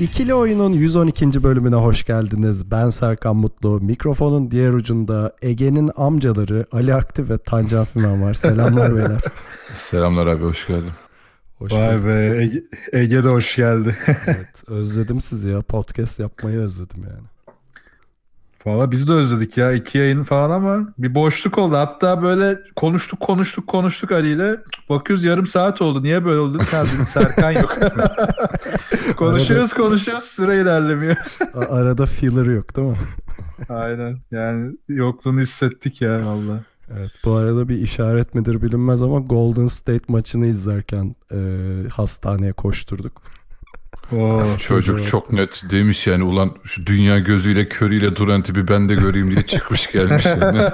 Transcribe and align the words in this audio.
İkili 0.00 0.34
Oyun'un 0.34 0.72
112. 0.72 1.42
bölümüne 1.42 1.74
hoş 1.74 2.04
geldiniz. 2.04 2.70
Ben 2.70 2.90
Serkan 2.90 3.36
Mutlu. 3.36 3.80
Mikrofonun 3.80 4.50
diğer 4.50 4.72
ucunda 4.72 5.32
Ege'nin 5.42 5.90
amcaları 5.96 6.66
Ali 6.72 6.94
Aktif 6.94 7.30
ve 7.30 7.38
Tancan 7.38 7.84
Fümen 7.84 8.22
var. 8.22 8.34
Selamlar 8.34 8.96
beyler. 8.96 9.20
Selamlar 9.74 10.26
abi 10.26 10.44
hoş 10.44 10.66
geldin. 10.66 10.90
Hoş 11.58 11.72
Vay 11.72 11.94
bulduk. 11.94 12.06
be 12.06 12.42
Ege, 12.42 12.62
Ege 12.92 13.24
de 13.24 13.28
hoş 13.28 13.56
geldi. 13.56 13.96
Evet, 14.26 14.68
özledim 14.68 15.20
sizi 15.20 15.48
ya. 15.48 15.62
Podcast 15.62 16.18
yapmayı 16.18 16.58
özledim 16.58 17.02
yani. 17.02 17.26
Valla 18.66 18.90
biz 18.90 19.08
de 19.08 19.12
özledik 19.12 19.56
ya 19.56 19.72
iki 19.72 19.98
yayın 19.98 20.22
falan 20.22 20.50
ama 20.50 20.88
bir 20.98 21.14
boşluk 21.14 21.58
oldu. 21.58 21.76
Hatta 21.76 22.22
böyle 22.22 22.58
konuştuk 22.76 23.20
konuştuk 23.20 23.66
konuştuk 23.66 24.12
Ali 24.12 24.28
ile. 24.28 24.60
Bakıyoruz 24.88 25.24
yarım 25.24 25.46
saat 25.46 25.82
oldu. 25.82 26.02
Niye 26.02 26.24
böyle 26.24 26.40
oldu? 26.40 26.58
dedim, 26.58 27.06
Serkan 27.06 27.50
yok. 27.50 27.78
konuşuyoruz 29.16 29.74
konuşuyoruz 29.74 30.24
süre 30.24 30.60
ilerlemiyor. 30.60 31.16
Arada 31.54 32.06
filler 32.06 32.46
yok 32.46 32.76
değil 32.76 32.88
mi? 32.88 32.96
Aynen 33.68 34.18
yani 34.30 34.76
yokluğunu 34.88 35.40
hissettik 35.40 36.02
ya 36.02 36.26
valla. 36.26 36.60
Evet, 36.96 37.10
bu 37.24 37.32
arada 37.32 37.68
bir 37.68 37.78
işaret 37.78 38.34
midir 38.34 38.62
bilinmez 38.62 39.02
ama 39.02 39.18
Golden 39.18 39.66
State 39.66 40.04
maçını 40.08 40.46
izlerken 40.46 41.16
e, 41.32 41.38
hastaneye 41.92 42.52
koşturduk. 42.52 43.22
Oo, 44.12 44.42
Çocuk 44.58 44.98
evet. 44.98 45.08
çok 45.10 45.32
net 45.32 45.62
demiş 45.70 46.06
yani 46.06 46.22
ulan 46.24 46.50
şu 46.64 46.86
dünya 46.86 47.18
gözüyle 47.18 47.68
körüyle 47.68 48.16
duran 48.16 48.42
tipi 48.42 48.68
ben 48.68 48.88
de 48.88 48.94
göreyim 48.94 49.30
diye 49.30 49.42
çıkmış 49.46 49.92
gelmiş 49.92 50.26
yani. 50.26 50.62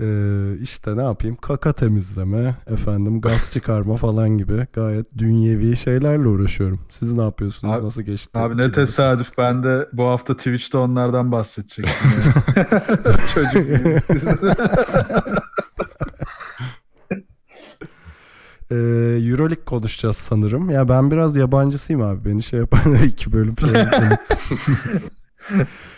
Ee, 0.00 0.54
işte 0.62 0.96
ne 0.96 1.02
yapayım 1.02 1.36
kaka 1.36 1.72
temizleme 1.72 2.56
efendim 2.66 3.20
gaz 3.20 3.52
çıkarma 3.52 3.96
falan 3.96 4.28
gibi 4.28 4.66
gayet 4.72 5.06
dünyevi 5.18 5.76
şeylerle 5.76 6.28
uğraşıyorum. 6.28 6.80
Siz 6.90 7.14
ne 7.14 7.22
yapıyorsunuz? 7.22 7.76
Abi- 7.78 7.86
Nasıl 7.86 8.02
geçti? 8.02 8.38
Abi 8.38 8.56
ne 8.56 8.72
tesadüf 8.72 9.38
ben 9.38 9.62
de 9.64 9.88
bu 9.92 10.04
hafta 10.04 10.36
Twitch'te 10.36 10.78
onlardan 10.78 11.32
bahsedecektim. 11.32 12.10
Çocuk 13.34 13.52
gibi. 13.66 13.98
Ee, 18.70 18.74
Euroleague 19.30 19.64
konuşacağız 19.64 20.16
sanırım. 20.16 20.70
Ya 20.70 20.88
ben 20.88 21.10
biraz 21.10 21.36
yabancısıyım 21.36 22.02
abi. 22.02 22.24
Beni 22.24 22.42
şey 22.42 22.60
yapar 22.60 22.80
iki 23.06 23.32
bölüm 23.32 23.54
şey. 23.58 23.68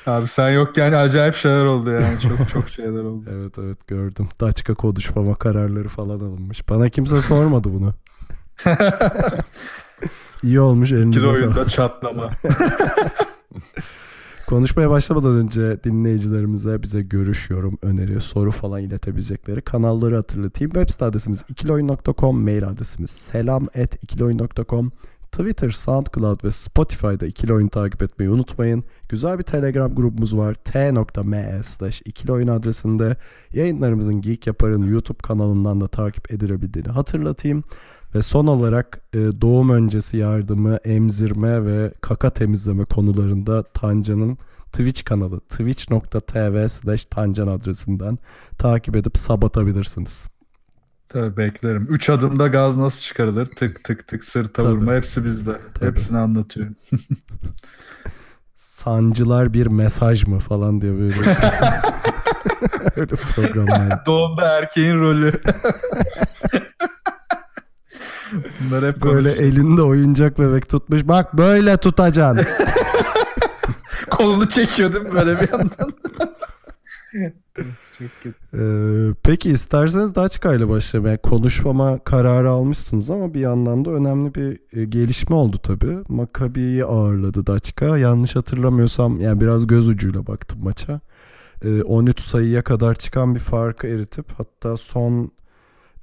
Abi 0.06 0.28
sen 0.28 0.50
yokken 0.50 0.92
acayip 0.92 1.34
şeyler 1.34 1.64
oldu 1.64 1.90
yani. 1.90 2.20
Çok 2.20 2.48
çok 2.50 2.68
şeyler 2.68 3.00
oldu. 3.02 3.24
Evet 3.32 3.58
evet 3.58 3.86
gördüm. 3.88 4.28
Daçka 4.40 4.74
konuşmama 4.74 5.34
kararları 5.34 5.88
falan 5.88 6.16
alınmış. 6.16 6.68
Bana 6.68 6.88
kimse 6.88 7.20
sormadı 7.20 7.68
bunu. 7.72 7.94
İyi 10.42 10.60
olmuş 10.60 10.92
elinize 10.92 11.20
sağlık. 11.20 11.34
oyunda 11.36 11.64
çatlama. 11.68 12.30
Konuşmaya 14.50 14.90
başlamadan 14.90 15.34
önce 15.34 15.84
dinleyicilerimize 15.84 16.82
bize 16.82 17.02
görüş, 17.02 17.50
yorum, 17.50 17.78
öneri, 17.82 18.20
soru 18.20 18.50
falan 18.50 18.82
iletebilecekleri 18.82 19.60
kanalları 19.62 20.16
hatırlatayım. 20.16 20.72
Web 20.72 20.88
site 20.88 21.04
adresimiz 21.04 21.44
ikiloyun.com, 21.48 22.42
mail 22.42 22.68
adresimiz 22.68 23.10
selam 23.10 23.62
at 23.64 24.04
ikiloyun.com, 24.04 24.92
Twitter, 25.32 25.70
SoundCloud 25.70 26.44
ve 26.44 26.50
Spotify'da 26.50 27.26
ikili 27.26 27.52
oyun 27.52 27.68
takip 27.68 28.02
etmeyi 28.02 28.30
unutmayın. 28.30 28.84
Güzel 29.08 29.38
bir 29.38 29.42
Telegram 29.42 29.94
grubumuz 29.94 30.36
var. 30.36 30.54
t.me 30.54 31.60
slash 31.62 32.02
ikiloyun 32.04 32.48
adresinde 32.48 33.16
yayınlarımızın 33.52 34.20
Geek 34.20 34.46
Yapar'ın 34.46 34.82
YouTube 34.82 35.18
kanalından 35.18 35.80
da 35.80 35.88
takip 35.88 36.32
edilebildiğini 36.32 36.88
hatırlatayım. 36.88 37.64
Ve 38.14 38.22
son 38.22 38.46
olarak 38.46 39.00
e, 39.14 39.18
doğum 39.18 39.70
öncesi 39.70 40.16
yardımı, 40.16 40.76
emzirme 40.76 41.64
ve 41.64 41.92
kaka 42.00 42.30
temizleme 42.30 42.84
konularında 42.84 43.62
Tancan'ın 43.62 44.38
Twitch 44.72 45.04
kanalı 45.04 45.40
twitch.tv 45.40 46.68
slash 46.68 47.04
Tancan 47.04 47.46
adresinden 47.48 48.18
takip 48.58 48.96
edip 48.96 49.18
sabatabilirsiniz. 49.18 50.24
Tabii 51.08 51.36
beklerim. 51.36 51.86
Üç 51.90 52.10
adımda 52.10 52.46
gaz 52.46 52.76
nasıl 52.76 53.02
çıkarılır? 53.02 53.46
Tık 53.46 53.84
tık 53.84 54.08
tık 54.08 54.24
sırta 54.24 54.62
Tabii. 54.62 54.72
vurma 54.72 54.92
hepsi 54.92 55.24
bizde. 55.24 55.58
Tabii. 55.74 55.90
Hepsini 55.90 56.18
anlatıyor. 56.18 56.66
Sancılar 58.56 59.54
bir 59.54 59.66
mesaj 59.66 60.26
mı 60.26 60.38
falan 60.38 60.80
diye 60.80 60.92
böyle 60.92 61.14
öyle 62.96 63.14
programlar. 63.16 64.02
Doğumda 64.06 64.58
erkeğin 64.58 65.00
rolü. 65.00 65.32
Bunlar 68.60 68.84
hep 68.88 69.02
Böyle 69.02 69.32
elinde 69.32 69.82
oyuncak 69.82 70.38
bebek 70.38 70.68
tutmuş. 70.68 71.08
Bak 71.08 71.36
böyle 71.36 71.76
tutacaksın. 71.76 72.46
Kolunu 74.10 74.48
çekiyor 74.48 74.94
değil 74.94 75.04
mi 75.04 75.12
böyle 75.12 75.40
bir 75.40 75.48
yandan? 75.52 75.94
Ee, 78.54 79.14
peki 79.22 79.50
isterseniz 79.50 80.14
Daçka 80.14 80.54
ile 80.54 80.68
başlayalım. 80.68 81.10
Yani 81.10 81.18
konuşmama 81.18 81.98
kararı 81.98 82.50
almışsınız 82.50 83.10
ama 83.10 83.34
bir 83.34 83.40
yandan 83.40 83.84
da 83.84 83.90
önemli 83.90 84.34
bir 84.34 84.78
e, 84.78 84.84
gelişme 84.84 85.36
oldu 85.36 85.58
tabii. 85.62 85.98
Maccabi'yi 86.08 86.84
ağırladı 86.84 87.46
Daçka. 87.46 87.98
Yanlış 87.98 88.36
hatırlamıyorsam 88.36 89.20
yani 89.20 89.40
biraz 89.40 89.66
göz 89.66 89.88
ucuyla 89.88 90.26
baktım 90.26 90.58
maça. 90.62 91.00
Ee, 91.64 91.82
13 91.82 92.20
sayıya 92.20 92.62
kadar 92.62 92.94
çıkan 92.94 93.34
bir 93.34 93.40
farkı 93.40 93.86
eritip 93.86 94.26
hatta 94.38 94.76
son 94.76 95.30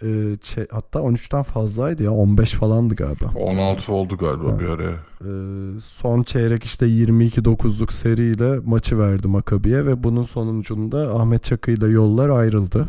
e, 0.04 0.36
hatta 0.72 1.00
13'ten 1.00 1.44
fazlaydı 1.44 2.04
ya 2.04 2.12
15 2.12 2.52
falandı 2.52 2.96
galiba. 2.96 3.32
16 3.36 3.94
oldu 3.94 4.18
galiba 4.18 4.52
Ha. 4.52 4.60
bir 4.60 4.66
ara. 4.66 4.92
Ee, 5.22 5.80
son 5.80 6.24
çeyrek 6.24 6.64
işte 6.64 6.86
22-9'luk 6.86 7.92
seriyle 7.94 8.60
maçı 8.66 9.00
verdi 9.00 9.28
Makabi'ye 9.28 9.86
ve 9.86 10.04
bunun 10.04 10.24
sonucunda 10.24 11.16
Ahmet 11.16 11.44
Çakı 11.44 11.72
ile 11.72 11.88
yollar 11.88 12.30
ayrıldı. 12.30 12.88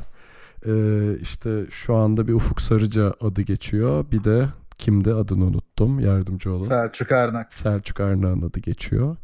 Ee, 0.66 1.16
işte 1.22 1.66
şu 1.70 1.94
anda 1.94 2.28
bir 2.28 2.32
Ufuk 2.32 2.60
Sarıca 2.60 3.14
adı 3.20 3.42
geçiyor. 3.42 4.04
Bir 4.12 4.24
de 4.24 4.44
kimdi 4.78 5.14
adını 5.14 5.44
unuttum 5.44 6.00
yardımcı 6.00 6.52
olun. 6.52 6.62
Selçuk 6.62 7.12
Ernak. 7.12 7.52
Selçuk 7.52 8.00
Arnağ'ın 8.00 8.42
adı 8.42 8.60
geçiyor. 8.60 9.16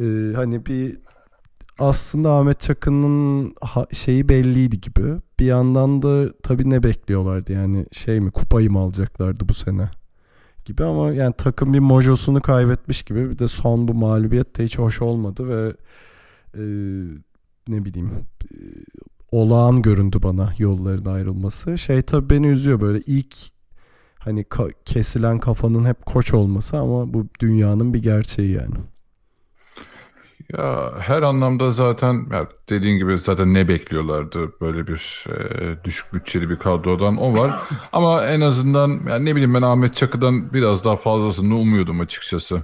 Ee, 0.00 0.32
hani 0.36 0.66
bir 0.66 0.96
aslında 1.82 2.32
Ahmet 2.32 2.60
Çakı'nın 2.60 3.54
şeyi 3.92 4.28
belliydi 4.28 4.80
gibi. 4.80 5.16
Bir 5.40 5.46
yandan 5.46 6.02
da 6.02 6.32
tabii 6.42 6.70
ne 6.70 6.82
bekliyorlardı 6.82 7.52
yani 7.52 7.86
şey 7.92 8.20
mi 8.20 8.30
kupayı 8.30 8.70
mı 8.70 8.78
alacaklardı 8.78 9.48
bu 9.48 9.54
sene 9.54 9.90
gibi 10.64 10.84
ama 10.84 11.12
yani 11.12 11.34
takım 11.38 11.74
bir 11.74 11.78
mojosunu 11.78 12.40
kaybetmiş 12.40 13.02
gibi 13.02 13.30
bir 13.30 13.38
de 13.38 13.48
son 13.48 13.88
bu 13.88 13.94
mağlubiyet 13.94 14.58
de 14.58 14.64
hiç 14.64 14.78
hoş 14.78 15.02
olmadı 15.02 15.48
ve 15.48 15.72
e, 16.54 16.62
ne 17.68 17.84
bileyim 17.84 18.10
e, 18.44 18.56
olağan 19.32 19.82
göründü 19.82 20.18
bana 20.22 20.54
yolların 20.58 21.04
ayrılması. 21.04 21.78
Şey 21.78 22.02
tabii 22.02 22.30
beni 22.30 22.46
üzüyor 22.46 22.80
böyle 22.80 23.00
ilk 23.06 23.36
hani 24.18 24.42
ka- 24.42 24.74
kesilen 24.84 25.38
kafanın 25.38 25.84
hep 25.84 26.06
koç 26.06 26.34
olması 26.34 26.78
ama 26.78 27.14
bu 27.14 27.26
dünyanın 27.40 27.94
bir 27.94 28.02
gerçeği 28.02 28.52
yani. 28.52 28.74
Ya 30.52 30.92
her 30.98 31.22
anlamda 31.22 31.70
zaten 31.70 32.26
ya 32.32 32.48
dediğin 32.68 32.98
gibi 32.98 33.18
zaten 33.18 33.54
ne 33.54 33.68
bekliyorlardı 33.68 34.52
böyle 34.60 34.86
bir 34.86 35.24
e, 35.28 35.84
düşük 35.84 36.14
bütçeli 36.14 36.50
bir 36.50 36.56
kadrodan 36.56 37.16
o 37.16 37.38
var. 37.38 37.50
Ama 37.92 38.26
en 38.26 38.40
azından 38.40 39.00
yani 39.08 39.24
ne 39.24 39.34
bileyim 39.34 39.54
ben 39.54 39.62
Ahmet 39.62 39.94
Çakı'dan 39.94 40.52
biraz 40.52 40.84
daha 40.84 40.96
fazlasını 40.96 41.56
umuyordum 41.56 42.00
açıkçası. 42.00 42.62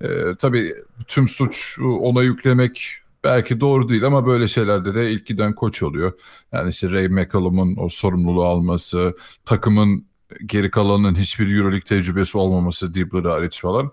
E, 0.00 0.08
tabii 0.38 0.74
tüm 1.06 1.28
suç 1.28 1.78
ona 1.80 2.22
yüklemek 2.22 2.94
belki 3.24 3.60
doğru 3.60 3.88
değil 3.88 4.04
ama 4.04 4.26
böyle 4.26 4.48
şeylerde 4.48 4.94
de 4.94 5.10
ilk 5.12 5.26
giden 5.26 5.54
koç 5.54 5.82
oluyor. 5.82 6.12
Yani 6.52 6.70
işte 6.70 6.92
Ray 6.92 7.08
McCallum'un 7.08 7.76
o 7.76 7.88
sorumluluğu 7.88 8.44
alması, 8.44 9.16
takımın 9.44 10.06
geri 10.46 10.70
kalanının 10.70 11.14
hiçbir 11.14 11.56
Euroleague 11.56 11.80
tecrübesi 11.80 12.38
olmaması 12.38 12.94
Dibbler 12.94 13.24
hariç 13.30 13.60
falan. 13.60 13.90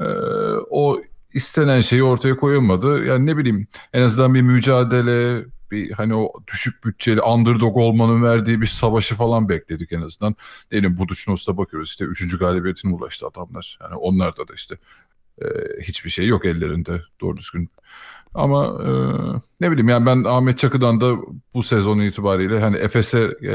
E, 0.00 0.04
o 0.70 1.00
istenen 1.34 1.80
şeyi 1.80 2.02
ortaya 2.02 2.36
koyamadı. 2.36 3.04
Yani 3.04 3.26
ne 3.26 3.36
bileyim 3.36 3.66
en 3.92 4.02
azından 4.02 4.34
bir 4.34 4.42
mücadele, 4.42 5.44
bir 5.70 5.90
hani 5.90 6.14
o 6.14 6.32
düşük 6.52 6.84
bütçeli 6.84 7.20
underdog 7.22 7.76
olmanın 7.76 8.22
verdiği 8.22 8.60
bir 8.60 8.66
savaşı 8.66 9.14
falan 9.14 9.48
bekledik 9.48 9.92
en 9.92 10.02
azından. 10.02 10.36
Diyelim 10.70 10.96
Budućnos'ta 10.96 11.56
bakıyoruz 11.56 11.88
işte 11.88 12.04
3. 12.04 12.38
galibiyetine 12.38 12.94
ulaştı 12.94 13.26
adamlar. 13.26 13.78
Yani 13.82 13.94
onlarda 13.94 14.48
da 14.48 14.54
işte 14.54 14.76
e, 15.42 15.46
hiçbir 15.82 16.10
şey 16.10 16.26
yok 16.26 16.44
ellerinde 16.44 17.02
doğru 17.20 17.36
düzgün. 17.36 17.70
Ama 18.34 18.66
e, 18.82 18.90
ne 19.60 19.70
bileyim 19.70 19.88
yani 19.88 20.06
ben 20.06 20.24
Ahmet 20.24 20.58
Çakı'dan 20.58 21.00
da 21.00 21.16
bu 21.54 21.62
sezon 21.62 22.00
itibariyle 22.00 22.60
hani 22.60 22.76
Efes'e 22.76 23.36
e, 23.44 23.54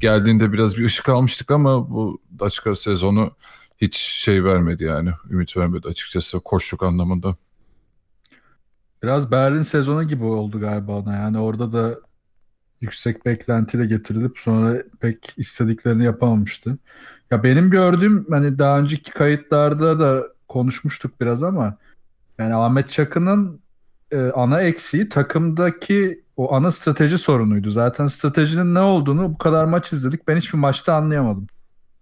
geldiğinde 0.00 0.52
biraz 0.52 0.76
bir 0.76 0.84
ışık 0.84 1.08
almıştık 1.08 1.50
ama 1.50 1.90
bu 1.90 2.20
Daçka 2.38 2.74
sezonu 2.74 3.30
hiç 3.78 3.96
şey 3.96 4.44
vermedi 4.44 4.84
yani. 4.84 5.10
Ümit 5.30 5.56
vermedi 5.56 5.88
açıkçası 5.88 6.40
koşluk 6.40 6.82
anlamında. 6.82 7.36
Biraz 9.02 9.30
Berlin 9.30 9.62
sezonu 9.62 10.04
gibi 10.04 10.24
oldu 10.24 10.60
galiba 10.60 10.92
ona. 10.92 11.14
Yani 11.14 11.38
orada 11.38 11.72
da 11.72 11.94
yüksek 12.80 13.26
beklentiyle 13.26 13.86
getirilip 13.86 14.38
sonra 14.38 14.82
pek 15.00 15.34
istediklerini 15.36 16.04
yapamamıştı. 16.04 16.78
Ya 17.30 17.42
benim 17.42 17.70
gördüğüm 17.70 18.26
hani 18.30 18.58
daha 18.58 18.78
önceki 18.78 19.10
kayıtlarda 19.10 19.98
da 19.98 20.26
konuşmuştuk 20.48 21.20
biraz 21.20 21.42
ama 21.42 21.76
yani 22.38 22.54
Ahmet 22.54 22.90
Çakı'nın 22.90 23.60
e, 24.10 24.18
ana 24.18 24.60
eksiği 24.60 25.08
takımdaki 25.08 26.24
o 26.36 26.54
ana 26.54 26.70
strateji 26.70 27.18
sorunuydu. 27.18 27.70
Zaten 27.70 28.06
stratejinin 28.06 28.74
ne 28.74 28.80
olduğunu 28.80 29.32
bu 29.32 29.38
kadar 29.38 29.64
maç 29.64 29.92
izledik. 29.92 30.28
Ben 30.28 30.36
hiçbir 30.36 30.58
maçta 30.58 30.94
anlayamadım. 30.94 31.46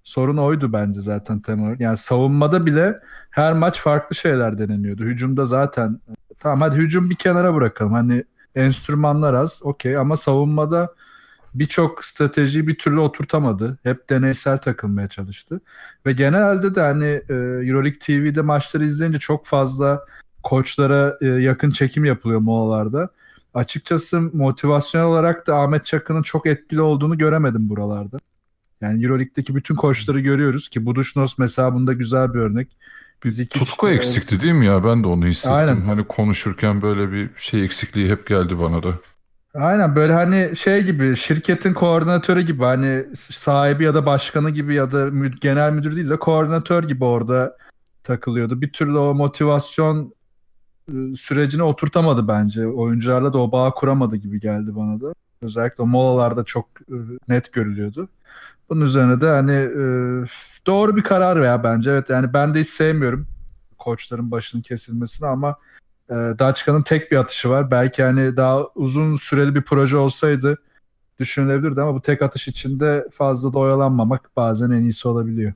Sorun 0.04 0.36
oydu 0.36 0.72
bence 0.72 1.00
zaten 1.00 1.40
temel. 1.40 1.76
Yani 1.80 1.96
savunmada 1.96 2.66
bile 2.66 3.00
her 3.30 3.52
maç 3.52 3.80
farklı 3.80 4.16
şeyler 4.16 4.58
deneniyordu. 4.58 5.04
Hücumda 5.04 5.44
zaten 5.44 6.00
tamam 6.38 6.60
hadi 6.60 6.76
hücum 6.76 7.10
bir 7.10 7.14
kenara 7.14 7.54
bırakalım. 7.54 7.92
Hani 7.92 8.24
enstrümanlar 8.54 9.34
az 9.34 9.60
okey 9.64 9.96
ama 9.96 10.16
savunmada 10.16 10.94
birçok 11.54 12.04
stratejiyi 12.04 12.68
bir 12.68 12.78
türlü 12.78 13.00
oturtamadı. 13.00 13.78
Hep 13.82 14.10
deneysel 14.10 14.58
takılmaya 14.58 15.08
çalıştı. 15.08 15.60
Ve 16.06 16.12
genelde 16.12 16.74
de 16.74 16.80
hani 16.80 17.22
e, 17.28 17.34
Euroleague 17.68 17.98
TV'de 17.98 18.42
maçları 18.42 18.84
izleyince 18.84 19.18
çok 19.18 19.46
fazla 19.46 20.04
koçlara 20.42 21.18
e, 21.20 21.26
yakın 21.26 21.70
çekim 21.70 22.04
yapılıyor 22.04 22.40
molalarda. 22.40 23.08
Açıkçası 23.54 24.20
motivasyon 24.20 25.04
olarak 25.04 25.46
da 25.46 25.56
Ahmet 25.56 25.86
Çakı'nın 25.86 26.22
çok 26.22 26.46
etkili 26.46 26.80
olduğunu 26.80 27.18
göremedim 27.18 27.68
buralarda. 27.68 28.18
Yani 28.84 29.04
Euroleague'deki 29.04 29.54
bütün 29.54 29.74
koçları 29.74 30.20
görüyoruz 30.20 30.68
ki 30.68 30.86
Budućnos 30.86 31.38
mesela 31.38 31.74
bunda 31.74 31.92
güzel 31.92 32.34
bir 32.34 32.38
örnek. 32.38 32.76
Biz 33.24 33.40
iki 33.40 33.58
Tutku 33.58 33.88
işte, 33.88 33.96
eksikti 33.96 34.40
değil 34.40 34.52
mi 34.52 34.66
ya? 34.66 34.84
Ben 34.84 35.04
de 35.04 35.08
onu 35.08 35.26
hissettim. 35.26 35.56
Aynen. 35.56 35.80
Hani 35.80 36.04
konuşurken 36.04 36.82
böyle 36.82 37.12
bir 37.12 37.30
şey 37.36 37.64
eksikliği 37.64 38.10
hep 38.10 38.26
geldi 38.26 38.58
bana 38.58 38.82
da. 38.82 38.88
Aynen 39.54 39.96
böyle 39.96 40.12
hani 40.12 40.56
şey 40.56 40.82
gibi 40.82 41.16
şirketin 41.16 41.72
koordinatörü 41.72 42.40
gibi 42.40 42.64
hani 42.64 43.04
sahibi 43.14 43.84
ya 43.84 43.94
da 43.94 44.06
başkanı 44.06 44.50
gibi 44.50 44.74
ya 44.74 44.92
da 44.92 45.08
genel 45.40 45.72
müdür 45.72 45.96
değil 45.96 46.10
de 46.10 46.16
koordinatör 46.16 46.84
gibi 46.84 47.04
orada 47.04 47.56
takılıyordu. 48.02 48.60
Bir 48.60 48.72
türlü 48.72 48.98
o 48.98 49.14
motivasyon 49.14 50.14
ıı, 50.92 51.16
sürecine 51.16 51.62
oturtamadı 51.62 52.28
bence. 52.28 52.66
Oyuncularla 52.66 53.32
da 53.32 53.38
o 53.38 53.52
bağ 53.52 53.70
kuramadı 53.70 54.16
gibi 54.16 54.40
geldi 54.40 54.76
bana 54.76 55.00
da. 55.00 55.14
Özellikle 55.44 55.84
molalarda 55.84 56.44
çok 56.44 56.66
ıı, 56.90 57.18
net 57.28 57.52
görülüyordu. 57.52 58.08
Bunun 58.70 58.80
üzerine 58.80 59.20
de 59.20 59.28
hani 59.28 59.64
ıı, 59.64 60.26
doğru 60.66 60.96
bir 60.96 61.02
karar 61.02 61.42
veya 61.42 61.64
bence 61.64 61.90
evet 61.90 62.10
yani 62.10 62.32
ben 62.32 62.54
de 62.54 62.60
hiç 62.60 62.68
sevmiyorum 62.68 63.26
koçların 63.78 64.30
başının 64.30 64.62
kesilmesini 64.62 65.28
ama 65.28 65.56
e, 66.10 66.14
Daçka'nın 66.14 66.82
tek 66.82 67.12
bir 67.12 67.16
atışı 67.16 67.50
var. 67.50 67.70
Belki 67.70 68.02
hani 68.02 68.36
daha 68.36 68.66
uzun 68.74 69.16
süreli 69.16 69.54
bir 69.54 69.62
proje 69.62 69.96
olsaydı 69.96 70.58
düşünülebilirdi 71.18 71.80
ama 71.80 71.94
bu 71.94 72.02
tek 72.02 72.22
atış 72.22 72.48
içinde 72.48 73.06
fazla 73.10 73.52
da 73.52 73.58
oyalanmamak 73.58 74.30
bazen 74.36 74.70
en 74.70 74.82
iyisi 74.82 75.08
olabiliyor. 75.08 75.52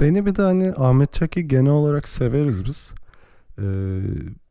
Beni 0.00 0.26
bir 0.26 0.34
de 0.34 0.42
hani 0.42 0.72
Ahmet 0.76 1.12
Çaki 1.12 1.48
genel 1.48 1.72
olarak 1.72 2.08
severiz 2.08 2.64
biz. 2.64 2.92
Ee, 3.58 3.62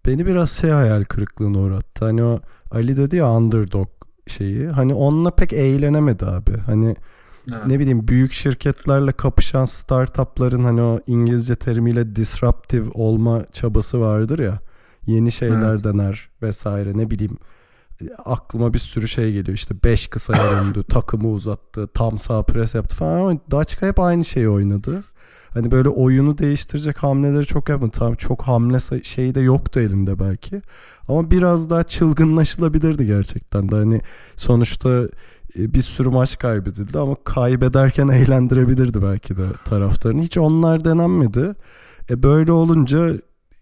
beni 0.05 0.25
biraz 0.25 0.51
şey 0.51 0.69
hayal 0.69 1.03
kırıklığına 1.03 1.57
uğrattı. 1.59 2.05
Hani 2.05 2.23
o 2.23 2.39
Ali 2.71 2.97
dedi 2.97 3.15
ya 3.15 3.31
underdog 3.31 3.87
şeyi. 4.29 4.67
Hani 4.67 4.93
onunla 4.93 5.31
pek 5.31 5.53
eğlenemedi 5.53 6.25
abi. 6.25 6.57
Hani 6.57 6.95
evet. 7.53 7.67
ne 7.67 7.79
bileyim 7.79 8.07
büyük 8.07 8.33
şirketlerle 8.33 9.11
kapışan 9.11 9.65
startupların 9.65 10.63
hani 10.63 10.81
o 10.81 10.99
İngilizce 11.07 11.55
terimiyle 11.55 12.15
disruptive 12.15 12.89
olma 12.93 13.45
çabası 13.53 14.01
vardır 14.01 14.39
ya. 14.39 14.59
Yeni 15.05 15.31
şeyler 15.31 15.73
evet. 15.73 15.83
dener 15.83 16.29
vesaire 16.41 16.97
ne 16.97 17.11
bileyim 17.11 17.37
aklıma 18.25 18.73
bir 18.73 18.79
sürü 18.79 19.07
şey 19.07 19.33
geliyor 19.33 19.57
işte 19.57 19.75
5 19.83 20.07
kısa 20.07 20.33
döndü 20.33 20.83
takımı 20.83 21.27
uzattı 21.27 21.87
tam 21.87 22.19
sağ 22.19 22.43
pres 22.43 22.75
yaptı 22.75 22.95
falan 22.95 23.19
ama 23.19 23.39
Daçka 23.51 23.87
hep 23.87 23.99
aynı 23.99 24.25
şeyi 24.25 24.49
oynadı. 24.49 25.03
Hani 25.57 25.71
böyle 25.71 25.89
oyunu 25.89 26.37
değiştirecek 26.37 26.97
hamleleri 26.97 27.45
çok 27.45 27.69
yapmadı. 27.69 27.91
Tamam 27.93 28.15
çok 28.15 28.41
hamle 28.41 29.03
şeyi 29.03 29.35
de 29.35 29.39
yoktu 29.41 29.79
elinde 29.79 30.19
belki. 30.19 30.61
Ama 31.07 31.31
biraz 31.31 31.69
daha 31.69 31.83
çılgınlaşılabilirdi 31.83 33.05
gerçekten 33.05 33.71
de. 33.71 33.75
Hani 33.75 34.01
sonuçta 34.35 34.89
e, 35.59 35.73
bir 35.73 35.81
sürü 35.81 36.09
maç 36.09 36.39
kaybedildi 36.39 36.99
ama 36.99 37.15
kaybederken 37.23 38.07
eğlendirebilirdi 38.07 39.01
belki 39.01 39.37
de 39.37 39.47
taraftarını. 39.65 40.21
Hiç 40.21 40.37
onlar 40.37 40.85
denenmedi. 40.85 41.53
E 42.09 42.23
böyle 42.23 42.51
olunca 42.51 43.13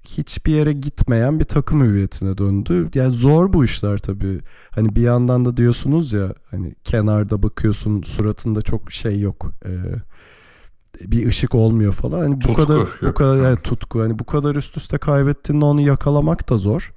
hiçbir 0.06 0.52
yere 0.52 0.74
gitmeyen 0.74 1.40
bir 1.40 1.46
takım 1.46 1.82
hüviyetine 1.84 2.38
döndü. 2.38 2.90
Yani 2.96 3.14
zor 3.14 3.54
bu 3.54 3.66
işler 3.66 3.98
tabii. 3.98 4.40
Hani 4.70 4.96
bir 4.96 5.02
yandan 5.02 5.46
da 5.46 5.58
diyorsunuz 5.58 6.14
ya 6.14 6.34
hani 6.52 6.76
kenarda 6.84 7.44
bakıyorsun 7.44 8.02
suratında 8.02 8.62
çok 8.62 8.92
şey 8.92 9.20
yok. 9.20 9.52
Ee, 9.66 9.70
bir 11.02 11.28
ışık 11.28 11.56
olmuyor 11.56 11.94
falan. 11.94 12.20
Hani 12.20 12.36
bu 12.36 12.40
tutku, 12.40 12.66
kadar 12.66 12.78
yok. 12.78 12.98
bu 13.02 13.14
kadar 13.14 13.44
yani 13.44 13.58
tutku 13.58 14.02
hani 14.02 14.20
bu 14.20 14.24
kadar 14.24 14.56
üst 14.56 14.78
üste 14.78 14.98
kaybettiğinde 14.98 15.66
onu 15.66 15.82
yakalamak 15.82 16.50
da 16.50 16.58
zor. 16.58 16.94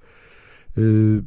Ee, 0.79 0.83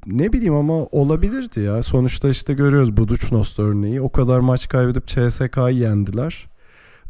ne 0.06 0.34
bileyim 0.34 0.54
ama 0.54 0.74
olabilirdi 0.74 1.60
ya. 1.60 1.84
Sonuçta 1.84 2.30
işte 2.30 2.54
görüyoruz 2.54 2.98
Budućnost 2.98 3.60
örneği. 3.60 4.02
O 4.02 4.12
kadar 4.12 4.40
maç 4.40 4.68
kaybedip 4.68 5.08
CSK'yı 5.08 5.78
yendiler. 5.78 6.50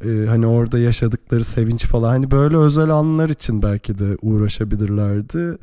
Ee, 0.06 0.26
hani 0.28 0.48
orada 0.48 0.80
yaşadıkları 0.80 1.44
sevinç 1.44 1.86
falan. 1.86 2.10
Hani 2.10 2.32
böyle 2.32 2.58
özel 2.58 2.90
anlar 2.90 3.30
için 3.30 3.62
belki 3.62 3.98
de 3.98 4.18
uğraşabilirlerdi. 4.22 5.58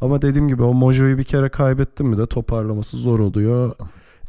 Ama 0.00 0.22
dediğim 0.22 0.48
gibi 0.48 0.62
o 0.62 0.74
Mojo'yu 0.74 1.18
bir 1.18 1.24
kere 1.24 1.48
kaybettim 1.48 2.06
mi 2.06 2.18
de 2.18 2.26
toparlaması 2.26 2.96
zor 2.96 3.18
oluyor. 3.18 3.70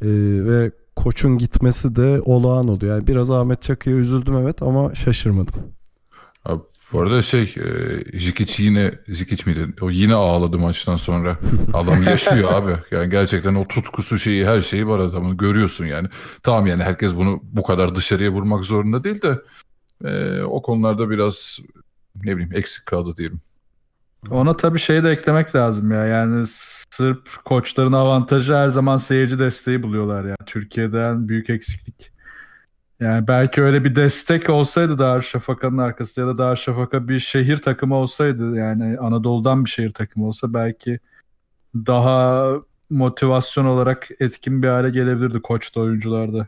Ee, 0.01 0.07
ve 0.45 0.71
koçun 1.03 1.38
gitmesi 1.38 1.95
de 1.95 2.21
olağan 2.25 2.68
oluyor. 2.68 2.95
Yani 2.95 3.07
biraz 3.07 3.31
Ahmet 3.31 3.62
Çakı'ya 3.62 3.95
üzüldüm 3.95 4.38
evet 4.38 4.62
ama 4.62 4.95
şaşırmadım. 4.95 5.56
Abi, 6.45 6.62
bu 6.94 7.01
arada 7.01 7.21
şey 7.21 7.42
e, 7.42 8.19
Jikic 8.19 8.63
yine 8.63 8.92
Jikic 9.08 9.43
miydi? 9.46 9.74
O 9.81 9.89
yine 9.89 10.13
ağladı 10.13 10.60
maçtan 10.60 10.96
sonra. 10.96 11.38
Adam 11.74 12.03
yaşıyor 12.03 12.53
abi. 12.53 12.72
Yani 12.91 13.10
gerçekten 13.10 13.55
o 13.55 13.67
tutkusu 13.67 14.17
şeyi 14.17 14.46
her 14.46 14.62
şeyi 14.62 14.88
var 14.88 15.00
adamın. 15.00 15.38
Görüyorsun 15.38 15.86
yani. 15.86 16.08
Tamam 16.43 16.67
yani 16.67 16.84
herkes 16.84 17.15
bunu 17.15 17.39
bu 17.43 17.63
kadar 17.63 17.96
dışarıya 17.96 18.31
vurmak 18.31 18.63
zorunda 18.63 19.03
değil 19.03 19.22
de 19.22 19.39
e, 20.05 20.41
o 20.41 20.62
konularda 20.62 21.10
biraz 21.10 21.60
ne 22.24 22.38
bileyim 22.38 22.55
eksik 22.55 22.86
kaldı 22.86 23.15
diyelim. 23.17 23.41
Ona 24.30 24.58
tabii 24.58 24.80
şey 24.80 25.04
de 25.04 25.10
eklemek 25.10 25.56
lazım 25.56 25.92
ya. 25.92 26.06
Yani 26.06 26.44
Sırp 26.46 27.44
koçların 27.46 27.94
avantajı 27.94 28.54
her 28.54 28.70
zaman 28.70 28.98
seyirci 28.98 29.40
desteği 29.40 29.84
buluyorlar 29.84 30.24
yani. 30.24 30.36
Türkiye'den 30.46 31.30
büyük 31.30 31.50
eksiklik. 31.50 32.12
Yani 33.00 33.28
belki 33.28 33.62
öyle 33.62 33.84
bir 33.84 33.96
destek 33.96 34.50
olsaydı 34.50 35.00
Darüşşafaka'nın 35.00 35.78
arkası 35.78 36.22
ya 36.22 36.28
da 36.28 36.38
Darüşşafaka 36.38 37.08
bir 37.08 37.20
şehir 37.20 37.58
takımı 37.58 37.96
olsaydı 37.96 38.56
yani 38.56 39.00
Anadolu'dan 39.00 39.66
bir 39.66 39.70
şehir 39.70 39.90
takımı 39.90 40.28
olsa 40.28 40.54
belki 40.54 41.00
daha 41.75 42.51
motivasyon 42.90 43.66
olarak 43.66 44.08
etkin 44.20 44.63
bir 44.63 44.68
hale 44.68 44.90
gelebilirdi 44.90 45.42
koçta 45.42 45.80
oyuncularda. 45.80 46.48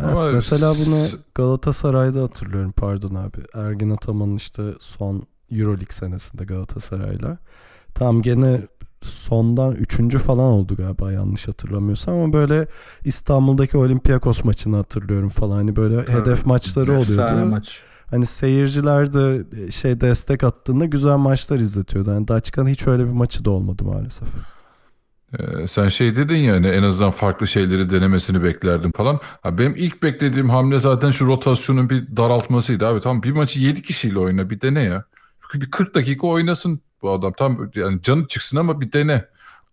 Evet, 0.00 0.10
Ama 0.12 0.30
mesela 0.30 0.72
bunu 0.86 1.20
Galatasaray'da 1.34 2.22
hatırlıyorum 2.22 2.72
pardon 2.72 3.14
abi. 3.14 3.38
Ergin 3.54 3.90
Ataman'ın 3.90 4.36
işte 4.36 4.62
son 4.78 5.26
Euroleague 5.52 5.92
senesinde 5.92 6.44
Galatasaray'la. 6.44 7.38
Tam 7.94 8.22
gene 8.22 8.60
sondan 9.02 9.72
üçüncü 9.72 10.18
falan 10.18 10.52
oldu 10.52 10.76
galiba 10.76 11.12
yanlış 11.12 11.48
hatırlamıyorsam 11.48 12.14
ama 12.14 12.32
böyle 12.32 12.66
İstanbul'daki 13.04 13.76
Olympiakos 13.76 14.44
maçını 14.44 14.76
hatırlıyorum 14.76 15.28
falan. 15.28 15.56
Hani 15.56 15.76
böyle 15.76 15.94
evet. 15.94 16.08
hedef 16.08 16.46
maçları 16.46 16.92
oluyordu. 16.92 17.46
Maç. 17.46 17.80
Hani 18.10 18.26
seyirciler 18.26 19.12
de 19.12 19.44
e, 19.66 19.70
şey 19.70 20.00
destek 20.00 20.44
attığında 20.44 20.84
güzel 20.84 21.16
maçlar 21.16 21.60
izletiyordu. 21.60 22.10
Yani 22.10 22.28
Daçka'nın 22.28 22.68
hiç 22.68 22.86
öyle 22.86 23.04
bir 23.04 23.10
maçı 23.10 23.44
da 23.44 23.50
olmadı 23.50 23.84
maalesef. 23.84 24.28
Ee, 25.38 25.66
sen 25.66 25.88
şey 25.88 26.16
dedin 26.16 26.36
ya 26.36 26.54
hani 26.54 26.66
en 26.66 26.82
azından 26.82 27.10
farklı 27.10 27.46
şeyleri 27.46 27.90
denemesini 27.90 28.42
beklerdim 28.42 28.92
falan. 28.92 29.20
Ha, 29.42 29.58
benim 29.58 29.74
ilk 29.76 30.02
beklediğim 30.02 30.50
hamle 30.50 30.78
zaten 30.78 31.10
şu 31.10 31.26
rotasyonun 31.26 31.90
bir 31.90 32.16
daraltmasıydı 32.16 32.86
abi. 32.86 33.00
Tamam 33.00 33.22
bir 33.22 33.32
maçı 33.32 33.60
7 33.60 33.82
kişiyle 33.82 34.18
oyna 34.18 34.50
bir 34.50 34.60
dene 34.60 34.82
ya 34.82 35.04
bir 35.54 35.70
40 35.70 35.94
dakika 35.94 36.26
oynasın 36.26 36.80
bu 37.02 37.10
adam. 37.10 37.32
Tam 37.32 37.70
yani 37.74 38.02
canı 38.02 38.28
çıksın 38.28 38.56
ama 38.56 38.80
bir 38.80 38.92
dene. 38.92 39.24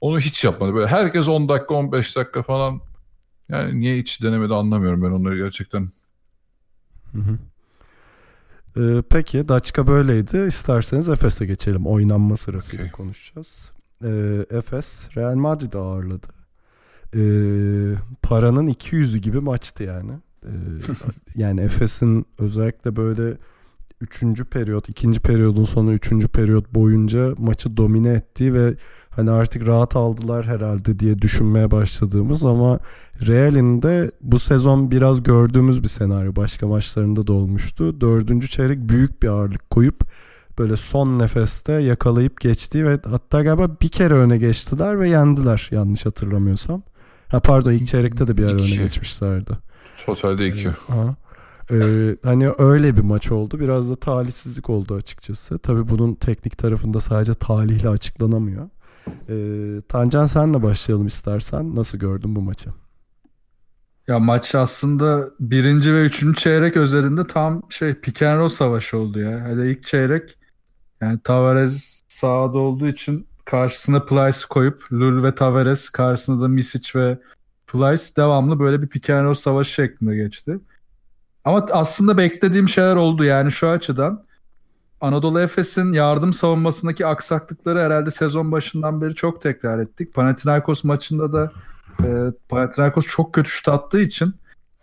Onu 0.01 0.20
hiç 0.20 0.44
yapmadı. 0.44 0.74
Böyle 0.74 0.88
herkes 0.88 1.30
10 1.30 1.50
dakika 1.50 1.74
15 1.74 2.18
dakika 2.18 2.44
falan. 2.44 2.82
Yani 3.50 3.80
niye 3.80 3.98
hiç 3.98 4.24
denemedi 4.24 4.53
anlamıyorum 4.53 5.03
ben 5.03 5.12
onları 5.12 5.38
gerçekten. 5.38 5.92
Hı 7.12 7.18
hı. 7.18 7.38
Ee, 8.77 9.03
peki 9.10 9.48
Daçka 9.48 9.88
böyleydi. 9.88 10.46
İsterseniz 10.48 11.10
Efes'e 11.10 11.46
geçelim. 11.46 11.88
Oynanma 11.88 12.38
sırasıyla 12.38 12.84
Okey. 12.84 12.92
konuşacağız. 12.92 13.72
Ee, 14.03 14.46
Efes 14.50 15.08
Real 15.15 15.36
Madrid'i 15.36 15.77
ağırladı. 15.77 16.27
Ee, 17.15 17.96
paranın 18.22 18.68
200'ü 18.68 19.18
gibi 19.18 19.39
maçtı 19.39 19.84
yani. 19.84 20.12
Ee, 20.44 20.50
yani 21.36 21.62
Efes'in 21.62 22.25
özellikle 22.39 22.96
böyle 22.96 23.38
3. 24.03 24.43
periyot, 24.51 24.89
2. 24.89 25.07
periyodun 25.19 25.63
sonu 25.63 25.93
3. 25.93 26.10
periyot 26.27 26.74
boyunca 26.74 27.33
maçı 27.38 27.77
domine 27.77 28.10
ettiği 28.10 28.53
ve 28.53 28.74
hani 29.10 29.31
artık 29.31 29.67
rahat 29.67 29.95
aldılar 29.95 30.45
herhalde 30.45 31.00
diye 31.00 31.22
düşünmeye 31.22 31.72
başladığımız 31.72 32.45
ama 32.45 32.79
Real'in 33.27 33.81
de 33.81 34.12
bu 34.22 34.39
sezon 34.39 34.91
biraz 34.91 35.24
gördüğümüz 35.24 35.83
bir 35.83 35.88
senaryo 35.88 36.36
başka 36.36 36.67
maçlarında 36.67 37.27
da 37.27 37.33
olmuştu. 37.33 38.01
Dördüncü 38.01 38.50
çeyrek 38.50 38.79
büyük 38.89 39.24
bir 39.24 39.27
ağırlık 39.27 39.69
koyup 39.69 40.03
böyle 40.60 40.77
son 40.77 41.19
nefeste 41.19 41.74
yakalayıp 41.74 42.41
geçti 42.41 42.86
ve 42.86 43.00
hatta 43.10 43.43
galiba 43.43 43.69
bir 43.81 43.89
kere 43.89 44.13
öne 44.13 44.38
geçtiler 44.38 45.00
ve 45.00 45.10
yendiler 45.10 45.69
yanlış 45.72 46.05
hatırlamıyorsam. 46.05 46.83
Ha 47.27 47.39
pardon 47.39 47.72
ilk 47.72 47.88
çeyrekte 47.88 48.27
de 48.27 48.38
bir 48.38 48.43
ara 48.43 48.53
öne 48.53 48.62
İki. 48.62 48.77
geçmişlerdi. 48.77 49.51
Totalde 50.05 50.48
2. 50.48 50.69
Aha. 50.69 51.15
Ee, 51.72 52.17
hani 52.24 52.50
öyle 52.58 52.98
bir 52.98 53.01
maç 53.01 53.32
oldu. 53.32 53.60
Biraz 53.60 53.89
da 53.89 53.96
talihsizlik 53.96 54.70
oldu 54.70 54.96
açıkçası. 54.96 55.60
Tabii 55.60 55.89
bunun 55.89 56.15
teknik 56.15 56.58
tarafında 56.58 57.00
sadece 57.00 57.34
talihle 57.34 57.89
açıklanamıyor. 57.89 58.70
Ee, 59.29 59.82
Tancan 59.88 60.25
senle 60.25 60.63
başlayalım 60.63 61.08
istersen. 61.08 61.75
Nasıl 61.75 61.98
gördün 61.98 62.36
bu 62.36 62.41
maçı? 62.41 62.70
Ya 64.08 64.20
maç 64.20 64.55
aslında 64.55 65.29
birinci 65.39 65.93
ve 65.93 66.05
üçüncü 66.05 66.39
çeyrek 66.39 66.77
özelinde 66.77 67.27
tam 67.27 67.62
şey 67.70 67.93
pick 67.93 68.22
and 68.22 68.39
roll 68.39 68.48
savaşı 68.48 68.98
oldu 68.98 69.20
ya. 69.20 69.43
Hadi 69.50 69.62
ilk 69.62 69.84
çeyrek 69.84 70.38
yani 71.01 71.20
Tavares 71.24 72.01
sahada 72.08 72.58
olduğu 72.58 72.88
için 72.88 73.27
karşısına 73.46 74.05
Plyce 74.05 74.38
koyup 74.50 74.93
Lul 74.93 75.24
ve 75.24 75.36
Tavares 75.36 75.89
karşısında 75.89 76.43
da 76.43 76.48
Misic 76.48 77.00
ve 77.00 77.20
Plyce 77.67 78.03
devamlı 78.17 78.60
böyle 78.60 78.82
bir 78.82 78.88
pick 78.88 79.10
and 79.10 79.25
roll 79.25 79.34
savaşı 79.34 79.72
şeklinde 79.74 80.15
geçti. 80.15 80.60
Ama 81.45 81.65
aslında 81.71 82.17
beklediğim 82.17 82.69
şeyler 82.69 82.95
oldu 82.95 83.23
yani 83.23 83.51
şu 83.51 83.69
açıdan. 83.69 84.25
Anadolu 85.01 85.39
Efes'in 85.39 85.93
yardım 85.93 86.33
savunmasındaki 86.33 87.05
aksaklıkları 87.05 87.79
herhalde 87.79 88.12
sezon 88.12 88.51
başından 88.51 89.01
beri 89.01 89.15
çok 89.15 89.41
tekrar 89.41 89.79
ettik. 89.79 90.13
Panathinaikos 90.13 90.83
maçında 90.83 91.33
da 91.33 91.51
e, 92.05 92.09
Panathinaikos 92.50 93.07
çok 93.07 93.33
kötü 93.33 93.50
şut 93.50 93.67
attığı 93.67 94.01
için 94.01 94.35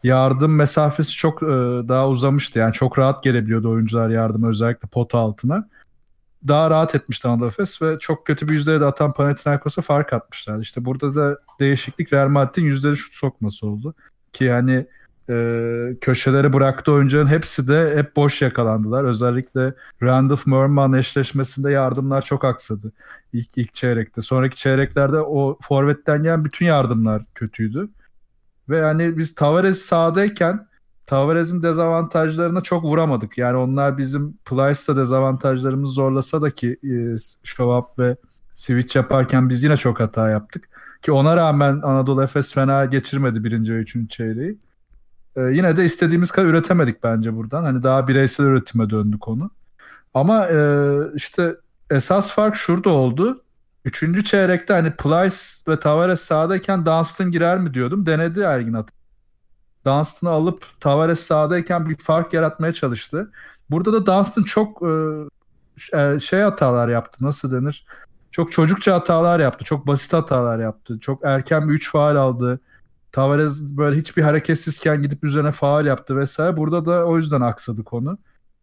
yardım 0.03 0.57
mesafesi 0.57 1.13
çok 1.13 1.43
e, 1.43 1.47
daha 1.89 2.09
uzamıştı. 2.09 2.59
Yani 2.59 2.73
çok 2.73 2.99
rahat 2.99 3.23
gelebiliyordu 3.23 3.71
oyuncular 3.71 4.09
yardıma 4.09 4.49
özellikle 4.49 4.89
pota 4.89 5.19
altına. 5.19 5.69
Daha 6.49 6.71
rahat 6.71 6.95
etmişti 6.95 7.29
Anadolu 7.29 7.49
Efes 7.49 7.83
ve 7.83 7.99
çok 7.99 8.27
kötü 8.27 8.49
bir 8.49 8.53
yüzdeye 8.53 8.81
de 8.81 8.85
atan 8.85 9.13
Panathinaikos'a 9.13 9.83
fark 9.83 10.13
atmışlar. 10.13 10.59
İşte 10.59 10.85
burada 10.85 11.15
da 11.15 11.39
değişiklik 11.61 12.13
Real 12.13 12.29
Madrid'in 12.29 12.67
yüzdeli 12.67 12.97
şut 12.97 13.13
sokması 13.13 13.67
oldu. 13.67 13.95
Ki 14.33 14.45
yani 14.45 14.87
e, 15.31 15.97
köşelere 16.01 16.53
bıraktığı 16.53 16.93
oyuncuların 16.93 17.27
hepsi 17.27 17.69
de 17.69 17.97
hep 17.97 18.17
boş 18.17 18.43
yakalandılar. 18.43 19.05
Özellikle 19.05 19.75
Randolph 20.03 20.47
Merman 20.47 20.93
eşleşmesinde 20.93 21.71
yardımlar 21.71 22.23
çok 22.23 22.45
aksadı 22.45 22.93
ilk, 23.33 23.59
ilk 23.59 23.75
çeyrekte. 23.75 24.21
Sonraki 24.21 24.57
çeyreklerde 24.57 25.21
o 25.21 25.59
forvetten 25.63 26.23
gelen 26.23 26.45
bütün 26.45 26.67
yardımlar 26.67 27.23
kötüydü. 27.35 27.89
Ve 28.69 28.79
yani 28.79 29.19
biz 29.19 29.35
Tavares 29.35 29.79
sahadayken 29.79 30.67
Tavares'in 31.07 31.63
dezavantajlarına 31.63 32.61
çok 32.61 32.85
vuramadık. 32.85 33.39
Yani 33.39 33.57
onlar 33.57 33.99
bizim 33.99 34.33
Plyce'da 34.33 34.97
dezavantajlarımızı 34.97 35.93
zorlasa 35.93 36.43
da 36.43 36.51
ki 36.51 36.77
e, 36.85 37.15
Şovap 37.45 37.99
ve 37.99 38.17
switch 38.55 38.97
yaparken 38.97 39.49
biz 39.49 39.65
yine 39.65 39.77
çok 39.77 40.01
hata 40.01 40.31
yaptık. 40.31 40.69
Ki 41.03 41.13
ona 41.13 41.37
rağmen 41.37 41.81
Anadolu 41.83 42.23
Efes 42.23 42.55
fena 42.55 42.85
geçirmedi 42.85 43.45
birinci 43.45 43.75
ve 43.75 43.79
üçüncü 43.79 44.09
çeyreği. 44.09 44.59
E, 45.37 45.41
yine 45.41 45.77
de 45.77 45.85
istediğimiz 45.85 46.31
kadar 46.31 46.49
üretemedik 46.49 47.03
bence 47.03 47.37
buradan. 47.37 47.63
Hani 47.63 47.83
daha 47.83 48.09
bireysel 48.09 48.45
üretime 48.45 48.91
döndü 48.91 49.19
konu. 49.19 49.51
Ama 50.15 50.49
e, 50.49 50.59
işte 51.15 51.57
esas 51.91 52.33
fark 52.33 52.57
şurada 52.57 52.91
oldu. 52.91 53.43
Üçüncü 53.85 54.25
çeyrekte 54.25 54.75
hani 54.75 54.97
Plyce 54.97 55.37
ve 55.69 55.81
Tavares 55.81 56.21
sahadayken 56.21 56.87
Dunstan 56.87 57.31
girer 57.31 57.59
mi 57.59 57.75
diyordum. 57.75 58.07
Denedi 58.07 58.41
Ergin 58.41 58.73
Ataman. 58.73 59.01
Dunstan'ı 59.87 60.31
alıp 60.31 60.65
Tavares 60.81 61.21
sahadayken 61.21 61.89
bir 61.89 61.97
fark 61.97 62.33
yaratmaya 62.33 62.73
çalıştı. 62.73 63.31
Burada 63.71 63.93
da 63.93 64.07
Dunstan 64.07 64.43
çok 64.43 64.83
e, 65.95 66.19
şey 66.21 66.41
hatalar 66.41 66.89
yaptı. 66.89 67.25
Nasıl 67.27 67.53
denir? 67.53 67.87
Çok 68.31 68.53
çocukça 68.53 68.95
hatalar 68.95 69.41
yaptı. 69.41 69.65
Çok 69.65 69.87
basit 69.87 70.13
hatalar 70.13 70.59
yaptı. 70.59 70.99
Çok 71.01 71.25
erken 71.25 71.69
bir 71.69 71.75
3 71.75 71.91
faal 71.91 72.17
aldı. 72.17 72.61
Tavares 73.13 73.77
böyle 73.77 74.01
hiçbir 74.01 74.23
hareketsizken 74.23 75.03
gidip 75.03 75.25
üzerine 75.25 75.53
faal 75.53 75.87
yaptı 75.87 76.17
vesaire. 76.17 76.57
Burada 76.57 76.85
da 76.85 77.05
o 77.05 77.17
yüzden 77.17 77.41
aksadı 77.41 77.85
konu. 77.85 78.19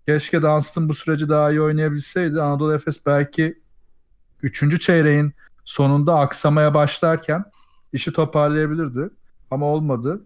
Keşke 0.06 0.42
Dunstan 0.42 0.90
bu 0.90 0.94
süreci 0.94 1.30
daha 1.30 1.52
iyi 1.52 1.62
oynayabilseydi. 1.62 2.42
Anadolu 2.42 2.74
Efes 2.74 3.06
belki 3.06 3.62
3. 4.44 4.82
çeyreğin 4.82 5.34
sonunda 5.66 6.20
aksamaya 6.20 6.74
başlarken 6.74 7.46
işi 7.94 8.14
toparlayabilirdi. 8.14 9.10
Ama 9.52 9.66
olmadı. 9.66 10.22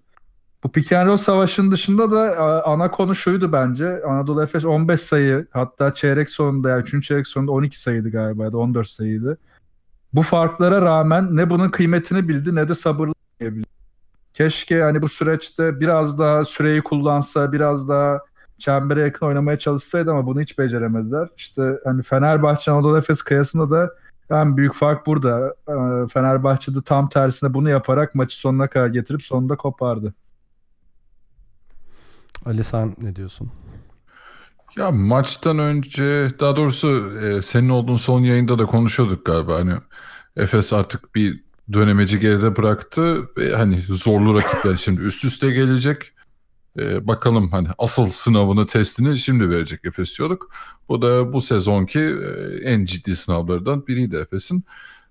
Bu 0.63 0.71
pick 0.71 0.91
and 0.91 1.07
roll 1.07 1.17
savaşının 1.17 1.71
dışında 1.71 2.11
da 2.11 2.43
ana 2.65 2.91
konu 2.91 3.15
şuydu 3.15 3.51
bence. 3.51 4.03
Anadolu 4.03 4.43
Efes 4.43 4.65
15 4.65 4.99
sayı 4.99 5.47
hatta 5.51 5.93
çeyrek 5.93 6.29
sonunda 6.29 6.69
yani 6.69 6.81
3. 6.81 7.07
çeyrek 7.07 7.27
sonunda 7.27 7.51
12 7.51 7.81
sayıydı 7.81 8.11
galiba 8.11 8.43
ya 8.43 8.51
da 8.51 8.57
14 8.57 8.87
sayıydı. 8.87 9.37
Bu 10.13 10.21
farklara 10.21 10.81
rağmen 10.81 11.35
ne 11.35 11.49
bunun 11.49 11.69
kıymetini 11.69 12.27
bildi 12.27 12.55
ne 12.55 12.67
de 12.67 12.73
sabırlı 12.73 13.13
bildi. 13.41 13.67
Keşke 14.33 14.81
hani 14.81 15.01
bu 15.01 15.07
süreçte 15.07 15.79
biraz 15.79 16.19
daha 16.19 16.43
süreyi 16.43 16.81
kullansa, 16.81 17.51
biraz 17.51 17.89
daha 17.89 18.19
çembere 18.57 19.01
yakın 19.01 19.25
oynamaya 19.25 19.57
çalışsaydı 19.57 20.11
ama 20.11 20.25
bunu 20.25 20.41
hiç 20.41 20.59
beceremediler. 20.59 21.27
İşte 21.37 21.75
hani 21.83 22.03
Fenerbahçe 22.03 22.71
Anadolu 22.71 22.97
Efes 22.97 23.21
kıyasında 23.21 23.69
da 23.69 23.89
en 24.29 24.57
büyük 24.57 24.73
fark 24.73 25.05
burada. 25.05 25.55
Fenerbahçe'de 26.13 26.81
tam 26.81 27.09
tersine 27.09 27.53
bunu 27.53 27.69
yaparak 27.69 28.15
maçı 28.15 28.39
sonuna 28.39 28.67
kadar 28.67 28.87
getirip 28.87 29.21
sonunda 29.21 29.55
kopardı. 29.55 30.13
Ali 32.45 32.63
sen 32.63 32.95
ne 33.01 33.15
diyorsun? 33.15 33.51
Ya 34.77 34.91
maçtan 34.91 35.59
önce 35.59 36.27
daha 36.39 36.55
doğrusu 36.55 37.19
e, 37.19 37.41
senin 37.41 37.69
olduğun 37.69 37.95
son 37.95 38.19
yayında 38.19 38.59
da 38.59 38.65
konuşuyorduk 38.65 39.25
galiba. 39.25 39.55
Hani 39.55 39.73
Efes 40.35 40.73
artık 40.73 41.15
bir 41.15 41.43
dönemeci 41.73 42.19
geride 42.19 42.55
bıraktı 42.57 43.29
ve 43.37 43.55
hani 43.55 43.81
zorlu 43.89 44.37
rakipler 44.37 44.75
şimdi 44.75 45.01
üst 45.01 45.25
üste 45.25 45.51
gelecek. 45.51 46.11
E, 46.79 47.07
bakalım 47.07 47.51
hani 47.51 47.67
asıl 47.77 48.09
sınavını 48.09 48.65
testini 48.65 49.17
şimdi 49.17 49.49
verecek 49.49 49.85
Efes 49.85 50.17
diyorduk. 50.17 50.51
Bu 50.89 51.01
da 51.01 51.33
bu 51.33 51.41
sezonki 51.41 51.99
e, 51.99 52.59
en 52.63 52.85
ciddi 52.85 53.15
sınavlardan 53.15 53.87
biriydi 53.87 54.15
Efes'in. 54.15 54.63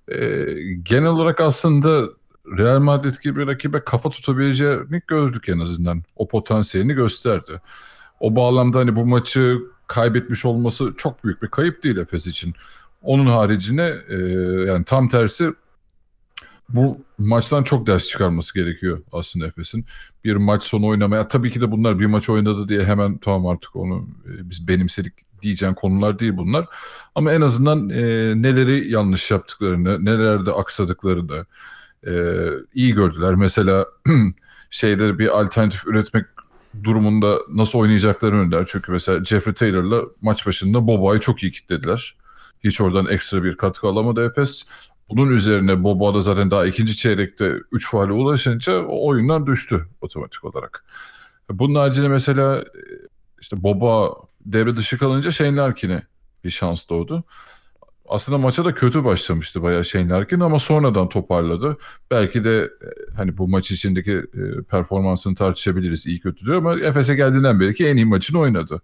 E, 0.08 0.46
genel 0.82 1.08
olarak 1.08 1.40
aslında 1.40 2.08
Real 2.58 2.78
Madrid 2.78 3.22
gibi 3.22 3.46
rakibe 3.46 3.84
kafa 3.84 4.10
tutabileceğini 4.10 5.02
gördük 5.06 5.48
en 5.48 5.58
azından. 5.58 6.02
O 6.16 6.28
potansiyelini 6.28 6.92
gösterdi. 6.92 7.60
O 8.20 8.36
bağlamda 8.36 8.78
hani 8.78 8.96
bu 8.96 9.06
maçı 9.06 9.58
kaybetmiş 9.86 10.44
olması 10.44 10.94
çok 10.96 11.24
büyük 11.24 11.42
bir 11.42 11.48
kayıp 11.48 11.82
değil 11.82 11.96
Efes 11.96 12.26
için. 12.26 12.54
Onun 13.02 13.26
haricine 13.26 13.94
e, 14.08 14.16
yani 14.66 14.84
tam 14.84 15.08
tersi 15.08 15.52
bu 16.74 16.98
maçtan 17.18 17.62
çok 17.62 17.86
ders 17.86 18.08
çıkarması 18.08 18.54
gerekiyor 18.54 19.02
aslında 19.12 19.46
Efes'in. 19.46 19.86
Bir 20.24 20.36
maç 20.36 20.62
sonu 20.62 20.86
oynamaya 20.86 21.28
tabii 21.28 21.50
ki 21.50 21.60
de 21.60 21.70
bunlar 21.70 21.98
bir 21.98 22.06
maç 22.06 22.30
oynadı 22.30 22.68
diye 22.68 22.84
hemen 22.84 23.18
tamam 23.18 23.46
artık 23.46 23.76
onu 23.76 24.08
e, 24.26 24.50
biz 24.50 24.68
benimsedik 24.68 25.12
diyeceğin 25.42 25.74
konular 25.74 26.18
değil 26.18 26.36
bunlar. 26.36 26.66
Ama 27.14 27.32
en 27.32 27.40
azından 27.40 27.90
e, 27.90 28.02
neleri 28.42 28.92
yanlış 28.92 29.30
yaptıklarını, 29.30 30.04
nelerde 30.04 30.52
aksadıklarını 30.52 31.46
e, 32.06 32.12
iyi 32.74 32.94
gördüler. 32.94 33.34
Mesela 33.34 33.86
şeyde 34.70 35.18
bir 35.18 35.40
alternatif 35.40 35.86
üretmek 35.86 36.26
durumunda 36.84 37.38
nasıl 37.48 37.78
oynayacaklarını 37.78 38.40
önler. 38.40 38.64
Çünkü 38.66 38.92
mesela 38.92 39.24
Jeffrey 39.24 39.54
Taylor'la 39.54 40.02
maç 40.22 40.46
başında 40.46 40.86
Boba'yı 40.86 41.20
çok 41.20 41.42
iyi 41.42 41.52
kitlediler. 41.52 42.16
Hiç 42.64 42.80
oradan 42.80 43.06
ekstra 43.06 43.44
bir 43.44 43.56
katkı 43.56 43.86
alamadı 43.86 44.26
Efes. 44.26 44.64
Bunun 45.10 45.30
üzerine 45.30 45.84
Boba 45.84 46.14
da 46.14 46.20
zaten 46.20 46.50
daha 46.50 46.66
ikinci 46.66 46.96
çeyrekte 46.96 47.54
3 47.72 47.90
faale 47.90 48.12
ulaşınca 48.12 48.82
o 48.86 49.06
oyundan 49.08 49.46
düştü 49.46 49.88
otomatik 50.00 50.44
olarak. 50.44 50.84
Bunun 51.50 51.74
haricinde 51.74 52.08
mesela 52.08 52.64
işte 53.40 53.62
Boba 53.62 54.14
devre 54.40 54.76
dışı 54.76 54.98
kalınca 54.98 55.30
Shane 55.30 55.56
Larkin'e 55.56 56.02
bir 56.44 56.50
şans 56.50 56.88
doğdu. 56.88 57.24
aslında 58.08 58.38
maça 58.38 58.64
da 58.64 58.74
kötü 58.74 59.04
başlamıştı 59.04 59.62
bayağı 59.62 59.84
Shane 59.84 60.08
Larkin 60.08 60.40
ama 60.40 60.58
sonradan 60.58 61.08
toparladı. 61.08 61.76
Belki 62.10 62.44
de 62.44 62.58
e, 62.62 63.14
hani 63.16 63.38
bu 63.38 63.48
maç 63.48 63.70
içindeki 63.70 64.12
e, 64.12 64.62
performansını 64.70 65.34
tartışabiliriz 65.34 66.06
iyi 66.06 66.20
kötü 66.20 66.46
diyor 66.46 66.56
ama 66.58 66.80
Efes'e 66.80 67.14
geldiğinden 67.14 67.60
beri 67.60 67.74
ki 67.74 67.86
en 67.88 67.96
iyi 67.96 68.06
maçını 68.06 68.38
oynadı. 68.38 68.82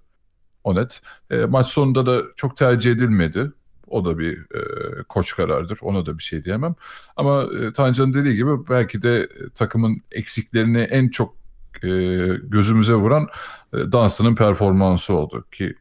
O 0.64 0.74
net. 0.74 1.00
E, 1.30 1.36
maç 1.36 1.66
sonunda 1.66 2.06
da 2.06 2.22
çok 2.36 2.56
tercih 2.56 2.92
edilmedi. 2.92 3.52
O 3.86 4.04
da 4.04 4.18
bir 4.18 4.38
e, 4.38 5.02
koç 5.08 5.36
karardır. 5.36 5.78
Ona 5.82 6.06
da 6.06 6.18
bir 6.18 6.22
şey 6.22 6.44
diyemem. 6.44 6.74
Ama 7.16 7.42
e, 7.42 7.72
Tancan'ın 7.72 8.12
dediği 8.12 8.36
gibi 8.36 8.68
belki 8.68 9.02
de 9.02 9.16
e, 9.18 9.50
takımın 9.54 10.02
eksiklerini 10.12 10.78
en 10.78 11.08
çok 11.08 11.34
e, 11.82 11.88
gözümüze 12.42 12.94
vuran 12.94 13.28
e, 13.72 13.78
Dunstan'ın 13.92 14.34
performansı 14.34 15.14
oldu 15.14 15.44
ki 15.52 15.74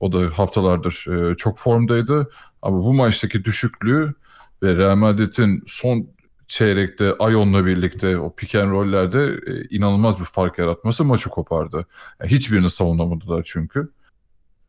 o 0.00 0.12
da 0.12 0.38
haftalardır 0.38 1.06
e, 1.08 1.36
çok 1.36 1.58
formdaydı. 1.58 2.30
Ama 2.62 2.78
bu 2.78 2.94
maçtaki 2.94 3.44
düşüklüğü 3.44 4.14
ve 4.62 4.74
Real 4.74 4.96
Madrid'in 4.96 5.62
son 5.66 6.08
çeyrekte 6.46 7.14
Ayon'la 7.18 7.66
birlikte 7.66 8.18
o 8.18 8.34
pick 8.34 8.54
and 8.54 8.70
roll'lerde 8.70 9.40
e, 9.46 9.76
inanılmaz 9.76 10.20
bir 10.20 10.24
fark 10.24 10.58
yaratması 10.58 11.04
maçı 11.04 11.30
kopardı. 11.30 11.86
Yani 12.20 12.30
hiçbirini 12.30 12.70
savunamadılar 12.70 13.42
çünkü. 13.46 13.88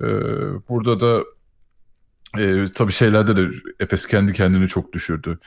E, 0.01 0.07
burada 0.69 0.99
da 0.99 1.23
e, 2.37 2.65
tabii 2.75 2.91
şeylerde 2.91 3.37
de 3.37 3.51
Efes 3.79 4.05
kendi 4.05 4.33
kendini 4.33 4.67
çok 4.67 4.93
düşürdü. 4.93 5.39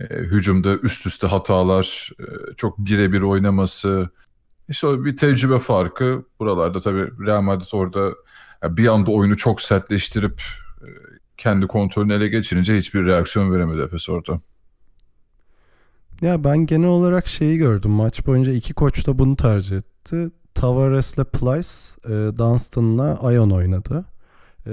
E, 0.00 0.14
hücumda 0.14 0.76
üst 0.76 1.06
üste 1.06 1.26
hatalar, 1.26 2.10
e, 2.20 2.54
çok 2.56 2.78
birebir 2.78 3.20
oynaması, 3.20 4.10
işte 4.68 5.04
bir 5.04 5.16
tecrübe 5.16 5.58
farkı. 5.58 6.24
Buralarda 6.40 6.80
tabii 6.80 7.26
Real 7.26 7.42
Madrid 7.42 7.68
orada 7.72 8.12
yani 8.62 8.76
bir 8.76 8.86
anda 8.86 9.10
oyunu 9.10 9.36
çok 9.36 9.60
sertleştirip 9.62 10.42
e, 10.82 10.88
kendi 11.36 11.66
kontrolünü 11.66 12.12
ele 12.12 12.28
geçirince 12.28 12.78
hiçbir 12.78 13.04
reaksiyon 13.04 13.52
veremedi 13.52 13.80
Efes 13.80 14.08
orada. 14.08 14.40
Ya 16.20 16.44
ben 16.44 16.66
genel 16.66 16.88
olarak 16.88 17.28
şeyi 17.28 17.58
gördüm. 17.58 17.90
Maç 17.90 18.26
boyunca 18.26 18.52
iki 18.52 18.74
koç 18.74 19.06
da 19.06 19.18
bunu 19.18 19.36
tercih 19.36 19.76
etti. 19.76 20.30
Tavares'le 20.54 21.24
Plyce, 21.32 21.68
e, 22.04 22.36
Dunstan'la 22.36 23.18
Ayon 23.22 23.50
oynadı. 23.50 24.04
E, 24.66 24.72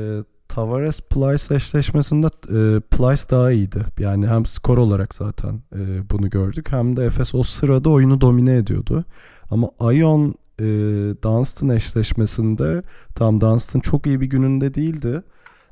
Tavares 0.50 1.02
Plyce 1.02 1.56
eşleşmesinde 1.56 2.28
e, 2.28 2.80
Plyce 2.80 3.30
daha 3.30 3.52
iyiydi. 3.52 3.80
Yani 4.00 4.28
hem 4.28 4.46
skor 4.46 4.78
olarak 4.78 5.16
zaten 5.16 5.62
e, 5.76 6.10
bunu 6.10 6.30
gördük 6.30 6.72
hem 6.72 6.98
de 6.98 7.06
Efes 7.06 7.36
o 7.36 7.44
sırada 7.44 7.90
oyunu 7.90 8.22
domine 8.22 8.56
ediyordu. 8.56 9.06
Ama 9.52 9.70
Ayon 9.80 10.36
e, 10.60 10.66
Dunstan 11.24 11.70
eşleşmesinde 11.70 12.84
tam 13.16 13.42
Dunstan 13.42 13.80
çok 13.80 14.08
iyi 14.08 14.22
bir 14.22 14.26
gününde 14.26 14.74
değildi. 14.74 15.22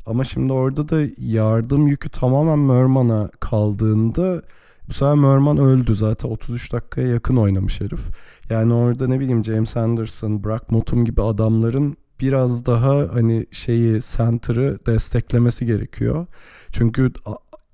Ama 0.06 0.24
şimdi 0.24 0.54
orada 0.54 0.90
da 0.90 1.02
yardım 1.18 1.88
yükü 1.88 2.10
tamamen 2.10 2.60
Merman'a 2.60 3.28
kaldığında 3.40 4.42
bu 4.88 4.94
sefer 4.94 5.16
Merman 5.16 5.58
öldü 5.58 5.96
zaten 5.96 6.30
33 6.30 6.74
dakikaya 6.74 7.08
yakın 7.08 7.38
oynamış 7.38 7.82
herif. 7.82 8.02
Yani 8.50 8.74
orada 8.74 9.08
ne 9.08 9.20
bileyim 9.20 9.46
James 9.46 9.78
Anderson, 9.78 10.44
Brock 10.44 10.72
Motum 10.72 11.06
gibi 11.06 11.22
adamların 11.22 11.98
biraz 12.22 12.66
daha 12.66 13.14
hani 13.14 13.46
şeyi 13.52 14.00
center'ı 14.02 14.80
desteklemesi 14.86 15.66
gerekiyor. 15.66 16.28
Çünkü 16.72 17.12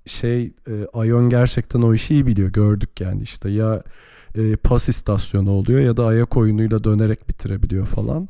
şey 0.05 0.53
e, 0.67 0.87
Ayon 0.93 1.29
gerçekten 1.29 1.81
o 1.81 1.93
işi 1.93 2.13
iyi 2.13 2.27
biliyor. 2.27 2.49
Gördük 2.49 3.01
yani 3.01 3.21
işte 3.21 3.49
ya 3.49 3.83
e, 4.35 4.55
pas 4.55 4.89
istasyonu 4.89 5.51
oluyor 5.51 5.79
ya 5.79 5.97
da 5.97 6.05
ayak 6.05 6.37
oyunuyla 6.37 6.83
dönerek 6.83 7.29
bitirebiliyor 7.29 7.85
falan. 7.85 8.29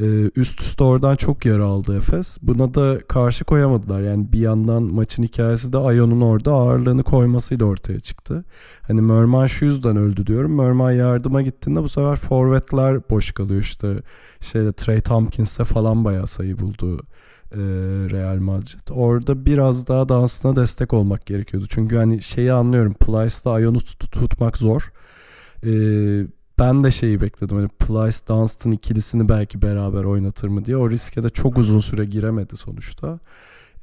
E, 0.00 0.30
üst 0.36 0.60
üste 0.60 0.84
oradan 0.84 1.16
çok 1.16 1.46
yara 1.46 1.64
aldı 1.64 1.96
Efes. 1.96 2.38
Buna 2.42 2.74
da 2.74 2.98
karşı 3.08 3.44
koyamadılar. 3.44 4.00
Yani 4.00 4.32
bir 4.32 4.40
yandan 4.40 4.82
maçın 4.82 5.22
hikayesi 5.22 5.72
de 5.72 5.78
Ayon'un 5.78 6.20
orada 6.20 6.52
ağırlığını 6.52 7.02
koymasıyla 7.02 7.66
ortaya 7.66 8.00
çıktı. 8.00 8.44
Hani 8.82 9.00
Merman 9.00 9.46
şu 9.46 9.64
yüzden 9.64 9.96
öldü 9.96 10.26
diyorum. 10.26 10.56
Merman 10.56 10.92
yardıma 10.92 11.42
gittiğinde 11.42 11.82
bu 11.82 11.88
sefer 11.88 12.16
forvetler 12.16 13.10
boş 13.10 13.32
kalıyor 13.32 13.60
işte. 13.60 14.02
Şeyde 14.40 14.72
Trey 14.72 15.00
Tompkins'e 15.00 15.64
falan 15.64 16.04
bayağı 16.04 16.26
sayı 16.26 16.58
buldu 16.58 17.00
e, 17.52 17.60
Real 18.10 18.38
Madrid. 18.38 18.88
Orada 18.90 19.46
biraz 19.46 19.88
daha 19.88 20.08
dansına 20.08 20.56
destek 20.56 20.92
olmak 20.92 21.26
gerekiyordu. 21.26 21.66
Çünkü 21.70 21.96
hani 21.96 22.22
şeyi 22.22 22.52
anlıyorum. 22.52 22.92
Plyce'da 22.92 23.52
Ayon'u 23.52 23.78
tut- 23.78 24.12
tutmak 24.12 24.58
zor. 24.58 24.92
Ee, 25.66 26.26
ben 26.62 26.84
de 26.84 26.90
şeyi 26.90 27.20
bekledim. 27.20 27.56
Hani 27.56 27.68
Plyce 27.68 28.18
Dunstan 28.28 28.72
ikilisini 28.72 29.28
belki 29.28 29.62
beraber 29.62 30.04
oynatır 30.04 30.48
mı 30.48 30.64
diye. 30.64 30.76
O 30.76 30.90
riske 30.90 31.22
de 31.22 31.30
çok 31.30 31.58
uzun 31.58 31.78
süre 31.78 32.04
giremedi 32.04 32.56
sonuçta. 32.56 33.18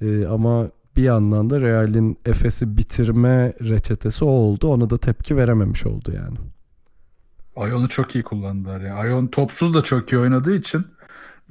Ee, 0.01 0.25
ama 0.25 0.67
bir 0.95 1.03
yandan 1.03 1.49
da 1.49 1.61
Real'in 1.61 2.17
Efes'i 2.25 2.77
bitirme 2.77 3.53
reçetesi 3.61 4.25
o 4.25 4.27
oldu. 4.27 4.67
Ona 4.67 4.89
da 4.89 4.97
tepki 4.97 5.37
verememiş 5.37 5.85
oldu 5.85 6.11
yani. 6.15 6.37
Ayon'u 7.55 7.87
çok 7.87 8.15
iyi 8.15 8.23
kullandılar 8.23 8.81
ya. 8.81 8.95
Ayon 8.95 9.27
topsuz 9.27 9.73
da 9.73 9.81
çok 9.81 10.13
iyi 10.13 10.19
oynadığı 10.19 10.55
için 10.55 10.85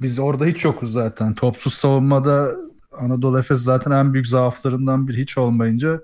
biz 0.01 0.19
orada 0.19 0.45
hiç 0.45 0.65
yokuz 0.65 0.91
zaten. 0.91 1.33
Topsuz 1.33 1.73
savunmada 1.73 2.55
Anadolu 2.91 3.39
Efes 3.39 3.59
zaten 3.59 3.91
en 3.91 4.13
büyük 4.13 4.27
zaaflarından 4.27 5.07
biri 5.07 5.21
hiç 5.21 5.37
olmayınca 5.37 6.01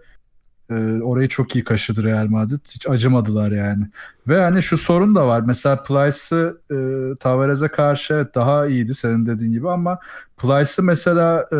e, 0.69 1.01
orayı 1.01 1.27
çok 1.27 1.55
iyi 1.55 1.63
kaşıdı 1.63 2.03
Real 2.03 2.27
Madrid. 2.27 2.59
Hiç 2.69 2.89
acımadılar 2.89 3.51
yani. 3.51 3.89
Ve 4.27 4.41
hani 4.41 4.61
şu 4.61 4.77
sorun 4.77 5.15
da 5.15 5.27
var. 5.27 5.41
Mesela 5.41 5.83
Plyce'ı 5.83 6.57
e, 6.71 6.77
Tavares'e 7.15 7.67
karşı 7.67 8.13
evet 8.13 8.35
daha 8.35 8.67
iyiydi 8.67 8.93
senin 8.93 9.25
dediğin 9.25 9.51
gibi 9.51 9.69
ama 9.69 9.99
Plyce'ı 10.37 10.85
mesela 10.85 11.41
e, 11.51 11.55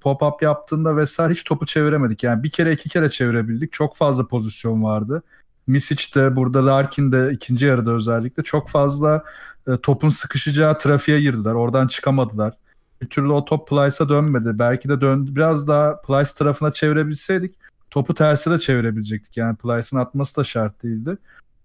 pop-up 0.00 0.44
yaptığında 0.44 0.96
vesaire 0.96 1.32
hiç 1.32 1.44
topu 1.44 1.66
çeviremedik. 1.66 2.22
Yani 2.24 2.42
bir 2.42 2.50
kere 2.50 2.72
iki 2.72 2.88
kere 2.88 3.10
çevirebildik. 3.10 3.72
Çok 3.72 3.96
fazla 3.96 4.26
pozisyon 4.26 4.82
vardı. 4.82 5.22
Misic 5.66 6.14
de 6.14 6.36
burada 6.36 6.66
Larkin 6.66 7.12
de 7.12 7.30
ikinci 7.32 7.66
yarıda 7.66 7.92
özellikle 7.92 8.42
çok 8.42 8.68
fazla 8.68 9.24
e, 9.68 9.76
topun 9.76 10.08
sıkışacağı 10.08 10.78
trafiğe 10.78 11.20
girdiler. 11.20 11.52
Oradan 11.52 11.86
çıkamadılar. 11.86 12.54
Bir 13.02 13.06
türlü 13.06 13.32
o 13.32 13.44
top 13.44 13.68
Plyce'a 13.68 14.08
dönmedi. 14.08 14.58
Belki 14.58 14.88
de 14.88 15.00
dön 15.00 15.36
biraz 15.36 15.68
daha 15.68 16.00
Plyce 16.00 16.30
tarafına 16.38 16.72
çevirebilseydik 16.72 17.54
topu 17.90 18.14
terse 18.14 18.50
de 18.50 18.58
çevirebilecektik. 18.58 19.36
Yani 19.36 19.56
Plyce'ın 19.56 20.00
atması 20.00 20.36
da 20.36 20.44
şart 20.44 20.82
değildi. 20.82 21.16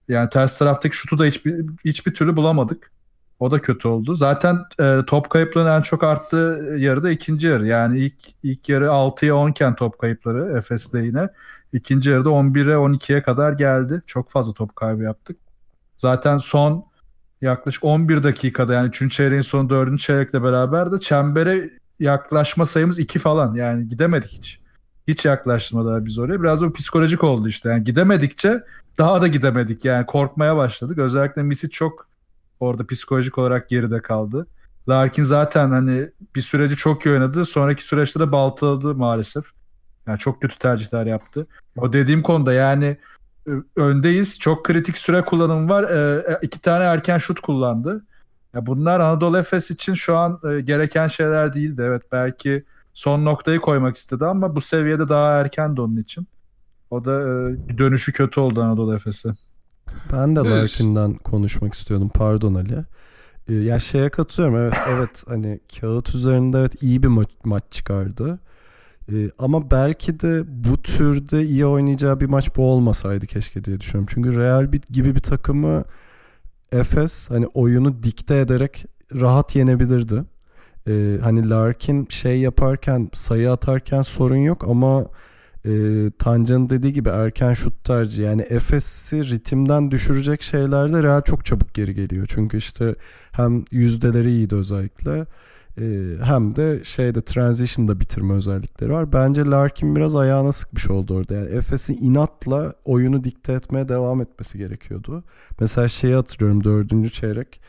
Yani 0.07 0.29
ters 0.29 0.57
taraftaki 0.57 0.95
şutu 0.97 1.19
da 1.19 1.25
hiçbir, 1.25 1.65
hiçbir 1.86 2.13
türlü 2.13 2.36
bulamadık. 2.36 2.91
O 3.39 3.51
da 3.51 3.62
kötü 3.62 3.88
oldu. 3.88 4.15
Zaten 4.15 4.60
e, 4.79 4.99
top 5.07 5.29
kayıplarının 5.29 5.71
en 5.71 5.81
çok 5.81 6.03
arttığı 6.03 6.75
yarı 6.77 7.03
da 7.03 7.12
ikinci 7.12 7.47
yarı. 7.47 7.67
Yani 7.67 7.99
ilk 7.99 8.15
ilk 8.43 8.69
yarı 8.69 8.86
6'ya 8.86 9.36
10 9.36 9.49
iken 9.51 9.75
top 9.75 9.99
kayıpları 9.99 10.57
Efes'le 10.57 10.93
yine. 10.93 11.29
İkinci 11.73 12.10
yarıda 12.10 12.29
11'e 12.29 12.73
12'ye 12.73 13.21
kadar 13.21 13.53
geldi. 13.53 14.01
Çok 14.05 14.31
fazla 14.31 14.53
top 14.53 14.75
kaybı 14.75 15.03
yaptık. 15.03 15.38
Zaten 15.97 16.38
son 16.38 16.86
yaklaşık 17.41 17.84
11 17.84 18.23
dakikada 18.23 18.73
yani 18.73 18.88
3. 18.88 19.12
çeyreğin 19.12 19.41
sonu 19.41 19.69
4. 19.69 19.99
çeyrekle 19.99 20.43
beraber 20.43 20.91
de 20.91 20.99
çembere 20.99 21.69
yaklaşma 21.99 22.65
sayımız 22.65 22.99
2 22.99 23.19
falan. 23.19 23.53
Yani 23.55 23.88
gidemedik 23.88 24.31
hiç. 24.31 24.61
Hiç 25.12 25.26
yaklaştırmadılar 25.26 26.06
biz 26.06 26.19
oraya. 26.19 26.43
Biraz 26.43 26.62
da 26.62 26.74
psikolojik 26.74 27.24
oldu 27.24 27.47
işte. 27.47 27.69
Yani 27.69 27.84
gidemedikçe 27.84 28.63
daha 28.97 29.21
da 29.21 29.28
gidemedik. 29.28 29.86
Yani 29.86 30.06
korkmaya 30.06 30.58
başladık. 30.58 30.97
Özellikle 30.97 31.43
Misi 31.43 31.69
çok 31.69 32.08
orada 32.60 32.88
psikolojik 32.88 33.38
olarak 33.38 33.69
geride 33.69 34.02
kaldı. 34.02 34.47
Larkin 34.89 35.24
zaten 35.24 35.71
hani 35.71 36.10
bir 36.36 36.41
süreci 36.41 36.76
çok 36.76 37.06
iyi 37.06 37.13
oynadı. 37.13 37.45
Sonraki 37.45 37.84
süreçte 37.84 38.19
de 38.19 38.32
baltaladı 38.32 38.95
maalesef. 38.95 39.45
Yani 40.08 40.19
çok 40.19 40.41
kötü 40.41 40.58
tercihler 40.58 41.06
yaptı. 41.06 41.47
O 41.78 41.93
dediğim 41.93 42.21
konuda 42.24 42.54
yani 42.54 42.97
öndeyiz. 43.76 44.39
Çok 44.39 44.65
kritik 44.65 44.97
süre 44.97 45.21
kullanımı 45.21 45.69
var. 45.69 45.84
E, 45.84 46.24
iki 46.41 46.60
tane 46.60 46.84
erken 46.84 47.17
şut 47.17 47.39
kullandı. 47.39 48.06
Ya 48.54 48.65
bunlar 48.65 49.00
Anadolu 49.00 49.38
Efes 49.38 49.71
için 49.71 49.93
şu 49.93 50.17
an 50.17 50.39
e, 50.52 50.62
gereken 50.62 51.08
şeyler 51.08 51.54
değildi. 51.54 51.82
Evet 51.86 52.02
belki 52.12 52.63
son 53.01 53.25
noktayı 53.25 53.59
koymak 53.59 53.95
istedi 53.95 54.25
ama 54.25 54.55
bu 54.55 54.61
seviyede 54.61 55.07
daha 55.07 55.31
erken 55.31 55.77
de 55.77 55.81
onun 55.81 55.97
için. 55.97 56.27
O 56.91 57.05
da 57.05 57.11
e, 57.21 57.77
dönüşü 57.77 58.13
kötü 58.13 58.39
oldu 58.39 58.61
Anadolu 58.61 58.95
Efes'e. 58.95 59.29
Ben 60.13 60.35
de 60.35 60.39
evet. 60.39 60.51
Larkin'den 60.51 61.13
konuşmak 61.13 61.73
istiyordum. 61.73 62.11
Pardon 62.13 62.53
Ali. 62.53 62.85
Ee, 63.49 63.53
ya 63.53 63.79
şeye 63.79 64.09
katılıyorum. 64.09 64.55
Evet, 64.55 64.77
evet 64.89 65.23
hani 65.27 65.59
kağıt 65.79 66.15
üzerinde 66.15 66.59
evet 66.59 66.83
iyi 66.83 67.03
bir 67.03 67.07
ma- 67.07 67.29
maç 67.43 67.63
çıkardı. 67.71 68.39
Ee, 69.11 69.29
ama 69.39 69.71
belki 69.71 70.19
de 70.19 70.43
bu 70.47 70.81
türde 70.81 71.43
iyi 71.43 71.65
oynayacağı 71.65 72.19
bir 72.19 72.25
maç 72.25 72.55
bu 72.55 72.71
olmasaydı 72.71 73.27
keşke 73.27 73.63
diye 73.63 73.79
düşünüyorum. 73.79 74.09
Çünkü 74.13 74.37
Real 74.37 74.71
bir, 74.71 74.81
gibi 74.89 75.15
bir 75.15 75.19
takımı 75.19 75.83
Efes 76.71 77.29
hani 77.29 77.47
oyunu 77.47 78.03
dikte 78.03 78.37
ederek 78.37 78.85
rahat 79.13 79.55
yenebilirdi. 79.55 80.23
Ee, 80.88 81.17
hani 81.24 81.50
Larkin 81.50 82.08
şey 82.10 82.39
yaparken 82.39 83.10
sayı 83.13 83.52
atarken 83.52 84.02
sorun 84.02 84.36
yok 84.36 84.67
ama 84.67 85.06
e, 85.65 85.72
Tancan'ın 86.20 86.70
dediği 86.70 86.94
gibi 86.94 87.10
erken 87.10 87.54
şut 87.54 87.84
tercihi 87.84 88.26
yani 88.26 88.41
Efes'i 88.41 89.30
ritimden 89.30 89.91
düşürecek 89.91 90.41
şeylerde 90.41 91.04
Real 91.04 91.22
çok 91.22 91.46
çabuk 91.46 91.74
geri 91.74 91.96
geliyor. 91.96 92.26
Çünkü 92.30 92.58
işte 92.58 92.96
hem 93.32 93.65
yüzdeleri 93.72 94.30
iyiydi 94.32 94.56
özellikle 94.56 95.26
Ee, 95.78 95.84
hem 96.24 96.56
de 96.56 96.84
şeyde 96.84 97.22
transition'da 97.22 98.00
bitirme 98.00 98.34
özellikleri 98.34 98.91
var. 98.91 99.13
Bence 99.13 99.46
Larkin 99.46 99.96
biraz 99.96 100.15
ayağına 100.15 100.52
sıkmış 100.52 100.89
oldu 100.89 101.15
orada. 101.15 101.34
Yani 101.34 101.48
Efes'in 101.50 101.98
inatla 102.02 102.74
oyunu 102.86 103.24
dikte 103.24 103.54
etmeye 103.54 103.88
devam 103.88 104.22
etmesi 104.22 104.58
gerekiyordu. 104.58 105.24
Mesela 105.60 105.88
şeyi 105.88 106.15
hatırlıyorum 106.15 106.63
dördüncü 106.63 107.10
çeyrek. 107.12 107.62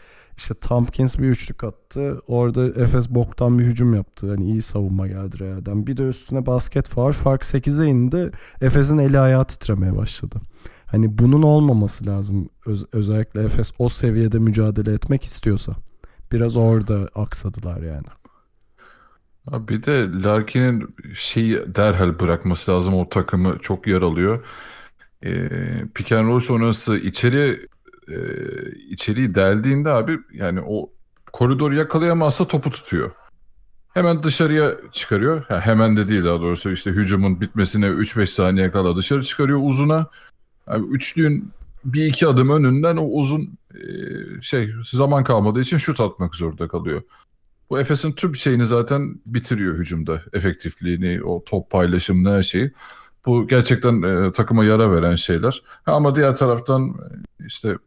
İşte 0.42 0.54
Tompkins 0.54 1.18
bir 1.18 1.28
üçlük 1.28 1.64
attı. 1.64 2.20
Orada 2.26 2.66
Efes 2.66 3.10
boktan 3.10 3.58
bir 3.58 3.64
hücum 3.64 3.94
yaptı. 3.94 4.30
Hani 4.30 4.44
iyi 4.44 4.62
savunma 4.62 5.06
geldi 5.06 5.38
Real'den. 5.40 5.86
Bir 5.86 5.96
de 5.96 6.08
üstüne 6.08 6.46
basket 6.46 6.88
faul. 6.88 7.12
Fark 7.12 7.42
8'e 7.42 7.86
indi. 7.86 8.30
Efes'in 8.60 8.98
eli 8.98 9.18
ayağı 9.18 9.44
titremeye 9.44 9.96
başladı. 9.96 10.40
Hani 10.86 11.18
bunun 11.18 11.42
olmaması 11.42 12.06
lazım. 12.06 12.48
Öz- 12.66 12.86
özellikle 12.92 13.44
Efes 13.44 13.72
o 13.78 13.88
seviyede 13.88 14.38
mücadele 14.38 14.92
etmek 14.92 15.24
istiyorsa. 15.24 15.72
Biraz 16.32 16.56
orada 16.56 17.08
aksadılar 17.14 17.82
yani. 17.82 18.06
Bir 19.68 19.82
de 19.82 20.22
Larkin'in 20.22 20.96
şeyi 21.14 21.74
derhal 21.74 22.20
bırakması 22.20 22.70
lazım. 22.70 22.94
O 22.94 23.08
takımı 23.08 23.58
çok 23.58 23.86
yaralıyor. 23.86 24.44
Ee, 25.24 25.48
pick 25.94 26.12
and 26.12 26.28
roll 26.28 26.40
sonrası 26.40 26.98
içeri 26.98 27.71
e, 28.08 28.16
içeriği 28.88 29.34
deldiğinde 29.34 29.90
abi 29.90 30.18
yani 30.32 30.60
o 30.66 30.90
koridoru 31.32 31.74
yakalayamazsa 31.74 32.46
topu 32.46 32.70
tutuyor. 32.70 33.10
Hemen 33.94 34.22
dışarıya 34.22 34.74
çıkarıyor. 34.92 35.44
Ha, 35.48 35.60
hemen 35.60 35.96
de 35.96 36.08
değil 36.08 36.24
daha 36.24 36.40
doğrusu 36.40 36.70
işte 36.70 36.90
hücumun 36.90 37.40
bitmesine 37.40 37.86
3-5 37.86 38.26
saniye 38.26 38.70
kala 38.70 38.96
dışarı 38.96 39.22
çıkarıyor 39.22 39.60
uzuna. 39.62 40.06
Abi 40.66 40.86
üçlüğün 40.86 41.52
bir 41.84 42.06
iki 42.06 42.26
adım 42.26 42.50
önünden 42.50 42.96
o 42.96 43.04
uzun 43.04 43.58
e, 43.74 43.82
şey 44.42 44.70
zaman 44.84 45.24
kalmadığı 45.24 45.60
için 45.60 45.76
şut 45.76 46.00
atmak 46.00 46.34
zorunda 46.34 46.68
kalıyor. 46.68 47.02
Bu 47.70 47.80
Efes'in 47.80 48.12
tüm 48.12 48.36
şeyini 48.36 48.66
zaten 48.66 49.20
bitiriyor 49.26 49.78
hücumda. 49.78 50.22
Efektifliğini, 50.32 51.24
o 51.24 51.44
top 51.44 51.70
paylaşımını 51.70 52.30
her 52.30 52.42
şeyi. 52.42 52.72
Bu 53.26 53.48
gerçekten 53.48 54.02
e, 54.02 54.32
takıma 54.32 54.64
yara 54.64 54.92
veren 54.92 55.14
şeyler. 55.14 55.62
Ha, 55.84 55.92
ama 55.92 56.14
diğer 56.14 56.34
taraftan 56.34 56.82
e, 56.82 57.46
işte 57.46 57.78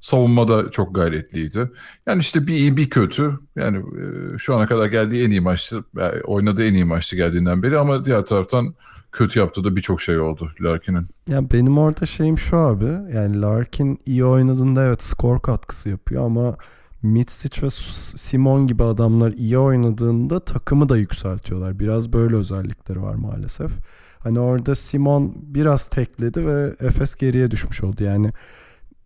savunmada 0.00 0.70
çok 0.70 0.94
gayretliydi. 0.94 1.70
Yani 2.06 2.20
işte 2.20 2.46
bir 2.46 2.54
iyi 2.54 2.76
bir 2.76 2.90
kötü. 2.90 3.38
Yani 3.56 3.78
e, 3.78 4.38
şu 4.38 4.56
ana 4.56 4.66
kadar 4.66 4.86
geldiği 4.86 5.24
en 5.24 5.30
iyi 5.30 5.40
maçtı. 5.40 5.84
Yani 5.96 6.20
oynadığı 6.22 6.64
en 6.64 6.74
iyi 6.74 6.84
maçtı 6.84 7.16
geldiğinden 7.16 7.62
beri 7.62 7.78
ama 7.78 8.04
diğer 8.04 8.26
taraftan 8.26 8.74
kötü 9.12 9.38
yaptığı 9.38 9.64
da 9.64 9.76
birçok 9.76 10.00
şey 10.00 10.18
oldu 10.18 10.50
Larkin'in. 10.60 11.06
Ya 11.28 11.50
benim 11.50 11.78
orada 11.78 12.06
şeyim 12.06 12.38
şu 12.38 12.56
abi. 12.56 12.84
Yani 13.14 13.40
Larkin 13.40 14.00
iyi 14.06 14.24
oynadığında 14.24 14.84
evet 14.84 15.02
skor 15.02 15.40
katkısı 15.42 15.88
yapıyor 15.88 16.24
ama 16.24 16.56
Mitsic 17.02 17.62
ve 17.62 17.70
Simon 18.16 18.66
gibi 18.66 18.82
adamlar 18.82 19.32
iyi 19.32 19.58
oynadığında 19.58 20.40
takımı 20.40 20.88
da 20.88 20.96
yükseltiyorlar. 20.96 21.78
Biraz 21.78 22.12
böyle 22.12 22.36
özellikleri 22.36 23.02
var 23.02 23.14
maalesef. 23.14 23.70
Hani 24.18 24.40
orada 24.40 24.74
Simon 24.74 25.34
biraz 25.36 25.86
tekledi 25.86 26.46
ve 26.46 26.74
Efes 26.80 27.14
geriye 27.14 27.50
düşmüş 27.50 27.82
oldu. 27.84 28.04
Yani 28.04 28.32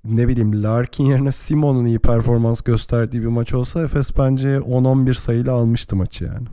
ne 0.04 0.28
bileyim 0.28 0.62
Larkin 0.62 1.04
yerine 1.04 1.32
Simon'un 1.32 1.84
iyi 1.84 1.98
performans 1.98 2.60
gösterdiği 2.60 3.22
bir 3.22 3.26
maç 3.26 3.54
olsa 3.54 3.82
Efes 3.82 4.18
bence 4.18 4.48
10-11 4.48 5.14
sayıyla 5.14 5.52
almıştı 5.52 5.96
maçı 5.96 6.24
yani. 6.24 6.46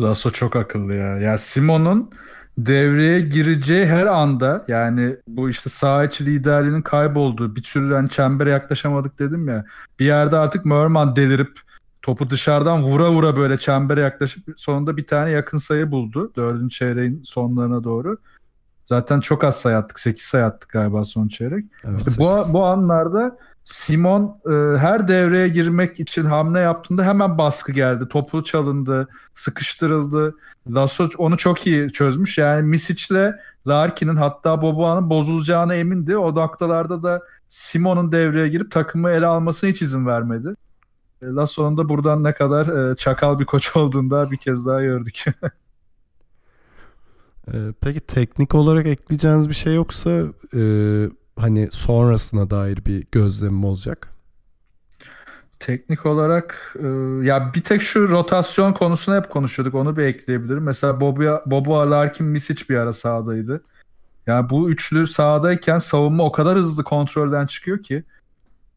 Lasso 0.00 0.30
çok 0.30 0.56
akıllı 0.56 0.94
ya. 0.94 1.18
Ya 1.18 1.38
Simon'un 1.38 2.10
devreye 2.58 3.20
gireceği 3.20 3.86
her 3.86 4.06
anda 4.06 4.64
yani 4.68 5.16
bu 5.28 5.50
işte 5.50 5.70
sağ 5.70 6.04
içi 6.04 6.26
liderliğinin 6.26 6.82
kaybolduğu 6.82 7.56
bir 7.56 7.62
türlü 7.62 7.94
hani 7.94 8.08
çembere 8.08 8.50
yaklaşamadık 8.50 9.18
dedim 9.18 9.48
ya. 9.48 9.64
Bir 10.00 10.06
yerde 10.06 10.36
artık 10.36 10.64
Merman 10.64 11.16
delirip 11.16 11.60
topu 12.02 12.30
dışarıdan 12.30 12.82
vura 12.82 13.12
vura 13.12 13.36
böyle 13.36 13.56
çembere 13.56 14.00
yaklaşıp 14.00 14.44
sonunda 14.56 14.96
bir 14.96 15.06
tane 15.06 15.30
yakın 15.30 15.58
sayı 15.58 15.90
buldu. 15.90 16.32
Dördüncü 16.36 16.76
çeyreğin 16.76 17.22
sonlarına 17.22 17.84
doğru. 17.84 18.16
Zaten 18.92 19.20
çok 19.20 19.44
az 19.44 19.56
sayı 19.56 19.76
attık. 19.76 19.98
8 19.98 20.22
sayı 20.22 20.44
attık 20.44 20.70
galiba 20.70 21.04
son 21.04 21.28
çeyrek. 21.28 21.64
Evet, 21.84 21.98
İşte 21.98 22.10
bu, 22.18 22.52
bu 22.52 22.64
anlarda 22.64 23.38
Simon 23.64 24.40
e, 24.46 24.78
her 24.78 25.08
devreye 25.08 25.48
girmek 25.48 26.00
için 26.00 26.24
hamle 26.24 26.60
yaptığında 26.60 27.04
hemen 27.04 27.38
baskı 27.38 27.72
geldi. 27.72 28.08
Topu 28.08 28.44
çalındı, 28.44 29.08
sıkıştırıldı. 29.34 30.36
Lasso 30.70 31.08
onu 31.18 31.36
çok 31.36 31.66
iyi 31.66 31.92
çözmüş. 31.92 32.38
Yani 32.38 32.62
Misic'le 32.62 33.34
Larkin'in 33.66 34.16
hatta 34.16 34.62
Boboa'nın 34.62 35.10
bozulacağına 35.10 35.74
emindi. 35.74 36.16
O 36.16 36.34
noktalarda 36.34 37.02
da 37.02 37.20
Simon'un 37.48 38.12
devreye 38.12 38.48
girip 38.48 38.70
takımı 38.70 39.10
ele 39.10 39.26
almasına 39.26 39.70
hiç 39.70 39.82
izin 39.82 40.06
vermedi. 40.06 40.54
E, 41.22 41.26
Lasso'nun 41.26 41.76
da 41.76 41.88
buradan 41.88 42.24
ne 42.24 42.32
kadar 42.32 42.90
e, 42.90 42.96
çakal 42.96 43.38
bir 43.38 43.44
koç 43.44 43.76
olduğunu 43.76 44.10
da 44.10 44.30
bir 44.30 44.36
kez 44.36 44.66
daha 44.66 44.82
gördük. 44.82 45.24
Ee, 47.48 47.72
peki 47.80 48.00
teknik 48.00 48.54
olarak 48.54 48.86
ekleyeceğiniz 48.86 49.48
bir 49.48 49.54
şey 49.54 49.74
yoksa 49.74 50.10
e, 50.56 50.62
hani 51.36 51.68
sonrasına 51.70 52.50
dair 52.50 52.84
bir 52.86 53.06
gözlemim 53.12 53.64
olacak. 53.64 54.08
Teknik 55.58 56.06
olarak 56.06 56.76
e, 56.78 56.86
ya 57.26 57.52
bir 57.54 57.62
tek 57.62 57.82
şu 57.82 58.08
rotasyon 58.08 58.72
konusunu 58.72 59.16
hep 59.16 59.30
konuşuyorduk. 59.30 59.74
Onu 59.74 59.96
bir 59.96 60.02
ekleyebilirim. 60.02 60.62
Mesela 60.62 61.00
Bobo, 61.00 61.40
Bobo 61.46 61.90
Larkin 61.90 62.26
Misic 62.26 62.64
bir 62.68 62.76
ara 62.76 62.92
sahadaydı. 62.92 63.62
Yani 64.26 64.50
bu 64.50 64.70
üçlü 64.70 65.06
sahadayken 65.06 65.78
savunma 65.78 66.24
o 66.24 66.32
kadar 66.32 66.58
hızlı 66.58 66.84
kontrolden 66.84 67.46
çıkıyor 67.46 67.82
ki 67.82 68.04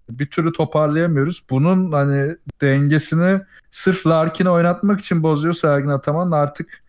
bir 0.10 0.30
türlü 0.30 0.54
toparlayamıyoruz. 0.54 1.44
Bunun 1.50 1.92
hani 1.92 2.36
dengesini 2.62 3.42
sırf 3.72 4.08
Larkin'i 4.08 4.50
oynatmak 4.50 5.00
için 5.00 5.24
bozuyorsa 5.24 5.76
Ergin 5.76 5.90
Ataman 5.90 6.32
artık 6.32 6.85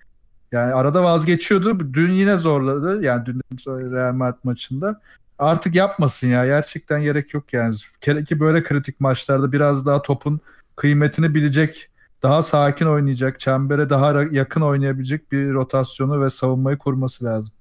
yani 0.52 0.74
arada 0.74 1.04
vazgeçiyordu. 1.04 1.94
Dün 1.94 2.12
yine 2.12 2.36
zorladı. 2.36 3.02
Yani 3.02 3.26
dün 3.26 3.40
Real 3.66 4.12
Madrid 4.12 4.38
maçında. 4.44 5.00
Artık 5.38 5.74
yapmasın 5.74 6.26
ya. 6.26 6.46
Gerçekten 6.46 7.02
gerek 7.02 7.34
yok 7.34 7.52
yani. 7.52 7.74
Hele 8.04 8.24
ki 8.24 8.40
böyle 8.40 8.62
kritik 8.62 9.00
maçlarda 9.00 9.52
biraz 9.52 9.86
daha 9.86 10.02
topun 10.02 10.40
kıymetini 10.76 11.34
bilecek, 11.34 11.90
daha 12.22 12.42
sakin 12.42 12.86
oynayacak, 12.86 13.40
çembere 13.40 13.90
daha 13.90 14.22
yakın 14.22 14.60
oynayabilecek 14.60 15.32
bir 15.32 15.52
rotasyonu 15.52 16.22
ve 16.22 16.30
savunmayı 16.30 16.78
kurması 16.78 17.24
lazım. 17.24 17.54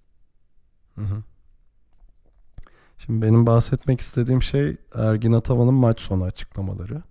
Hı 0.95 1.01
hı. 1.01 1.23
Şimdi 2.97 3.25
benim 3.25 3.45
bahsetmek 3.45 4.01
istediğim 4.01 4.41
şey 4.41 4.77
Ergin 4.95 5.31
Ataman'ın 5.31 5.73
maç 5.73 5.99
sonu 6.01 6.23
açıklamaları. 6.23 7.01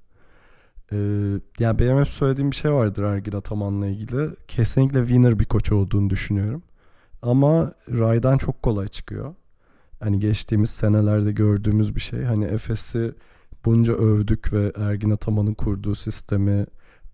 Ee, 0.95 1.41
yani 1.59 1.79
benim 1.79 1.99
hep 1.99 2.09
söylediğim 2.09 2.51
bir 2.51 2.57
şey 2.57 2.73
vardır 2.73 3.03
Ergin 3.03 3.33
Ataman'la 3.33 3.87
ilgili. 3.87 4.29
Kesinlikle 4.49 4.99
winner 4.99 5.39
bir 5.39 5.45
koç 5.45 5.73
olduğunu 5.73 6.11
düşünüyorum. 6.11 6.63
Ama 7.23 7.73
raydan 7.89 8.39
çok 8.39 8.63
kolay 8.63 8.89
çıkıyor. 8.89 9.35
Hani 10.01 10.19
geçtiğimiz 10.19 10.71
senelerde 10.71 11.33
gördüğümüz 11.33 11.95
bir 11.95 12.01
şey. 12.01 12.23
Hani 12.23 12.45
Efes'i 12.45 13.15
bunca 13.65 13.93
övdük 13.93 14.53
ve 14.53 14.73
Ergin 14.77 15.11
Ataman'ın 15.11 15.55
kurduğu 15.55 15.95
sistemi 15.95 16.67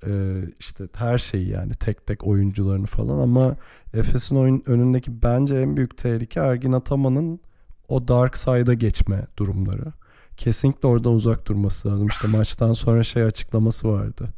e, 0.07 0.43
işte 0.59 0.85
her 0.95 1.19
şeyi 1.19 1.49
yani 1.49 1.73
tek 1.75 2.07
tek 2.07 2.27
oyuncularını 2.27 2.87
falan 2.87 3.19
ama 3.19 3.57
Efes'in 3.95 4.37
oyun 4.37 4.62
önündeki 4.66 5.23
bence 5.23 5.55
en 5.55 5.77
büyük 5.77 5.97
tehlike 5.97 6.40
Ergin 6.40 6.73
Ataman'ın 6.73 7.40
o 7.88 8.09
dark 8.09 8.37
side'a 8.37 8.75
geçme 8.75 9.27
durumları. 9.37 9.93
Kesinlikle 10.37 10.88
oradan 10.88 11.14
uzak 11.14 11.47
durması 11.47 11.88
lazım. 11.88 12.07
İşte 12.07 12.29
maçtan 12.29 12.73
sonra 12.73 13.03
şey 13.03 13.23
açıklaması 13.23 13.88
vardı. 13.88 14.29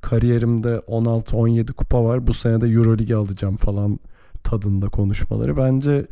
Kariyerimde 0.00 0.76
16-17 0.76 1.72
kupa 1.72 2.04
var. 2.04 2.26
Bu 2.26 2.34
sene 2.34 2.60
de 2.60 2.68
Euroleague 2.68 3.16
alacağım 3.16 3.56
falan 3.56 3.98
tadında 4.42 4.88
konuşmaları. 4.88 5.56
Bence 5.56 6.06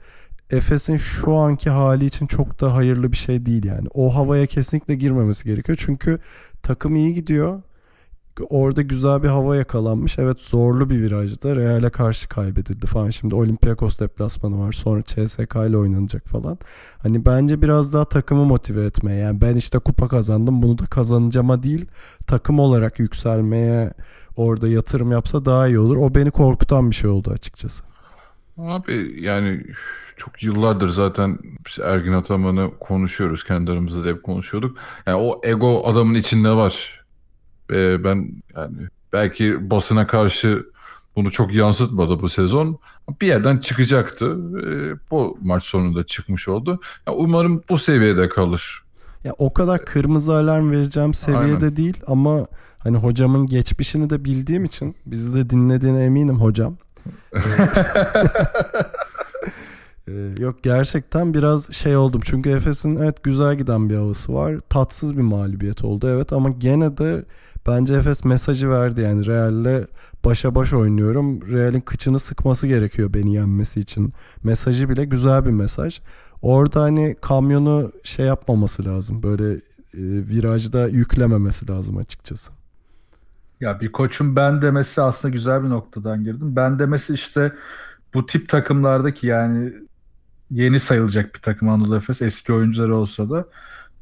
Efes'in 0.51 0.97
şu 0.97 1.35
anki 1.35 1.71
hali 1.71 2.05
için 2.07 2.27
çok 2.27 2.61
da 2.61 2.75
hayırlı 2.75 3.13
bir 3.13 3.17
şey 3.17 3.47
değil 3.47 3.65
yani. 3.65 3.89
O 3.95 4.15
havaya 4.15 4.47
kesinlikle 4.47 4.95
girmemesi 4.95 5.45
gerekiyor. 5.45 5.79
Çünkü 5.81 6.19
takım 6.63 6.97
iyi 6.97 7.15
gidiyor. 7.15 7.63
Orada 8.43 8.83
güzel 8.83 9.23
bir 9.23 9.29
hava 9.29 9.57
yakalanmış. 9.57 10.19
Evet 10.19 10.41
zorlu 10.41 10.91
bir 10.91 11.03
virajda 11.03 11.57
Real'e 11.57 11.91
karşı 11.91 12.29
kaybedildi 12.29 12.87
falan. 12.87 13.11
Şimdi 13.11 13.35
Olympiakos 13.35 14.01
deplasmanı 14.01 14.61
var. 14.61 14.73
Sonra 14.73 15.03
CSK 15.03 15.55
ile 15.69 15.77
oynanacak 15.77 16.29
falan. 16.29 16.59
Hani 16.99 17.27
bence 17.27 17.63
biraz 17.63 17.93
daha 17.93 18.05
takımı 18.05 18.45
motive 18.45 18.85
etmeye. 18.85 19.21
Yani 19.21 19.41
ben 19.41 19.57
işte 19.57 19.79
kupa 19.79 20.09
kazandım 20.09 20.63
bunu 20.63 20.79
da 20.79 20.87
kazanacağıma 20.87 21.63
değil 21.63 21.87
takım 22.27 22.59
olarak 22.59 22.99
yükselmeye 22.99 23.93
orada 24.37 24.69
yatırım 24.69 25.13
yapsa 25.13 25.45
daha 25.45 25.69
iyi 25.69 25.79
olur. 25.79 25.97
O 25.97 26.15
beni 26.15 26.31
korkutan 26.31 26.91
bir 26.91 26.95
şey 26.95 27.11
oldu 27.11 27.31
açıkçası. 27.31 27.85
Abi 28.59 29.17
yani 29.21 29.63
çok 30.17 30.43
yıllardır 30.43 30.89
zaten 30.89 31.39
biz 31.67 31.79
Ergin 31.85 32.13
Ataman'ı 32.13 32.71
konuşuyoruz. 32.81 33.45
Kendi 33.45 33.71
aramızda 33.71 34.05
da 34.05 34.09
hep 34.09 34.23
konuşuyorduk. 34.23 34.79
Yani 35.07 35.17
o 35.17 35.41
ego 35.45 35.83
adamın 35.85 36.15
içinde 36.15 36.51
var. 36.51 37.00
Ve 37.71 38.05
ben 38.05 38.43
yani 38.57 38.77
belki 39.13 39.71
basına 39.71 40.07
karşı 40.07 40.67
bunu 41.17 41.31
çok 41.31 41.55
yansıtmadı 41.55 42.21
bu 42.21 42.29
sezon. 42.29 42.79
Bir 43.21 43.27
yerden 43.27 43.59
çıkacaktı. 43.59 44.37
Ee, 44.65 44.95
bu 45.11 45.39
maç 45.43 45.65
sonunda 45.65 46.07
çıkmış 46.07 46.49
oldu. 46.49 46.81
Yani 47.07 47.17
umarım 47.17 47.63
bu 47.69 47.79
seviyede 47.79 48.29
kalır. 48.29 48.83
Ya 49.25 49.33
o 49.39 49.53
kadar 49.53 49.85
kırmızı 49.85 50.35
alarm 50.35 50.71
vereceğim 50.71 51.15
seviyede 51.15 51.65
Aynen. 51.65 51.77
değil 51.77 52.01
ama 52.07 52.47
hani 52.79 52.97
hocamın 52.97 53.47
geçmişini 53.47 54.11
de 54.11 54.25
bildiğim 54.25 54.65
için 54.65 54.97
bizi 55.07 55.35
de 55.35 55.51
dinlediğine 55.51 56.05
eminim 56.05 56.41
hocam. 56.41 56.77
Ee, 60.09 60.35
Yok 60.39 60.63
gerçekten 60.63 61.35
biraz 61.35 61.73
şey 61.73 61.97
oldum. 61.97 62.21
Çünkü 62.25 62.51
Efes'in 62.51 62.97
evet 62.97 63.23
güzel 63.23 63.55
giden 63.55 63.91
bir 63.91 63.97
havası 63.97 64.35
var. 64.35 64.61
Tatsız 64.69 65.17
bir 65.17 65.23
mağlubiyet 65.23 65.85
oldu 65.85 66.09
evet 66.09 66.33
ama 66.33 66.51
gene 66.51 66.97
de 66.97 67.25
bence 67.71 67.95
Efes 67.95 68.25
mesajı 68.25 68.71
verdi 68.71 69.01
yani 69.01 69.27
Real'le 69.27 69.85
başa 70.25 70.55
baş 70.55 70.73
oynuyorum. 70.73 71.53
Real'in 71.53 71.81
kıçını 71.81 72.19
sıkması 72.19 72.67
gerekiyor 72.67 73.15
beni 73.15 73.35
yenmesi 73.35 73.81
için. 73.81 74.13
Mesajı 74.45 74.89
bile 74.89 75.05
güzel 75.05 75.45
bir 75.45 75.51
mesaj. 75.51 76.01
Orada 76.43 76.83
hani 76.83 77.17
kamyonu 77.21 77.93
şey 78.05 78.27
yapmaması 78.27 78.85
lazım. 78.85 79.23
Böyle 79.23 79.53
e, 79.53 79.59
virajda 80.29 80.89
yüklememesi 80.89 81.69
lazım 81.71 81.97
açıkçası. 81.97 82.53
Ya 83.61 83.81
bir 83.81 83.93
koçun 83.93 84.37
ben 84.37 84.63
demesi 84.63 85.03
aslında 85.03 85.33
güzel 85.33 85.65
bir 85.65 85.69
noktadan 85.69 86.25
girdim. 86.25 86.57
Ben 86.57 86.79
demesi 86.79 87.15
işte 87.15 87.53
bu 88.15 88.27
tip 88.27 88.49
takımlardaki 88.49 89.27
yani 89.27 89.73
yeni 90.51 90.79
sayılacak 90.79 91.35
bir 91.35 91.41
takım 91.41 91.69
Anadolu 91.69 91.97
Efes 91.97 92.23
eski 92.23 92.53
oyuncuları 92.53 92.97
olsa 92.97 93.31
da 93.31 93.47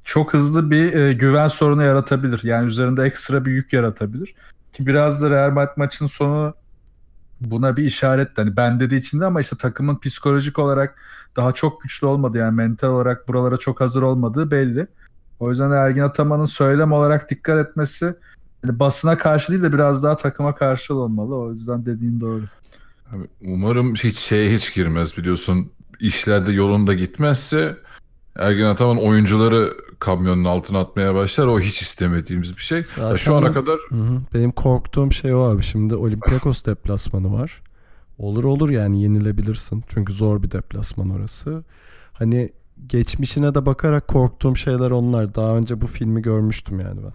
çok 0.05 0.35
hızlı 0.35 0.71
bir 0.71 0.95
e, 0.95 1.13
güven 1.13 1.49
sorunu 1.49 1.83
yaratabilir. 1.83 2.41
Yani 2.45 2.67
üzerinde 2.67 3.03
ekstra 3.03 3.45
bir 3.45 3.53
yük 3.53 3.73
yaratabilir. 3.73 4.35
Ki 4.73 4.87
biraz 4.87 5.23
da 5.23 5.31
Real 5.31 5.51
Madrid 5.51 5.77
maçının 5.77 6.09
sonu 6.09 6.55
buna 7.41 7.77
bir 7.77 7.85
işaret. 7.85 8.39
Hani 8.39 8.57
ben 8.57 8.81
dediği 8.81 8.97
için 8.97 9.21
de 9.21 9.25
ama 9.25 9.41
işte 9.41 9.57
takımın 9.57 9.99
psikolojik 9.99 10.59
olarak 10.59 11.03
daha 11.37 11.53
çok 11.53 11.83
güçlü 11.83 12.07
olmadı. 12.07 12.39
Yani 12.39 12.55
mental 12.55 12.89
olarak 12.89 13.29
buralara 13.29 13.57
çok 13.57 13.81
hazır 13.81 14.03
olmadığı 14.03 14.51
belli. 14.51 14.87
O 15.41 15.49
yüzden 15.51 15.71
Ergin 15.71 16.03
Ataman'ın 16.03 16.45
söylem 16.45 16.93
olarak 16.93 17.31
dikkat 17.31 17.69
etmesi 17.69 18.15
yani 18.65 18.79
basına 18.79 19.19
karşı 19.19 19.53
değil 19.53 19.63
de 19.63 19.73
biraz 19.73 20.03
daha 20.03 20.17
takıma 20.17 20.55
karşı 20.55 20.95
olmalı. 20.95 21.37
O 21.37 21.51
yüzden 21.51 21.87
dediğin 21.87 22.21
doğru. 22.21 22.45
Umarım 23.45 23.95
hiç 23.95 24.19
şeye 24.19 24.55
hiç 24.55 24.75
girmez 24.75 25.17
biliyorsun. 25.17 25.71
İşlerde 26.01 26.53
yolunda 26.53 26.95
gitmezse 26.95 27.77
Ergin 28.37 28.65
Ataman 28.65 28.99
oyuncuları 28.99 29.75
kamyonun 29.99 30.45
altına 30.45 30.79
atmaya 30.79 31.15
başlar. 31.15 31.47
O 31.47 31.61
hiç 31.61 31.83
istemediğimiz 31.83 32.57
bir 32.57 32.63
şey. 32.63 32.83
Zaten 32.83 33.17
Şu 33.17 33.35
ana 33.35 33.53
kadar 33.53 33.79
Hı 33.89 33.95
hı. 33.95 34.21
Benim 34.35 34.53
korktuğum 34.53 35.13
şey 35.13 35.35
o 35.35 35.41
abi. 35.41 35.63
Şimdi 35.63 35.95
Olympiakos 35.95 36.65
deplasmanı 36.65 37.33
var. 37.33 37.63
Olur 38.19 38.45
olur 38.45 38.71
yani 38.71 39.03
yenilebilirsin. 39.03 39.85
Çünkü 39.89 40.13
zor 40.13 40.43
bir 40.43 40.51
deplasman 40.51 41.11
orası. 41.11 41.65
Hani 42.13 42.51
geçmişine 42.87 43.55
de 43.55 43.67
bakarak 43.67 44.09
korktuğum 44.09 44.57
şeyler 44.57 44.91
onlar. 44.91 45.35
Daha 45.35 45.57
önce 45.57 45.81
bu 45.81 45.87
filmi 45.87 46.23
görmüştüm 46.23 46.81
yani 46.81 47.01
ben. 47.03 47.13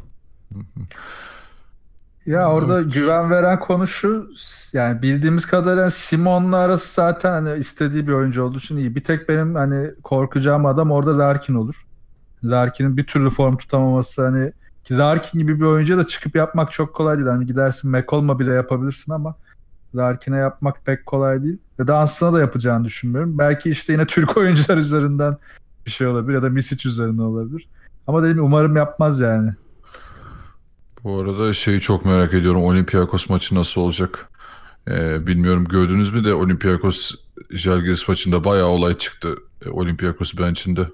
Ya 2.26 2.52
orada 2.52 2.82
güven 2.82 3.30
veren 3.30 3.60
konu 3.60 3.88
şu 3.88 4.30
yani 4.74 5.02
bildiğimiz 5.02 5.46
kadarıyla 5.46 5.90
Simon'la 5.90 6.58
arası 6.58 6.94
zaten 6.94 7.32
hani 7.32 7.60
istediği 7.60 8.08
bir 8.08 8.12
oyuncu 8.12 8.44
olduğu 8.44 8.58
için 8.58 8.78
iyi. 8.78 8.96
Bir 8.96 9.04
tek 9.04 9.30
benim 9.30 9.56
hani 9.56 9.92
korkacağım 10.04 10.66
adam 10.66 10.92
orada 10.92 11.18
Larkin 11.20 11.54
olur. 11.54 11.86
Larkin'in 12.44 12.98
bir 12.98 13.08
türlü 13.08 13.30
form 13.30 13.58
tutamaması 13.58 14.26
hani 14.26 14.52
ki 14.84 14.98
Larkin 14.98 15.40
gibi 15.40 15.60
bir 15.60 15.66
oyuncuya 15.66 16.00
da 16.00 16.08
çıkıp 16.08 16.36
yapmak 16.36 16.72
çok 16.72 16.96
kolay 16.96 17.18
değil. 17.18 17.28
Hani 17.28 17.46
gidersin 17.46 17.92
McCollum'a 17.92 18.40
bile 18.40 18.54
yapabilirsin 18.54 19.12
ama 19.12 19.36
Larkin'e 19.96 20.38
yapmak 20.38 20.86
pek 20.86 21.06
kolay 21.06 21.44
değil. 21.44 21.58
Ve 21.80 21.88
dansına 21.88 22.34
da 22.34 22.40
yapacağını 22.40 22.86
düşünmüyorum. 22.86 23.38
Belki 23.38 23.70
işte 23.70 23.94
yine 23.94 24.06
Türk 24.06 24.38
oyuncular 24.38 24.78
üzerinden 24.78 25.38
bir 25.86 25.92
şey 25.92 26.08
olabilir 26.08 26.34
ya 26.34 26.44
da 26.44 26.50
Misic 26.50 26.90
üzerinden 26.90 27.24
olabilir. 27.24 27.70
Ama 28.08 28.24
dedim 28.24 28.44
umarım 28.44 28.76
yapmaz 28.76 29.20
yani. 29.20 29.52
bu 31.04 31.20
arada 31.20 31.54
şeyi 31.54 31.82
çok 31.82 32.06
merak 32.06 32.34
ediyorum. 32.34 32.64
Olympiakos 32.64 33.30
maçı 33.30 33.56
nasıl 33.56 33.82
olacak? 33.82 34.30
Ee, 34.88 35.28
bilmiyorum 35.28 35.66
gördünüz 35.66 36.14
mü 36.14 36.26
de 36.26 36.34
Olympiakos 36.34 37.16
Žalgiris 37.52 38.08
maçında 38.08 38.44
bayağı 38.44 38.68
olay 38.68 38.98
çıktı. 38.98 39.36
E, 39.66 39.70
Olympiakos 39.70 40.38
bench'inde. 40.38 40.88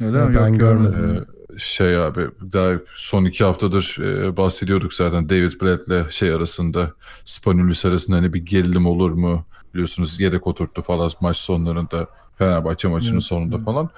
Öyle 0.00 0.18
Ya 0.18 0.26
mi? 0.26 0.34
ben 0.34 0.48
Yok, 0.48 0.60
görmedim. 0.60 1.26
Ee, 1.54 1.58
şey 1.58 1.96
abi 1.96 2.20
daha 2.52 2.72
son 2.94 3.24
iki 3.24 3.44
haftadır 3.44 3.96
e, 4.00 4.36
bahsediyorduk 4.36 4.94
zaten 4.94 5.28
David 5.28 5.60
Blatt'le 5.62 6.10
şey 6.10 6.32
arasında 6.32 6.92
Spanulis 7.24 7.84
arasında 7.84 8.16
hani 8.16 8.32
bir 8.32 8.46
gerilim 8.46 8.86
olur 8.86 9.10
mu? 9.10 9.44
Biliyorsunuz 9.74 10.20
yedek 10.20 10.46
oturttu 10.46 10.82
falan 10.82 11.10
maç 11.20 11.36
sonlarında 11.36 12.06
Fenerbahçe 12.38 12.88
maçının 12.88 13.12
Evet, 13.12 13.22
sonunda 13.22 13.56
evet. 13.56 13.64
falan. 13.64 13.90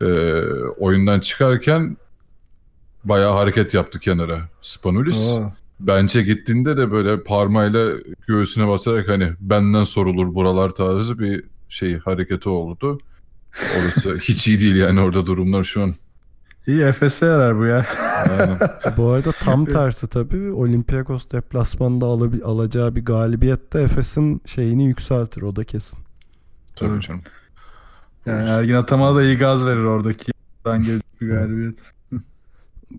Ee, 0.00 0.06
oyundan 0.78 1.20
çıkarken 1.20 1.96
bayağı 3.04 3.32
hareket 3.32 3.74
yaptı 3.74 4.00
kenara 4.00 4.38
Spanulis. 4.62 5.38
Bence 5.80 6.22
gittiğinde 6.22 6.76
de 6.76 6.90
böyle 6.90 7.22
parmağıyla 7.22 7.90
göğsüne 8.26 8.68
basarak 8.68 9.08
hani 9.08 9.32
benden 9.40 9.84
sorulur 9.84 10.34
buralar 10.34 10.70
tarzı 10.70 11.18
bir 11.18 11.44
şey 11.68 11.98
hareketi 11.98 12.48
oldu. 12.48 12.98
Orası 13.78 14.14
hiç 14.18 14.48
iyi 14.48 14.60
değil 14.60 14.76
yani 14.76 15.00
orada 15.00 15.26
durumlar 15.26 15.64
şu 15.64 15.82
an. 15.82 15.94
İyi 16.66 16.82
Efes'e 16.82 17.26
yarar 17.26 17.58
bu 17.58 17.64
ya. 17.64 17.86
Aynen. 18.30 18.58
Bu 18.96 19.08
arada 19.10 19.32
tam 19.32 19.64
tersi 19.66 20.06
tabii 20.06 20.52
Olympiakos 20.52 21.30
deplasmanında 21.32 22.06
alabi- 22.06 22.42
alacağı 22.42 22.96
bir 22.96 23.04
galibiyet 23.04 23.72
de 23.72 23.82
Efes'in 23.82 24.42
şeyini 24.46 24.86
yükseltir 24.86 25.42
o 25.42 25.56
da 25.56 25.64
kesin. 25.64 25.98
Tabii 26.76 27.00
canım. 27.00 27.22
Yani 28.26 28.48
Ergin 28.48 28.74
Ataman'a 28.74 29.16
da 29.16 29.22
iyi 29.22 29.36
gaz 29.36 29.66
verir 29.66 29.84
oradaki. 29.84 30.32
Gelecek 30.64 31.02
bir 31.20 31.28
galibiyet. 31.28 31.78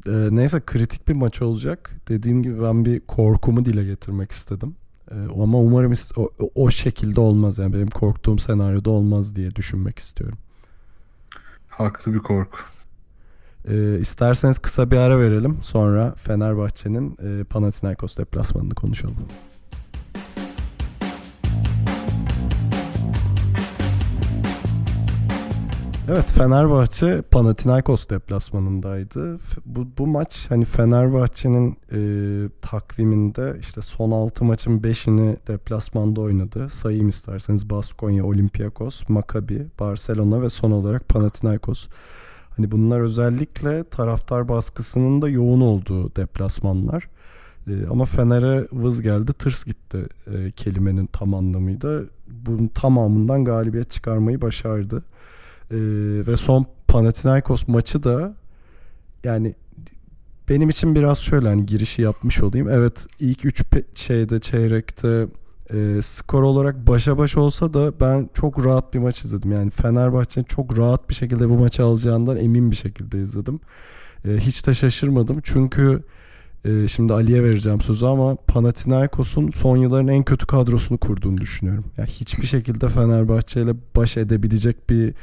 Ee, 0.07 0.11
neyse 0.31 0.61
kritik 0.65 1.07
bir 1.07 1.13
maç 1.13 1.41
olacak. 1.41 1.91
Dediğim 2.09 2.43
gibi 2.43 2.63
ben 2.63 2.85
bir 2.85 2.99
korkumu 2.99 3.65
dile 3.65 3.83
getirmek 3.83 4.31
istedim. 4.31 4.75
Ee, 5.11 5.15
ama 5.43 5.57
umarım 5.57 5.93
o, 6.17 6.29
o 6.55 6.71
şekilde 6.71 7.19
olmaz 7.19 7.57
yani 7.57 7.73
benim 7.73 7.87
korktuğum 7.87 8.39
senaryoda 8.39 8.89
olmaz 8.89 9.35
diye 9.35 9.51
düşünmek 9.55 9.99
istiyorum. 9.99 10.37
Haklı 11.77 12.13
bir 12.13 12.19
korku. 12.19 12.57
Ee, 13.69 13.99
isterseniz 13.99 14.59
kısa 14.59 14.91
bir 14.91 14.97
ara 14.97 15.19
verelim. 15.19 15.57
Sonra 15.61 16.13
Fenerbahçe'nin 16.17 17.17
e, 17.23 17.43
Panathinaikos 17.43 18.17
deplasmanını 18.17 18.75
konuşalım. 18.75 19.15
Evet 26.09 26.31
Fenerbahçe 26.31 27.21
Panathinaikos 27.21 28.09
deplasmanındaydı. 28.09 29.39
Bu, 29.65 29.87
bu 29.97 30.07
maç 30.07 30.45
hani 30.49 30.65
Fenerbahçe'nin 30.65 31.77
e, 31.91 31.99
takviminde 32.61 33.57
işte 33.59 33.81
son 33.81 34.11
6 34.11 34.45
maçın 34.45 34.79
5'ini 34.79 35.37
deplasmanda 35.47 36.21
oynadı. 36.21 36.69
Sayayım 36.69 37.09
isterseniz 37.09 37.69
Baskonya, 37.69 38.25
Olympiakos, 38.25 39.09
Maccabi, 39.09 39.67
Barcelona 39.79 40.41
ve 40.41 40.49
son 40.49 40.71
olarak 40.71 41.09
Panathinaikos. 41.09 41.87
Hani 42.57 42.71
bunlar 42.71 42.99
özellikle 42.99 43.83
taraftar 43.83 44.49
baskısının 44.49 45.21
da 45.21 45.29
yoğun 45.29 45.61
olduğu 45.61 46.15
deplasmanlar. 46.15 47.09
Ee, 47.67 47.71
ama 47.89 48.05
Fener'e 48.05 48.65
vız 48.71 49.01
geldi, 49.01 49.33
tırs 49.33 49.65
gitti 49.65 50.05
e, 50.27 50.51
kelimenin 50.51 51.05
tam 51.05 51.33
anlamıyla. 51.33 52.01
Bunun 52.27 52.67
tamamından 52.67 53.45
galibiyet 53.45 53.91
çıkarmayı 53.91 54.41
başardı. 54.41 55.03
Ee, 55.71 55.77
ve 56.27 56.37
son 56.37 56.65
Panathinaikos 56.87 57.67
maçı 57.67 58.03
da 58.03 58.35
yani 59.23 59.55
benim 60.49 60.69
için 60.69 60.95
biraz 60.95 61.17
şöyle 61.17 61.47
hani 61.47 61.65
girişi 61.65 62.01
yapmış 62.01 62.41
olayım. 62.43 62.69
Evet 62.69 63.07
ilk 63.19 63.45
3 63.45 63.63
şeyde 63.95 64.39
çeyrekte 64.39 65.27
e, 65.73 66.01
skor 66.01 66.43
olarak 66.43 66.87
başa 66.87 67.17
baş 67.17 67.37
olsa 67.37 67.73
da 67.73 67.99
ben 67.99 68.29
çok 68.33 68.65
rahat 68.65 68.93
bir 68.93 68.99
maç 68.99 69.23
izledim. 69.23 69.51
Yani 69.51 69.69
Fenerbahçe'nin 69.69 70.45
çok 70.45 70.77
rahat 70.77 71.09
bir 71.09 71.15
şekilde 71.15 71.49
bu 71.49 71.53
maçı 71.53 71.83
alacağından 71.83 72.37
emin 72.37 72.71
bir 72.71 72.75
şekilde 72.75 73.21
izledim. 73.21 73.59
E, 74.27 74.37
hiç 74.37 74.67
de 74.67 74.73
şaşırmadım 74.73 75.39
çünkü 75.43 76.03
e, 76.65 76.87
şimdi 76.87 77.13
Ali'ye 77.13 77.43
vereceğim 77.43 77.81
sözü 77.81 78.05
ama 78.05 78.35
Panathinaikos'un 78.35 79.49
son 79.49 79.77
yılların 79.77 80.07
en 80.07 80.23
kötü 80.23 80.45
kadrosunu 80.45 80.97
kurduğunu 80.97 81.37
düşünüyorum. 81.37 81.85
Yani 81.97 82.09
hiçbir 82.09 82.47
şekilde 82.47 82.89
Fenerbahçe 82.89 83.61
ile 83.61 83.73
baş 83.95 84.17
edebilecek 84.17 84.89
bir 84.89 85.13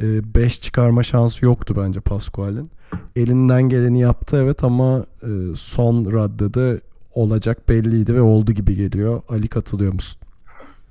5 0.00 0.60
çıkarma 0.60 1.02
şansı 1.02 1.44
yoktu 1.44 1.74
bence 1.78 2.00
Pascual'in. 2.00 2.70
Elinden 3.16 3.62
geleni 3.62 4.00
yaptı 4.00 4.40
evet 4.42 4.64
ama 4.64 5.04
e, 5.22 5.56
son 5.56 6.12
raddede 6.12 6.80
olacak 7.14 7.68
belliydi 7.68 8.14
ve 8.14 8.20
oldu 8.20 8.52
gibi 8.52 8.74
geliyor. 8.74 9.22
Ali 9.28 9.48
katılıyor 9.48 9.92
musun? 9.92 10.20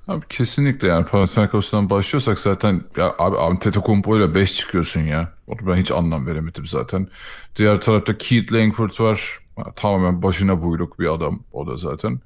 Abi 0.08 0.24
kesinlikle 0.28 0.88
yani 0.88 1.06
Panathinaikos'tan 1.06 1.90
başlıyorsak 1.90 2.38
zaten 2.38 2.82
ya 2.96 3.14
abi 3.18 3.38
Antetokounmpo 3.38 4.16
ile 4.18 4.34
5 4.34 4.56
çıkıyorsun 4.56 5.00
ya. 5.00 5.32
Onu 5.46 5.66
ben 5.66 5.76
hiç 5.76 5.90
anlam 5.90 6.26
veremedim 6.26 6.66
zaten. 6.66 7.08
Diğer 7.56 7.80
tarafta 7.80 8.18
Keith 8.18 8.52
Langford 8.52 9.00
var. 9.00 9.38
Tamamen 9.76 10.22
başına 10.22 10.62
buyruk 10.62 10.98
bir 10.98 11.14
adam 11.14 11.40
o 11.52 11.66
da 11.66 11.76
zaten. 11.76 12.20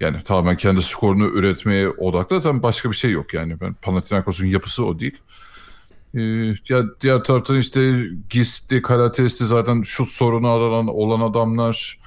Yani 0.00 0.22
tamamen 0.22 0.56
kendi 0.56 0.82
skorunu 0.82 1.26
üretmeye 1.26 1.88
odaklı. 1.88 2.36
Zaten 2.36 2.62
başka 2.62 2.90
bir 2.90 2.96
şey 2.96 3.10
yok 3.10 3.34
yani. 3.34 3.60
Ben 3.60 3.74
Panathinaikos'un 3.74 4.46
yapısı 4.46 4.84
o 4.84 4.98
değil. 4.98 5.18
Ee, 6.14 6.20
ya 6.68 6.82
diğer 7.00 7.24
taraftan 7.24 7.56
işte 7.56 8.04
Gisli, 8.30 8.82
Karatesli 8.82 9.46
zaten 9.46 9.82
şut 9.82 10.08
sorunu 10.08 10.48
olan, 10.48 10.86
olan 10.86 11.20
adamlar. 11.30 11.98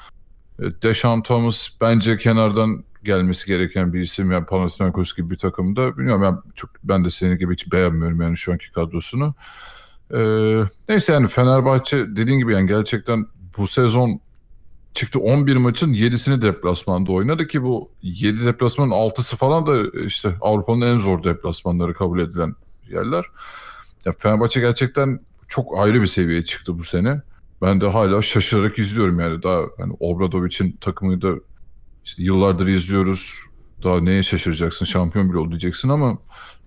E, 0.59 0.63
Deşan 0.81 1.23
Thomas 1.23 1.67
bence 1.81 2.17
kenardan 2.17 2.83
gelmesi 3.03 3.47
gereken 3.47 3.93
bir 3.93 3.99
isim. 3.99 4.31
Yani 4.31 4.45
Panathinaikos 4.45 5.15
gibi 5.15 5.29
bir 5.29 5.37
takımda. 5.37 5.97
Bilmiyorum 5.97 6.21
ben 6.21 6.51
çok 6.55 6.69
ben 6.83 7.05
de 7.05 7.09
senin 7.09 7.37
gibi 7.37 7.53
hiç 7.53 7.71
beğenmiyorum 7.71 8.21
yani 8.21 8.37
şu 8.37 8.51
anki 8.51 8.71
kadrosunu. 8.71 9.35
Ee, 10.13 10.63
neyse 10.89 11.13
yani 11.13 11.27
Fenerbahçe 11.27 12.15
dediğin 12.15 12.39
gibi 12.39 12.53
yani 12.53 12.67
gerçekten 12.67 13.25
bu 13.57 13.67
sezon 13.67 14.19
çıktı 14.93 15.19
11 15.19 15.55
maçın 15.55 15.93
7'sini 15.93 16.41
deplasmanda 16.41 17.11
oynadı 17.11 17.47
ki 17.47 17.63
bu 17.63 17.91
7 18.01 18.45
deplasmanın 18.45 18.91
6'sı 18.91 19.37
falan 19.37 19.67
da 19.67 19.99
işte 20.05 20.35
Avrupa'nın 20.41 20.81
en 20.81 20.97
zor 20.97 21.23
deplasmanları 21.23 21.93
kabul 21.93 22.19
edilen 22.19 22.55
yerler. 22.89 23.25
Ya 24.05 24.13
Fenerbahçe 24.17 24.59
gerçekten 24.59 25.19
çok 25.47 25.77
ayrı 25.77 26.01
bir 26.01 26.07
seviyeye 26.07 26.43
çıktı 26.43 26.79
bu 26.79 26.83
sene. 26.83 27.21
Ben 27.61 27.81
de 27.81 27.87
hala 27.87 28.21
şaşırarak 28.21 28.79
izliyorum 28.79 29.19
yani 29.19 29.43
daha 29.43 29.61
hani 29.77 29.93
Obradovic'in 29.99 30.71
takımını 30.71 31.21
da 31.21 31.35
işte 32.05 32.23
yıllardır 32.23 32.67
izliyoruz. 32.67 33.39
Daha 33.83 33.99
neye 33.99 34.23
şaşıracaksın? 34.23 34.85
Şampiyon 34.85 35.29
bile 35.29 35.37
ol 35.37 35.91
ama 35.91 36.17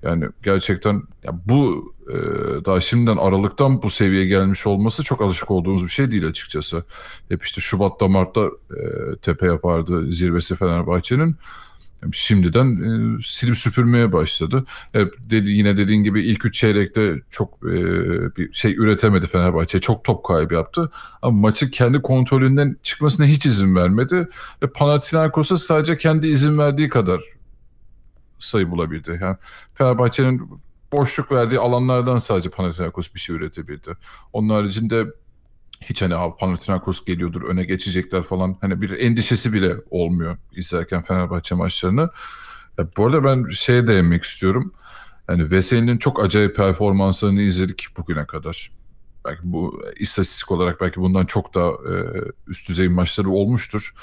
yani 0.03 0.25
gerçekten 0.43 1.03
ya 1.23 1.41
bu 1.45 1.95
e, 2.09 2.15
daha 2.65 2.81
şimdiden 2.81 3.17
Aralık'tan 3.17 3.83
bu 3.83 3.91
seviyeye 3.91 4.27
gelmiş 4.27 4.67
olması 4.67 5.03
çok 5.03 5.21
alışık 5.21 5.51
olduğumuz 5.51 5.85
bir 5.85 5.89
şey 5.89 6.11
değil 6.11 6.27
açıkçası. 6.27 6.85
Hep 7.29 7.45
işte 7.45 7.61
Şubat'ta 7.61 8.09
Mart'ta 8.09 8.45
e, 8.45 9.17
tepe 9.23 9.47
yapardı 9.47 10.13
zirvesi 10.13 10.57
Fenerbahçe'nin. 10.57 11.37
Şimdiden 12.13 12.67
e, 13.19 13.23
silip 13.23 13.57
süpürmeye 13.57 14.13
başladı. 14.13 14.65
Hep 14.93 15.15
dedi, 15.31 15.51
yine 15.51 15.77
dediğin 15.77 16.03
gibi 16.03 16.23
ilk 16.23 16.45
üç 16.45 16.55
çeyrekte 16.55 17.15
çok 17.31 17.59
e, 17.63 17.77
bir 18.37 18.53
şey 18.53 18.75
üretemedi 18.75 19.27
Fenerbahçe. 19.27 19.81
Çok 19.81 20.05
top 20.05 20.25
kaybı 20.25 20.55
yaptı. 20.55 20.91
Ama 21.23 21.41
maçı 21.41 21.71
kendi 21.71 22.03
kontrolünden 22.03 22.77
çıkmasına 22.83 23.27
hiç 23.27 23.47
izin 23.47 23.77
vermedi. 23.77 24.29
Ve 24.63 24.67
Panathinaikos'a 24.67 25.57
sadece 25.57 25.97
kendi 25.97 26.27
izin 26.27 26.59
verdiği 26.59 26.89
kadar 26.89 27.21
sayı 28.39 28.71
bulabildi. 28.71 29.19
Yani 29.23 29.37
Fenerbahçe'nin 29.75 30.51
boşluk 30.93 31.33
verdiği 31.33 31.59
alanlardan 31.59 32.19
sadece 32.19 32.51
Panathinaikos 32.51 33.15
bir 33.15 33.21
şey 33.21 33.37
üretebildi. 33.37 33.97
Onun 34.33 34.49
haricinde 34.49 35.07
hiç 35.85 36.03
hani 36.03 36.15
"Aa, 36.15 36.37
Panathinaikos 36.37 37.05
geliyordur 37.05 37.43
öne 37.43 37.65
geçecekler 37.65 38.23
falan 38.23 38.59
hani 38.61 38.81
bir 38.81 38.91
endişesi 38.99 39.53
bile 39.53 39.75
olmuyor 39.91 40.37
izlerken 40.53 41.03
Fenerbahçe 41.03 41.55
maçlarını. 41.55 42.11
Ya, 42.79 42.87
bu 42.97 43.07
arada 43.07 43.25
ben 43.25 43.51
şeye 43.51 43.87
değinmek 43.87 44.23
istiyorum. 44.23 44.73
Yani 45.29 45.51
Veseli'nin 45.51 45.99
çok 45.99 46.25
acayip 46.25 46.57
performanslarını 46.57 47.41
izledik 47.43 47.87
bugüne 47.97 48.27
kadar. 48.27 48.71
Belki 49.25 49.41
bu 49.45 49.83
istatistik 49.97 50.51
olarak 50.51 50.81
belki 50.81 51.01
bundan 51.01 51.25
çok 51.27 51.55
daha 51.55 51.69
e, 51.69 51.95
üst 52.47 52.69
düzey 52.69 52.89
maçları 52.89 53.31
olmuştur. 53.31 53.95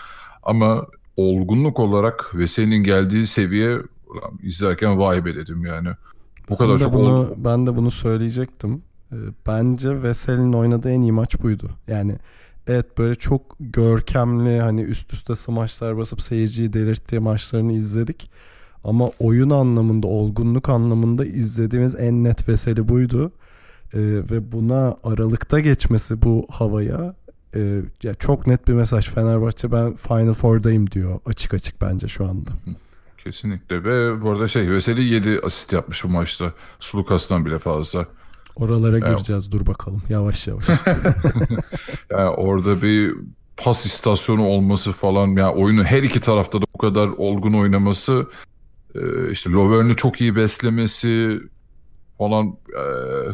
Ama 0.44 0.88
olgunluk 1.16 1.80
olarak 1.80 2.36
Veseli'nin 2.36 2.84
geldiği 2.84 3.26
seviye 3.28 3.78
izlerken 4.44 5.00
vay 5.00 5.26
be 5.26 5.36
dedim 5.36 5.66
yani. 5.66 5.90
Bu 6.50 6.58
kadar 6.58 6.70
ben 6.74 6.80
de 6.80 6.84
çok 6.84 6.94
bunu 6.94 7.18
ol- 7.20 7.30
ben 7.38 7.68
de 7.68 7.76
bunu 7.76 7.92
söyleyecektim. 7.92 8.84
Ee, 9.12 9.16
Bence 9.48 10.04
Veseli'nin 10.04 10.54
oynadığı 10.54 10.90
en 10.90 11.02
iyi 11.02 11.12
maç 11.12 11.42
buydu. 11.42 11.70
Yani 11.88 12.18
evet 12.68 12.98
böyle 12.98 13.16
çok 13.16 13.56
görkemli 13.60 14.60
hani 14.60 14.82
üst 14.82 15.14
üste 15.14 15.36
smaçlar 15.36 15.98
basıp 15.98 16.22
seyirciyi 16.22 16.74
delirttiği 16.74 17.20
maçlarını 17.22 17.74
izledik. 17.74 18.32
Ama 18.84 19.10
oyun 19.20 19.50
anlamında, 19.50 20.08
olgunluk 20.08 20.70
anlamında 20.70 21.26
izlediğimiz 21.26 21.96
en 21.96 22.24
net 22.24 22.50
Veseli 22.50 22.88
buydu. 22.88 23.32
Ee, 23.94 24.00
ve 24.32 24.52
buna 24.52 24.98
Aralık'ta 25.04 25.60
geçmesi 25.60 26.22
bu 26.22 26.46
havaya 26.50 27.16
e, 27.56 27.82
ya 28.04 28.14
çok 28.14 28.48
net 28.48 28.68
bir 28.68 28.74
mesaj. 28.74 29.10
Fenerbahçe 29.10 29.72
ben 29.72 29.96
Final 29.96 30.34
Four'dayım 30.34 30.92
diyor 30.92 31.20
açık 31.26 31.54
açık 31.54 31.82
bence 31.82 32.08
şu 32.08 32.26
anda. 32.26 32.50
Kesinlikle 33.18 33.84
ve 33.84 34.22
bu 34.22 34.32
arada 34.32 34.48
şey 34.48 34.70
Veseli 34.70 35.04
7 35.04 35.40
asist 35.44 35.74
yapmış 35.74 36.04
bu 36.04 36.08
maçta. 36.08 36.54
Sulukas'tan 36.80 37.46
bile 37.46 37.60
fazla. 37.60 38.08
Oralara 38.56 39.00
Ya- 39.00 39.14
gireceğiz 39.14 39.52
dur 39.52 39.66
bakalım 39.68 40.02
yavaş 40.10 40.48
yavaş. 40.48 40.66
Yani 42.12 42.30
orada 42.30 42.82
bir 42.82 43.16
pas 43.58 43.86
istasyonu 43.86 44.44
olması 44.44 44.92
falan 44.92 45.28
yani 45.28 45.52
oyunu 45.56 45.84
her 45.84 46.04
iki 46.04 46.20
tarafta 46.20 46.62
da 46.62 46.66
bu 46.74 46.78
kadar 46.78 47.08
olgun 47.08 47.54
oynaması 47.54 48.28
e, 48.96 49.32
işte 49.32 49.50
Lovern'i 49.52 49.96
çok 49.96 50.22
iyi 50.22 50.36
beslemesi 50.36 51.40
falan 52.18 52.58
e, 52.78 52.84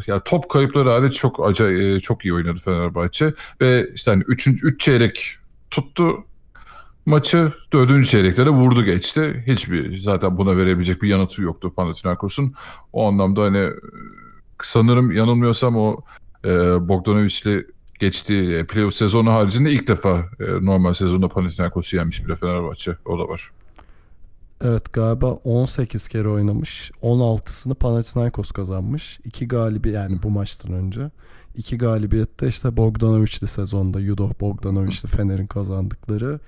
ya 0.06 0.20
top 0.24 0.48
kayıpları 0.50 0.90
hariç 0.90 1.14
çok 1.14 1.48
acayip 1.48 1.96
e, 1.96 2.00
çok 2.00 2.24
iyi 2.24 2.34
oynadı 2.34 2.58
Fenerbahçe 2.64 3.34
ve 3.60 3.90
işte 3.94 4.10
hani 4.10 4.22
3 4.26 4.46
üç 4.46 4.80
çeyrek 4.80 5.36
tuttu 5.70 6.24
maçı 7.06 7.52
dördüncü 7.72 8.08
çeyrekte 8.08 8.46
de 8.46 8.50
vurdu 8.50 8.84
geçti. 8.84 9.44
Hiçbir 9.46 10.00
zaten 10.00 10.38
buna 10.38 10.56
verebilecek 10.56 11.02
bir 11.02 11.08
yanıtı 11.08 11.42
yoktu 11.42 11.72
Panathinaikos'un. 11.76 12.52
O 12.92 13.08
anlamda 13.08 13.42
hani 13.42 13.70
sanırım 14.62 15.12
yanılmıyorsam 15.12 15.76
o 15.76 16.00
e, 16.44 16.48
Bogdanovic'le 16.88 17.64
geçtiği 17.98 18.54
e, 18.54 18.66
playoff 18.66 18.94
sezonu 18.94 19.32
haricinde 19.32 19.72
ilk 19.72 19.88
defa 19.88 20.18
e, 20.40 20.44
normal 20.66 20.92
sezonda 20.92 21.28
Panathinaikos'u 21.28 21.96
yenmiş 21.96 22.24
bile 22.24 22.36
Fenerbahçe. 22.36 22.96
O 23.04 23.18
da 23.18 23.28
var. 23.28 23.50
Evet 24.64 24.92
galiba 24.92 25.26
18 25.26 26.08
kere 26.08 26.28
oynamış. 26.28 26.90
16'sını 27.02 27.74
Panathinaikos 27.74 28.50
kazanmış. 28.50 29.20
2 29.24 29.48
galibi 29.48 29.90
yani 29.90 30.22
bu 30.22 30.30
maçtan 30.30 30.72
önce. 30.72 31.10
2 31.54 31.78
galibiyette 31.78 32.48
işte 32.48 32.76
Bogdanovic'li 32.76 33.46
sezonda 33.46 34.00
Yudo 34.00 34.30
Bogdanovic'li 34.40 35.08
Fener'in 35.08 35.46
kazandıkları. 35.46 36.40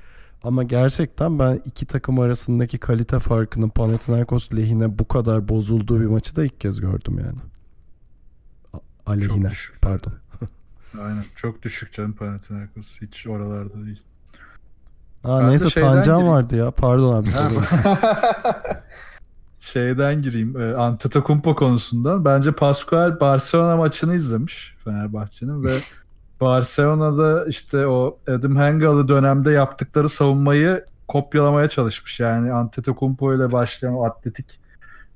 Ama 0.43 0.63
gerçekten 0.63 1.39
ben 1.39 1.61
iki 1.65 1.87
takım 1.87 2.21
arasındaki 2.21 2.79
kalite 2.79 3.19
farkının 3.19 3.69
Panathinaikos 3.69 4.53
lehine 4.55 4.99
bu 4.99 5.09
kadar 5.09 5.49
bozulduğu 5.49 6.01
bir 6.01 6.07
maçı 6.07 6.37
da 6.37 6.45
ilk 6.45 6.61
kez 6.61 6.81
gördüm 6.81 7.19
yani. 7.19 7.39
Aleyhine 9.07 9.51
düşük. 9.51 9.83
pardon. 9.83 10.13
Aynen. 11.03 11.25
Çok 11.37 11.63
düşük 11.63 11.93
canım 11.93 12.13
Panathinaikos. 12.13 13.01
Hiç 13.01 13.27
oralarda 13.27 13.75
değil. 13.87 14.03
Aa, 15.25 15.39
Ben 15.41 15.47
de 15.47 15.51
neyse 15.51 15.71
şeyden 15.71 15.89
Tancan 15.93 16.17
gireyim. 16.19 16.33
vardı 16.37 16.57
ya 16.57 16.71
pardon 16.71 17.23
abi. 17.23 17.29
Şeyden 19.61 20.23
gireyim. 20.23 20.61
E, 20.61 20.75
Antetokounmpo 20.75 21.55
konusundan. 21.57 22.25
Bence 22.25 22.53
Pascual 22.53 23.21
Barcelona 23.21 23.77
maçını 23.77 24.15
izlemiş 24.15 24.75
Fenerbahçe'nin 24.85 25.65
ve 25.65 25.77
Barcelona'da 26.41 27.47
işte 27.47 27.87
o 27.87 28.19
Adam 28.29 28.57
Hengel'ı 28.57 29.09
dönemde 29.09 29.51
yaptıkları 29.51 30.09
savunmayı 30.09 30.85
kopyalamaya 31.09 31.69
çalışmış. 31.69 32.21
Yani 32.21 32.53
Antetokounmpo 32.53 33.35
ile 33.35 33.53
başlayan 33.53 33.95
o 33.95 34.05
atletik 34.05 34.61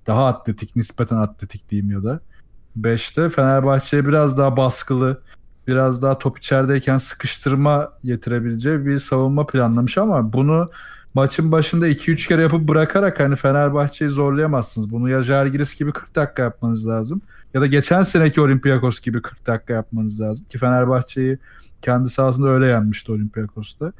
daha 0.07 0.27
atletik, 0.27 0.77
nispeten 0.77 1.16
atletik 1.16 1.68
diyeyim 1.70 1.90
ya 1.92 2.05
da. 2.05 2.20
5'te 2.81 3.29
Fenerbahçe'ye 3.29 4.07
biraz 4.07 4.39
daha 4.39 4.57
baskılı, 4.57 5.21
biraz 5.69 6.03
daha 6.03 6.19
top 6.19 6.39
içerideyken 6.39 6.97
sıkıştırma 6.97 7.93
getirebileceği 8.05 8.87
bir 8.87 8.99
savunma 8.99 9.47
planlamış 9.47 9.99
ama 9.99 10.33
bunu 10.33 10.71
maçın 11.15 11.53
başında 11.53 11.89
2-3 11.89 12.29
kere 12.29 12.43
yapıp 12.43 12.69
bırakarak 12.69 13.21
hani 13.21 13.37
Fenerbahçe'yi 13.37 14.11
zorlayamazsınız. 14.11 14.91
Bunu 14.91 15.11
ya 15.11 15.23
Žalgiris 15.23 15.79
gibi 15.79 15.93
40 15.93 16.17
dakika 16.17 16.43
yapmanız 16.43 16.89
lazım 16.89 17.23
ya 17.55 17.61
da 17.61 17.67
geçen 17.67 18.03
seneki 18.03 18.41
Olympiakos 18.41 19.01
gibi 19.01 19.23
40 19.23 19.47
dakika 19.47 19.73
yapmanız 19.73 20.21
lazım 20.21 20.47
ki 20.47 20.59
Fenerbahçe'yi 20.59 21.39
kendi 21.83 22.09
sahasında 22.09 22.49
öyle 22.49 22.67
yenmişti 22.67 23.13
Olympiakos'ta. 23.13 23.93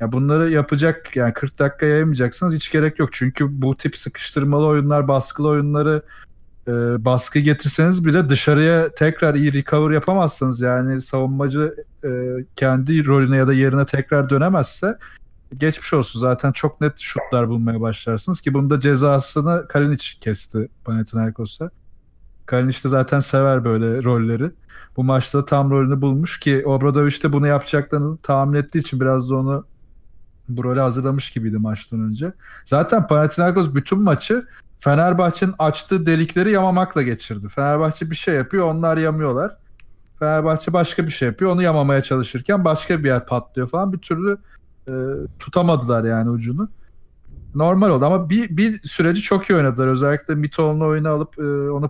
Ya 0.00 0.12
bunları 0.12 0.50
yapacak 0.50 1.16
yani 1.16 1.32
40 1.32 1.58
dakika 1.58 1.86
yayamayacaksınız 1.86 2.54
hiç 2.54 2.72
gerek 2.72 2.98
yok. 2.98 3.08
Çünkü 3.12 3.62
bu 3.62 3.76
tip 3.76 3.96
sıkıştırmalı 3.96 4.66
oyunlar, 4.66 5.08
baskılı 5.08 5.48
oyunları 5.48 6.02
e, 6.68 7.04
baskı 7.04 7.38
getirseniz 7.38 8.04
bile 8.04 8.28
dışarıya 8.28 8.94
tekrar 8.94 9.34
iyi 9.34 9.52
recover 9.54 9.90
yapamazsınız. 9.94 10.60
Yani 10.60 11.00
savunmacı 11.00 11.74
e, 12.04 12.08
kendi 12.56 13.06
rolüne 13.06 13.36
ya 13.36 13.46
da 13.46 13.52
yerine 13.52 13.86
tekrar 13.86 14.30
dönemezse 14.30 14.98
geçmiş 15.56 15.94
olsun. 15.94 16.20
Zaten 16.20 16.52
çok 16.52 16.80
net 16.80 16.98
şutlar 16.98 17.48
bulmaya 17.48 17.80
başlarsınız 17.80 18.40
ki 18.40 18.54
bunda 18.54 18.80
cezasını 18.80 19.68
Kalinic 19.68 20.04
kesti 20.20 20.68
Panathinaikos'a. 20.84 21.70
Kalinic 22.46 22.84
de 22.84 22.88
zaten 22.88 23.20
sever 23.20 23.64
böyle 23.64 24.04
rolleri. 24.04 24.50
Bu 24.96 25.04
maçta 25.04 25.44
tam 25.44 25.70
rolünü 25.70 26.02
bulmuş 26.02 26.40
ki 26.40 26.62
Obradoviç 26.66 27.24
de 27.24 27.32
bunu 27.32 27.46
yapacaklarını 27.46 28.16
tahmin 28.16 28.58
ettiği 28.58 28.78
için 28.78 29.00
biraz 29.00 29.30
da 29.30 29.36
onu 29.36 29.64
bu 30.48 30.64
rolü 30.64 30.80
hazırlamış 30.80 31.30
gibiydi 31.30 31.58
maçtan 31.58 32.00
önce. 32.00 32.32
Zaten 32.64 33.06
Panathinaikos 33.06 33.74
bütün 33.74 34.00
maçı 34.00 34.46
Fenerbahçe'nin 34.80 35.54
açtığı 35.58 36.06
delikleri 36.06 36.50
yamamakla 36.50 37.02
geçirdi. 37.02 37.48
Fenerbahçe 37.48 38.10
bir 38.10 38.16
şey 38.16 38.34
yapıyor, 38.34 38.66
onlar 38.66 38.96
yamıyorlar. 38.96 39.56
Fenerbahçe 40.18 40.72
başka 40.72 41.06
bir 41.06 41.10
şey 41.10 41.28
yapıyor, 41.28 41.50
onu 41.50 41.62
yamamaya 41.62 42.02
çalışırken 42.02 42.64
başka 42.64 42.98
bir 43.04 43.08
yer 43.08 43.26
patlıyor 43.26 43.68
falan. 43.68 43.92
Bir 43.92 43.98
türlü 43.98 44.38
e, 44.88 44.92
tutamadılar 45.38 46.04
yani 46.04 46.30
ucunu. 46.30 46.68
normal 47.54 47.90
oldu 47.90 48.04
ama 48.04 48.30
bir, 48.30 48.56
bir 48.56 48.82
süreci 48.82 49.22
çok 49.22 49.50
iyi 49.50 49.56
oynadılar. 49.56 49.86
Özellikle 49.86 50.34
Mitoğlu'nu 50.34 50.86
oyuna 50.86 51.10
alıp 51.10 51.38
e, 51.38 51.70
onu 51.70 51.86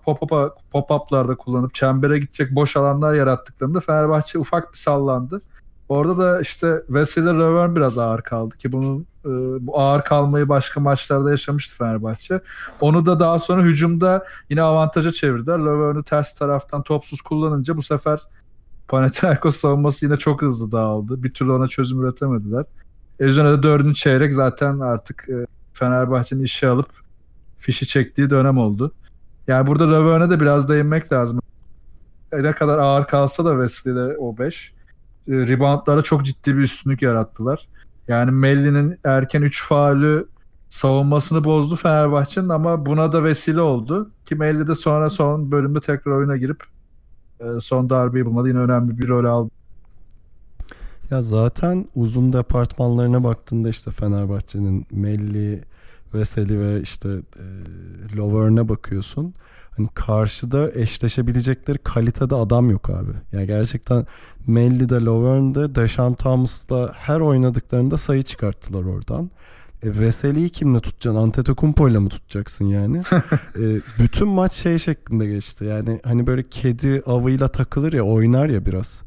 pop-up'larda 0.72 1.36
kullanıp 1.36 1.74
çembere 1.74 2.18
gidecek 2.18 2.54
boş 2.54 2.76
alanlar 2.76 3.14
yarattıklarında 3.14 3.80
Fenerbahçe 3.80 4.38
ufak 4.38 4.72
bir 4.72 4.78
sallandı. 4.78 5.42
Orada 5.90 6.18
da 6.18 6.40
işte 6.40 6.82
Wesley 6.86 7.24
Löwen 7.24 7.76
biraz 7.76 7.98
ağır 7.98 8.22
kaldı 8.22 8.56
ki 8.56 8.72
bunun 8.72 9.00
e, 9.24 9.30
bu 9.66 9.80
ağır 9.80 10.02
kalmayı 10.04 10.48
başka 10.48 10.80
maçlarda 10.80 11.30
yaşamıştı 11.30 11.76
Fenerbahçe. 11.76 12.40
Onu 12.80 13.06
da 13.06 13.20
daha 13.20 13.38
sonra 13.38 13.62
hücumda 13.62 14.24
yine 14.50 14.62
avantaja 14.62 15.10
çevirdiler. 15.12 15.58
Löwen'i 15.58 16.04
ters 16.04 16.34
taraftan 16.34 16.82
topsuz 16.82 17.20
kullanınca 17.20 17.76
bu 17.76 17.82
sefer 17.82 18.20
Panathinaikos 18.88 19.56
savunması 19.56 20.06
yine 20.06 20.16
çok 20.16 20.42
hızlı 20.42 20.72
dağıldı. 20.72 21.22
Bir 21.22 21.34
türlü 21.34 21.52
ona 21.52 21.68
çözüm 21.68 22.02
üretemediler. 22.02 22.64
E 23.20 23.24
üzerine 23.24 23.58
de 23.58 23.62
dördüncü 23.62 23.94
çeyrek 23.94 24.34
zaten 24.34 24.80
artık 24.80 25.28
e, 25.28 25.46
Fenerbahçe'nin 25.72 26.42
işe 26.42 26.68
alıp 26.68 26.90
fişi 27.58 27.86
çektiği 27.86 28.30
dönem 28.30 28.58
oldu. 28.58 28.94
Yani 29.46 29.66
burada 29.66 29.84
Löwen'e 29.90 30.30
de 30.30 30.40
biraz 30.40 30.68
değinmek 30.68 31.12
lazım. 31.12 31.40
E, 32.32 32.42
ne 32.42 32.52
kadar 32.52 32.78
ağır 32.78 33.06
kalsa 33.06 33.44
da 33.44 33.50
Wesley'de 33.50 34.16
o 34.18 34.38
5. 34.38 34.79
E, 35.30 35.32
reboundlara 35.32 36.02
çok 36.02 36.24
ciddi 36.24 36.56
bir 36.56 36.62
üstünlük 36.62 37.02
yarattılar. 37.02 37.68
Yani 38.08 38.30
Melli'nin 38.30 38.98
erken 39.04 39.42
3 39.42 39.64
faulü 39.64 40.28
savunmasını 40.68 41.44
bozdu 41.44 41.76
Fenerbahçe'nin 41.76 42.48
ama 42.48 42.86
buna 42.86 43.12
da 43.12 43.24
vesile 43.24 43.60
oldu. 43.60 44.10
Ki 44.24 44.34
Melli 44.34 44.66
de 44.66 44.74
sonra 44.74 45.08
son 45.08 45.52
bölümde 45.52 45.80
tekrar 45.80 46.12
oyuna 46.12 46.36
girip 46.36 46.62
e, 47.40 47.60
son 47.60 47.90
darbeyi 47.90 48.26
bulmadı. 48.26 48.48
Yine 48.48 48.58
önemli 48.58 48.98
bir 48.98 49.08
rol 49.08 49.24
aldı. 49.24 49.50
Ya 51.10 51.22
zaten 51.22 51.86
uzun 51.94 52.32
departmanlarına 52.32 53.24
baktığında 53.24 53.68
işte 53.68 53.90
Fenerbahçe'nin 53.90 54.86
Melli, 54.90 55.64
Veseli 56.14 56.60
ve 56.60 56.80
işte 56.82 57.08
e, 57.08 57.46
Lovern'e 58.16 58.68
bakıyorsun. 58.68 59.34
Hani 59.76 59.88
karşıda 59.94 60.72
eşleşebilecekleri 60.72 61.78
kalitede 61.78 62.34
adam 62.34 62.70
yok 62.70 62.90
abi. 62.90 63.10
Yani 63.32 63.46
gerçekten 63.46 64.06
Melli'de, 64.46 64.94
Lovern'de, 64.94 65.74
Deşan 65.74 66.14
Thomas'la 66.14 66.92
her 66.92 67.20
oynadıklarında 67.20 67.98
sayı 67.98 68.22
çıkarttılar 68.22 68.84
oradan. 68.84 69.30
E, 69.82 69.98
Veseli'yi 69.98 70.48
kimle 70.48 70.80
tutacaksın? 70.80 71.20
Antetokounmpo 71.22 71.88
ile 71.88 71.98
mi 71.98 72.08
tutacaksın 72.08 72.64
yani? 72.64 72.98
e, 73.56 73.64
bütün 73.98 74.28
maç 74.28 74.52
şey 74.52 74.78
şeklinde 74.78 75.26
geçti. 75.26 75.64
Yani 75.64 76.00
hani 76.04 76.26
böyle 76.26 76.48
kedi 76.48 77.02
avıyla 77.06 77.48
takılır 77.48 77.92
ya 77.92 78.02
oynar 78.02 78.48
ya 78.48 78.66
biraz. 78.66 79.02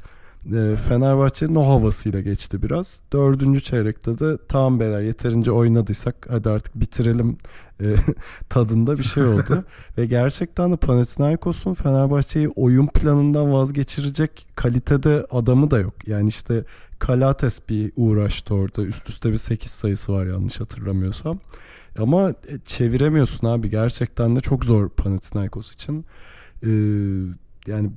E, 0.46 0.76
Fenerbahçe'nin 0.76 1.56
o 1.56 1.68
havasıyla 1.68 2.22
geçti 2.22 2.64
biraz. 2.64 3.02
Dördüncü 3.14 3.62
çeyrekte 3.62 4.20
de 4.20 4.38
tamam 4.48 4.80
beyler 4.80 5.02
yeterince 5.02 5.52
oynadıysak 5.52 6.28
hadi 6.30 6.50
artık 6.50 6.76
bitirelim 6.76 7.38
e, 7.82 7.96
tadında 8.50 8.98
bir 8.98 9.04
şey 9.04 9.24
oldu. 9.24 9.64
Ve 9.98 10.06
gerçekten 10.06 10.72
de 10.72 10.76
Panathinaikos'un 10.76 11.74
Fenerbahçe'yi 11.74 12.50
oyun 12.50 12.88
planından 12.88 13.54
vazgeçirecek 13.54 14.48
kalitede 14.56 15.26
adamı 15.32 15.72
da 15.72 15.80
yok. 15.80 16.08
Yani 16.08 16.30
işte 16.30 16.64
Kalates 17.00 17.70
bir 17.70 17.92
uğraştı 17.96 18.54
orada. 18.54 18.82
Üst 18.82 19.10
üste 19.10 19.32
bir 19.32 19.38
8 19.38 19.72
sayısı 19.72 20.14
var 20.14 20.26
yanlış 20.26 20.60
hatırlamıyorsam. 20.60 21.40
Ama 22.00 22.30
e, 22.30 22.60
çeviremiyorsun 22.66 23.48
abi. 23.48 23.70
Gerçekten 23.70 24.36
de 24.36 24.40
çok 24.40 24.66
zor 24.66 24.90
Panathinaikos 24.90 25.74
için. 25.74 26.06
Ee, 26.66 26.70
yani 27.68 27.92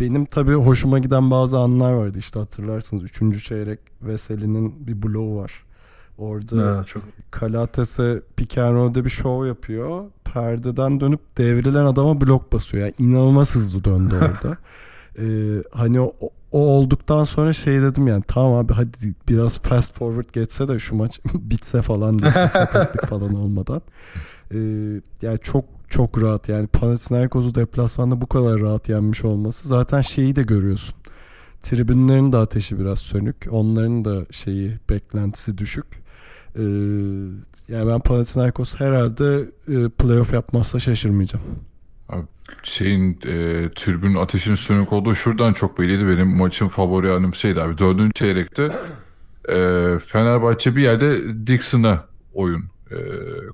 benim 0.00 0.24
tabii 0.24 0.54
hoşuma 0.54 0.98
giden 0.98 1.30
bazı 1.30 1.58
anlar 1.58 1.92
vardı. 1.92 2.18
İşte 2.18 2.38
hatırlarsınız 2.38 3.04
3. 3.04 3.44
çeyrek 3.44 3.78
Veseli'nin 4.02 4.86
bir 4.86 5.02
bloğu 5.02 5.36
var. 5.36 5.66
Orada 6.18 6.78
Ha, 6.78 6.84
çok 6.84 7.02
Kalates'e 7.30 8.22
roll'de 8.56 9.04
bir 9.04 9.10
show 9.10 9.48
yapıyor. 9.48 10.04
Perdeden 10.24 11.00
dönüp 11.00 11.38
devrilen 11.38 11.86
adama 11.86 12.20
blok 12.20 12.52
basıyor. 12.52 12.84
Yani 12.84 12.94
inanılmaz 12.98 13.54
hızlı 13.54 13.84
döndü 13.84 14.14
orada. 14.16 14.56
Ee, 15.18 15.62
hani 15.72 16.00
o, 16.00 16.12
o 16.52 16.58
olduktan 16.58 17.24
sonra 17.24 17.52
şey 17.52 17.82
dedim 17.82 18.06
yani 18.06 18.24
tamam 18.28 18.54
abi 18.54 18.72
hadi 18.72 19.14
biraz 19.28 19.58
fast 19.58 19.94
forward 19.94 20.26
geçse 20.32 20.68
de 20.68 20.78
şu 20.78 20.94
maç 20.94 21.20
bitse 21.34 21.82
falan 21.82 22.18
diye 22.18 22.30
sakatlık 22.30 23.06
falan 23.06 23.34
olmadan. 23.34 23.82
Ee, 24.54 24.58
yani 25.22 25.38
çok 25.42 25.64
çok 25.88 26.22
rahat 26.22 26.48
yani 26.48 26.66
Panathinaikos'u 26.66 27.54
deplasmanda 27.54 28.20
bu 28.20 28.26
kadar 28.26 28.60
rahat 28.60 28.88
yenmiş 28.88 29.24
olması 29.24 29.68
zaten 29.68 30.00
şeyi 30.00 30.36
de 30.36 30.42
görüyorsun. 30.42 30.94
Tribünlerin 31.62 32.32
de 32.32 32.36
ateşi 32.36 32.78
biraz 32.78 32.98
sönük. 32.98 33.36
Onların 33.50 34.04
da 34.04 34.26
şeyi 34.30 34.78
beklentisi 34.90 35.58
düşük. 35.58 35.86
Ee, 36.56 36.62
yani 37.68 37.88
ben 37.88 38.00
Panathinaikos 38.00 38.80
herhalde 38.80 39.50
e, 39.68 39.88
playoff 39.88 40.32
yapmazsa 40.32 40.80
şaşırmayacağım. 40.80 41.44
Şeyin 42.62 43.12
e, 43.12 43.68
tribünün 43.74 44.14
ateşinin 44.14 44.54
sönük 44.54 44.92
olduğu 44.92 45.14
şuradan 45.14 45.52
çok 45.52 45.78
belliydi. 45.78 46.08
Benim 46.08 46.36
maçın 46.36 46.68
favori 46.68 47.12
anım 47.12 47.34
şeydi 47.34 47.62
abi. 47.62 47.78
Dördüncü 47.78 48.12
çeyrekte 48.12 48.70
e, 49.48 49.58
Fenerbahçe 50.06 50.76
bir 50.76 50.82
yerde 50.82 51.46
Dixon'a 51.46 52.04
oyun 52.34 52.64
e, 52.90 52.96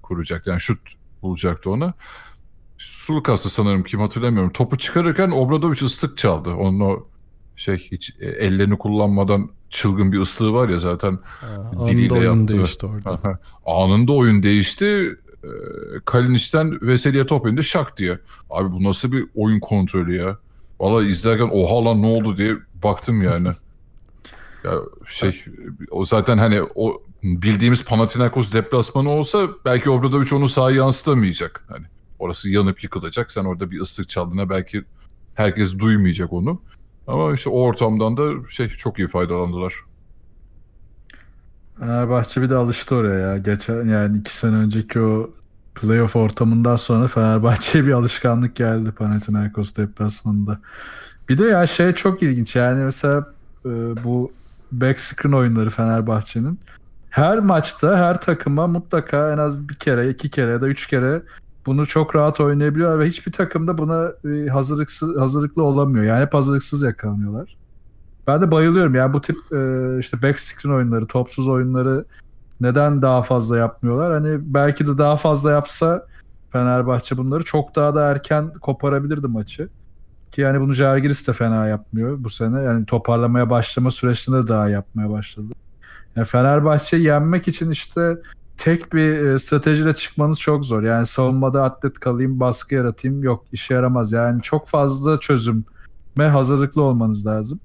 kuracak. 0.03 0.47
Yani 0.47 0.61
şut 0.61 0.79
bulacaktı 1.23 1.71
ona. 1.71 1.95
Sulukas'ı 2.79 3.51
sanırım 3.51 3.83
kim 3.83 4.01
hatırlamıyorum. 4.01 4.53
Topu 4.53 4.79
çıkarırken 4.79 5.31
Obradoviç 5.31 5.83
ıslık 5.83 6.17
çaldı. 6.19 6.55
Onun 6.55 6.81
o 6.81 7.07
şey 7.57 7.77
hiç 7.77 8.15
e, 8.21 8.27
ellerini 8.27 8.79
kullanmadan 8.79 9.51
çılgın 9.71 10.13
bir 10.13 10.21
ıslığı 10.21 10.53
var 10.53 10.69
ya 10.69 10.79
zaten 10.79 11.19
Aa, 11.77 11.87
diliyle 11.89 12.15
oyun 12.15 12.39
yaptı. 12.41 12.55
değişti 12.57 12.87
orada. 12.87 13.39
Anında 13.67 14.13
oyun 14.13 14.43
değişti. 14.43 15.17
Ee, 15.45 15.49
Kalinic'ten 16.05 16.79
Veseli'ye 16.83 17.27
top 17.27 17.47
indi 17.47 17.65
şak 17.65 17.97
diye. 17.97 18.19
Abi 18.51 18.73
bu 18.73 18.85
nasıl 18.85 19.13
bir 19.13 19.27
oyun 19.35 19.61
kontrolü 19.61 20.17
ya? 20.17 20.39
Valla 20.81 21.05
izlerken 21.05 21.49
oha 21.53 21.85
lan 21.85 22.03
ne 22.03 22.07
oldu 22.07 22.37
diye 22.37 22.55
baktım 22.83 23.23
yani. 23.23 23.49
ya 24.65 24.73
şey 25.07 25.45
o 25.91 26.05
zaten 26.05 26.39
hani 26.39 26.63
o 26.75 27.03
bildiğimiz 27.23 27.85
Panathinaikos 27.85 28.53
deplasmanı 28.53 29.11
olsa 29.11 29.49
belki 29.65 29.91
Obradoviç 29.91 30.33
onu 30.33 30.49
sahaya 30.49 30.77
yansıtamayacak. 30.77 31.65
Hani 31.69 31.87
orası 32.19 32.51
yanıp 32.51 32.83
yıkılacak. 32.83 33.33
Sen 33.33 33.45
orada 33.45 33.71
bir 33.71 33.81
ıslık 33.81 34.09
çaldığına 34.09 34.51
belki 34.51 34.85
herkes 35.35 35.79
duymayacak 35.79 36.33
onu. 36.33 36.61
Ama 37.07 37.35
işte 37.35 37.51
o 37.51 37.63
ortamdan 37.63 38.17
da 38.17 38.49
şey 38.49 38.69
çok 38.69 38.99
iyi 38.99 39.09
faydalandılar. 39.09 39.75
Fenerbahçe 41.79 42.43
bir 42.43 42.51
de 42.51 42.55
alıştı 42.55 42.95
oraya 42.95 43.19
ya. 43.19 43.39
Geçen 43.39 43.89
yani 43.89 44.19
iki 44.19 44.37
sene 44.37 44.57
önceki 44.57 45.01
o 45.01 45.31
playoff 45.75 46.17
ortamından 46.17 46.77
sonra 46.77 47.09
Fenerbahçe'ye 47.09 47.87
bir 47.87 47.93
alışkanlık 47.93 48.57
geldi 48.57 48.91
Panathinaikos 48.91 49.77
deplasmanında. 49.77 50.61
Bir 51.29 51.39
de 51.39 51.45
ya 51.45 51.67
şey 51.67 51.93
çok 51.93 52.23
ilginç 52.23 52.57
yani 52.57 52.85
mesela 52.85 53.33
e, 53.65 53.71
bu 54.05 54.33
back 54.73 55.01
screen 55.01 55.33
oyunları 55.33 55.71
Fenerbahçe'nin 55.71 56.59
her 57.13 57.39
maçta 57.39 57.99
her 57.99 58.21
takıma 58.21 58.67
mutlaka 58.67 59.33
en 59.33 59.39
az 59.39 59.69
bir 59.69 59.75
kere, 59.75 60.11
iki 60.11 60.31
kere 60.31 60.51
ya 60.51 60.61
da 60.61 60.69
üç 60.69 60.87
kere 60.87 61.23
bunu 61.67 61.87
çok 61.87 62.17
rahat 62.17 62.41
oynayabiliyorlar 62.41 62.99
ve 62.99 63.07
hiçbir 63.07 63.33
takımda 63.33 63.79
buna 63.79 64.13
e, 64.31 64.49
hazırlıksız 64.49 65.17
hazırlıklı 65.17 65.63
olamıyor. 65.63 66.05
Yani 66.05 66.23
hep 66.23 66.35
hazırlıksız 66.35 66.83
yakalanıyorlar. 66.83 67.57
Ben 68.27 68.43
de 68.43 68.51
bayılıyorum. 68.51 68.95
Yani 68.95 69.13
bu 69.13 69.21
tip 69.21 69.37
e, 69.53 69.99
işte 69.99 70.23
back 70.23 70.41
screen 70.41 70.75
oyunları, 70.75 71.07
topsuz 71.07 71.49
oyunları 71.49 72.05
neden 72.61 73.03
daha 73.03 73.23
fazla 73.23 73.57
yapmıyorlar? 73.57 74.13
Hani 74.13 74.55
belki 74.55 74.87
de 74.87 74.99
daha 74.99 75.17
fazla 75.17 75.51
yapsa 75.51 76.07
Fenerbahçe 76.53 77.17
bunları 77.17 77.45
çok 77.45 77.77
daha 77.77 77.95
da 77.95 78.11
erken 78.11 78.53
koparabilirdi 78.53 79.29
maçı. 79.29 79.69
Ki 80.31 80.41
yani 80.41 80.61
bunu 80.61 80.73
Žalgiris 80.73 81.29
de 81.29 81.33
fena 81.33 81.67
yapmıyor 81.67 82.25
bu 82.25 82.31
sene. 82.31 82.63
Yani 82.63 82.87
toparlamaya 82.87 83.51
başlama 83.51 83.91
süreçinde 83.91 84.43
de 84.43 84.49
daha 84.49 84.69
yapmaya 84.69 85.11
başladı. 85.11 85.55
Yani 86.17 86.27
Fenerbahçe 86.27 86.97
yenmek 86.97 87.49
için 87.49 87.71
işte 87.71 88.17
tek 88.57 88.93
bir 88.93 89.25
e, 89.25 89.39
stratejiyle 89.39 89.93
çıkmanız 89.93 90.41
çok 90.41 90.65
zor. 90.65 90.83
Yani 90.83 91.07
savunmada 91.07 91.65
atlet 91.65 91.99
kalayım, 91.99 92.41
baskı 92.41 92.75
yaratayım 92.75 93.23
yok 93.23 93.45
işe 93.53 93.75
yaramaz. 93.75 94.13
Yani 94.13 94.43
çok 94.43 94.69
fazla 94.69 95.21
çözüme 95.21 95.63
hazırlıklı 96.17 96.83
olmanız 96.83 97.27
lazım. 97.27 97.61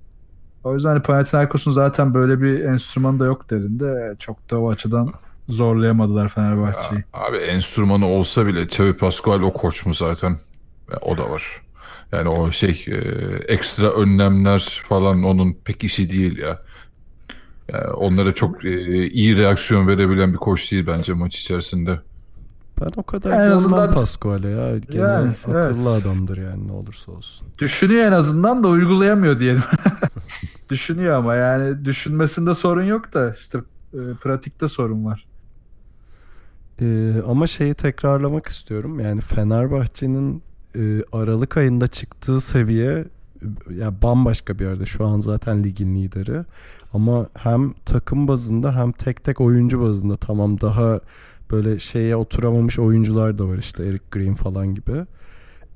O 0.64 0.74
yüzden 0.74 0.90
hani 0.90 1.02
Panathinaikos'un 1.02 1.72
zaten 1.72 2.14
böyle 2.14 2.42
bir 2.42 2.60
enstrümanı 2.64 3.20
da 3.20 3.26
yok 3.26 3.50
derinde 3.50 4.16
çok 4.20 4.52
da 4.52 4.60
o 4.60 4.70
açıdan 4.70 5.14
zorlayamadılar 5.48 6.28
Fenerbahçe'yi. 6.28 7.04
Abi 7.14 7.38
enstrümanı 7.38 8.08
olsa 8.08 8.48
bile 8.48 8.62
Xavi 8.62 8.94
Pascual 8.94 9.42
o 9.42 9.54
koç 9.54 9.86
mu 9.86 9.94
zaten? 9.94 10.30
Ya, 10.92 10.98
o 11.02 11.18
da 11.18 11.30
var. 11.30 11.62
Yani 12.12 12.30
o 12.30 12.52
şey 12.52 12.86
e, 12.88 12.98
ekstra 13.48 13.92
önlemler 13.92 14.82
falan 14.90 15.24
onun 15.24 15.58
pek 15.66 15.84
işi 15.84 16.10
değil 16.10 16.38
ya. 16.38 16.62
Yani 17.74 17.88
onlara 17.88 18.34
çok 18.34 18.66
e, 18.66 19.08
iyi 19.10 19.38
reaksiyon 19.38 19.88
verebilen 19.88 20.34
bir 20.34 20.38
koç 20.38 20.72
değil 20.72 20.88
bence 20.88 21.14
maç 21.14 21.40
içerisinde. 21.40 22.00
Ben 22.82 22.92
o 22.98 23.04
kadar 23.04 23.32
En 23.48 23.52
azından- 23.52 23.92
Pascual'e 23.92 24.50
ya. 24.50 24.78
Gene 24.78 25.02
Yani, 25.02 25.32
akıllı 25.48 25.92
adamdır 25.94 26.38
yani 26.38 26.68
ne 26.68 26.72
olursa 26.72 27.12
olsun. 27.12 27.48
Düşünüyor 27.60 28.06
en 28.06 28.12
azından 28.12 28.64
da 28.64 28.68
uygulayamıyor 28.68 29.40
diyelim. 29.40 29.64
Düşünüyor 30.70 31.14
ama 31.16 31.36
yani 31.36 31.86
düşünmesinde 31.86 32.54
sorun 32.54 32.84
yok 32.84 33.14
da 33.14 33.34
işte 33.40 33.58
e, 33.94 33.98
pratikte 34.22 34.68
sorun 34.68 35.06
var. 35.06 35.26
Ee, 36.82 37.14
ama 37.28 37.48
şeyi 37.48 37.74
tekrarlamak 37.74 38.46
istiyorum. 38.48 39.00
Yani 39.00 39.22
Fenerbahçe'nin 39.22 40.44
e, 40.76 41.04
Aralık 41.12 41.58
ayında 41.58 41.88
çıktığı 41.88 42.42
seviye 42.42 43.06
ya 43.76 44.02
bambaşka 44.02 44.60
bir 44.60 44.66
yerde. 44.66 44.86
Şu 44.86 45.06
an 45.06 45.20
zaten 45.20 45.64
ligin 45.64 45.96
lideri. 45.96 46.46
Ama 46.94 47.30
hem 47.34 47.74
takım 47.86 48.28
bazında 48.28 48.76
hem 48.76 48.92
tek 48.92 49.24
tek 49.24 49.42
oyuncu 49.42 49.82
bazında 49.82 50.16
tamam 50.18 50.62
daha 50.62 51.00
böyle 51.52 51.80
şeye 51.80 52.16
oturamamış 52.16 52.80
oyuncular 52.80 53.38
da 53.38 53.48
var 53.48 53.58
işte 53.58 53.86
Eric 53.86 54.04
Green 54.12 54.34
falan 54.34 54.76
gibi. 54.76 55.06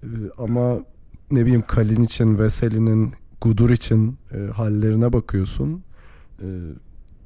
Ee, 0.03 0.07
ama 0.37 0.79
ne 1.31 1.45
bileyim 1.45 1.63
Kalin 1.67 2.03
için, 2.03 2.39
Veseli'nin, 2.39 3.13
Gudur 3.41 3.69
için 3.69 4.17
e, 4.33 4.51
hallerine 4.51 5.13
bakıyorsun. 5.13 5.83
Ee, 6.41 6.45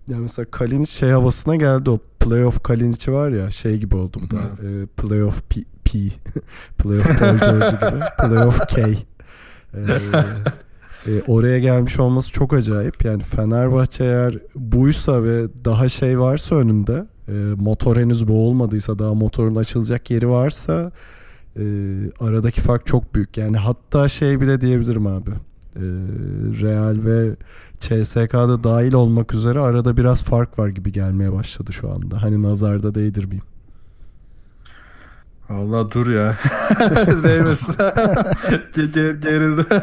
yani 0.07 0.21
mesela 0.21 0.45
Kalinic 0.51 0.91
şey 0.91 1.09
havasına 1.09 1.55
geldi 1.55 1.89
o 1.89 1.99
playoff 2.19 2.63
Kalinic'i 2.63 3.13
var 3.13 3.29
ya 3.29 3.51
şey 3.51 3.77
gibi 3.77 3.95
oldu 3.95 4.21
bu 4.25 4.35
da. 4.35 4.41
E, 4.41 4.85
playoff 4.85 5.43
P, 5.49 5.61
P 5.83 5.99
playoff 6.77 7.19
Paul 7.19 7.37
George 7.37 7.65
gibi. 7.65 8.03
Playoff 8.19 8.59
K. 8.67 8.93
E, 9.75 11.11
e, 11.11 11.21
oraya 11.27 11.59
gelmiş 11.59 11.99
olması 11.99 12.31
çok 12.31 12.53
acayip. 12.53 13.05
Yani 13.05 13.23
Fenerbahçe 13.23 14.03
eğer 14.03 14.37
buysa 14.55 15.23
ve 15.23 15.47
daha 15.65 15.89
şey 15.89 16.19
varsa 16.19 16.55
önünde 16.55 17.05
e, 17.27 17.31
motor 17.57 17.97
henüz 17.97 18.27
boğulmadıysa 18.27 18.99
daha 18.99 19.13
motorun 19.13 19.55
açılacak 19.55 20.11
yeri 20.11 20.29
varsa 20.29 20.91
e, 21.59 21.63
aradaki 22.19 22.61
fark 22.61 22.85
çok 22.85 23.15
büyük. 23.15 23.37
Yani 23.37 23.57
hatta 23.57 24.07
şey 24.07 24.41
bile 24.41 24.61
diyebilirim 24.61 25.07
abi. 25.07 25.31
E, 25.75 25.83
Real 26.61 26.97
ve 27.05 27.35
CSK'da 27.79 28.63
dahil 28.63 28.93
olmak 28.93 29.33
üzere 29.33 29.59
arada 29.59 29.97
biraz 29.97 30.23
fark 30.23 30.59
var 30.59 30.67
gibi 30.67 30.91
gelmeye 30.91 31.33
başladı 31.33 31.73
şu 31.73 31.91
anda. 31.91 32.23
Hani 32.23 32.43
nazarda 32.43 32.95
değdirmeyeyim. 32.95 33.54
Allah 35.49 35.91
dur 35.91 36.07
ya. 36.07 36.35
Değmesin. 37.23 37.73
Ge- 38.73 38.91
ge- 38.91 39.21
gerildi. 39.21 39.65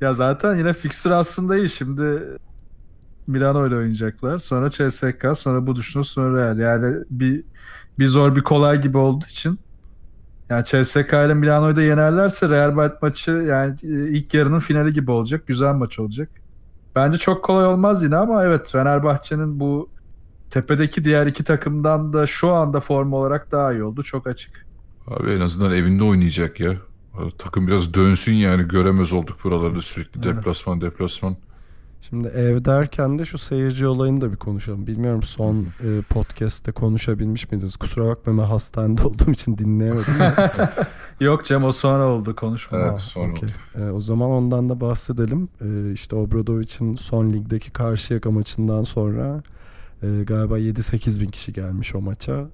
ya 0.00 0.12
zaten 0.12 0.56
yine 0.56 0.72
fixture 0.72 1.14
aslında 1.14 1.56
iyi. 1.56 1.68
Şimdi 1.68 2.22
Milano 3.26 3.66
ile 3.66 3.76
oynayacaklar. 3.76 4.38
Sonra 4.38 4.70
CSK, 4.70 5.26
sonra 5.34 5.66
Buduşno, 5.66 6.02
sonra 6.02 6.38
Real. 6.38 6.58
Yani 6.58 7.04
bir 7.10 7.44
bir 7.98 8.06
zor 8.06 8.36
bir 8.36 8.42
kolay 8.42 8.80
gibi 8.80 8.98
olduğu 8.98 9.26
için 9.26 9.58
yani 10.50 10.64
CSK 10.64 11.12
ile 11.12 11.34
Milano'yu 11.34 11.76
da 11.76 11.82
yenerlerse 11.82 12.48
Real 12.48 12.72
Madrid 12.72 12.96
maçı 13.02 13.30
yani 13.30 13.74
e, 13.82 14.08
ilk 14.10 14.34
yarının 14.34 14.58
finali 14.58 14.92
gibi 14.92 15.10
olacak. 15.10 15.46
Güzel 15.46 15.74
maç 15.74 15.98
olacak. 15.98 16.28
Bence 16.96 17.18
çok 17.18 17.44
kolay 17.44 17.66
olmaz 17.66 18.04
yine 18.04 18.16
ama 18.16 18.44
evet 18.44 18.68
Fenerbahçe'nin 18.72 19.60
bu 19.60 19.90
tepedeki 20.50 21.04
diğer 21.04 21.26
iki 21.26 21.44
takımdan 21.44 22.12
da 22.12 22.26
şu 22.26 22.52
anda 22.52 22.80
form 22.80 23.12
olarak 23.12 23.52
daha 23.52 23.72
iyi 23.72 23.82
oldu. 23.82 24.02
Çok 24.02 24.26
açık. 24.26 24.66
Abi 25.06 25.30
en 25.30 25.40
azından 25.40 25.72
evinde 25.72 26.04
oynayacak 26.04 26.60
ya. 26.60 26.74
Takım 27.38 27.66
biraz 27.66 27.94
dönsün 27.94 28.32
yani 28.32 28.68
göremez 28.68 29.12
olduk 29.12 29.44
buralarda 29.44 29.80
sürekli 29.80 30.20
Evet. 30.24 30.36
deplasman 30.36 30.80
deplasman. 30.80 31.36
Şimdi 32.00 32.28
ev 32.28 32.64
derken 32.64 33.18
de 33.18 33.24
şu 33.24 33.38
seyirci 33.38 33.86
olayını 33.86 34.20
da 34.20 34.32
bir 34.32 34.36
konuşalım. 34.36 34.86
Bilmiyorum 34.86 35.22
son 35.22 35.56
e, 35.56 36.00
podcast'te 36.10 36.72
konuşabilmiş 36.72 37.50
miydiniz? 37.52 37.76
Kusura 37.76 38.06
bakma 38.06 38.32
ben 38.32 38.48
hastanede 38.48 39.02
olduğum 39.06 39.30
için 39.30 39.58
dinleyemedim. 39.58 40.14
Yok 41.20 41.44
Cem 41.44 41.64
o 41.64 41.72
sonra 41.72 42.06
oldu 42.06 42.36
konuşma. 42.36 42.78
Evet 42.78 42.90
Ha, 42.90 42.96
sonra 42.96 43.32
okey. 43.32 43.48
E, 43.74 43.90
o 43.90 44.00
zaman 44.00 44.30
ondan 44.30 44.68
da 44.68 44.80
bahsedelim. 44.80 45.48
E, 45.60 45.92
işte 45.92 46.16
Obradovic'in 46.16 46.96
son 46.96 47.30
ligdeki 47.30 47.70
Karşıyaka 47.70 48.30
maçından 48.30 48.82
sonra 48.82 49.42
e, 50.02 50.24
galiba 50.24 50.58
7-8 50.58 51.20
bin 51.20 51.30
kişi 51.30 51.52
gelmiş 51.52 51.94
o 51.94 52.00
maça. 52.00 52.46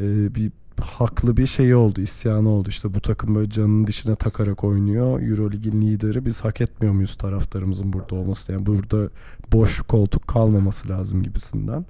E, 0.00 0.34
bir 0.34 0.52
haklı 0.80 1.36
bir 1.36 1.46
şey 1.46 1.74
oldu, 1.74 2.00
isyanı 2.00 2.48
oldu. 2.48 2.68
İşte 2.68 2.94
bu 2.94 3.00
takım 3.00 3.34
böyle 3.34 3.50
canının 3.50 3.86
dişine 3.86 4.14
takarak 4.14 4.64
oynuyor. 4.64 5.22
Eurolig'in 5.22 5.82
lideri. 5.82 6.24
Biz 6.24 6.44
hak 6.44 6.60
etmiyor 6.60 6.94
muyuz 6.94 7.14
taraftarımızın 7.14 7.92
burada 7.92 8.14
olması? 8.14 8.52
Yani 8.52 8.66
burada 8.66 9.10
boş 9.52 9.80
koltuk 9.80 10.28
kalmaması 10.28 10.88
lazım 10.88 11.22
gibisinden. 11.22 11.86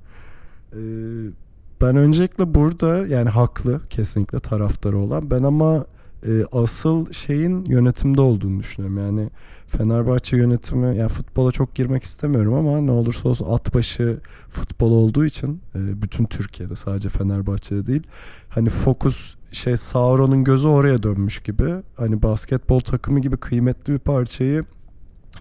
E, 0.73 0.81
ben 1.81 1.97
öncelikle 1.97 2.55
burada 2.55 3.07
yani 3.07 3.29
haklı 3.29 3.81
kesinlikle 3.91 4.39
taraftarı 4.39 4.99
olan. 4.99 5.31
Ben 5.31 5.43
ama 5.43 5.85
e, 6.27 6.45
asıl 6.53 7.13
şeyin 7.13 7.65
yönetimde 7.65 8.21
olduğunu 8.21 8.61
düşünüyorum. 8.61 8.99
Yani 8.99 9.31
Fenerbahçe 9.67 10.37
yönetimi 10.37 10.99
yani 10.99 11.09
futbola 11.09 11.53
çok 11.53 11.75
girmek 11.75 12.03
istemiyorum 12.03 12.55
ama 12.55 12.81
ne 12.81 12.91
olursa 12.91 13.29
olsun 13.29 13.47
at 13.51 13.75
başı 13.75 14.21
futbol 14.49 14.91
olduğu 14.93 15.25
için 15.25 15.61
e, 15.75 16.03
bütün 16.03 16.25
Türkiye'de 16.25 16.77
sadece 16.77 17.09
Fenerbahçe'de 17.09 17.87
değil. 17.87 18.03
Hani 18.49 18.69
fokus 18.69 19.35
şey 19.53 19.77
Sauron'un 19.77 20.45
gözü 20.45 20.69
oraya 20.69 21.03
dönmüş 21.03 21.39
gibi. 21.39 21.75
Hani 21.97 22.23
basketbol 22.23 22.81
takımı 22.81 23.21
gibi 23.21 23.37
kıymetli 23.37 23.93
bir 23.93 23.99
parçayı 23.99 24.65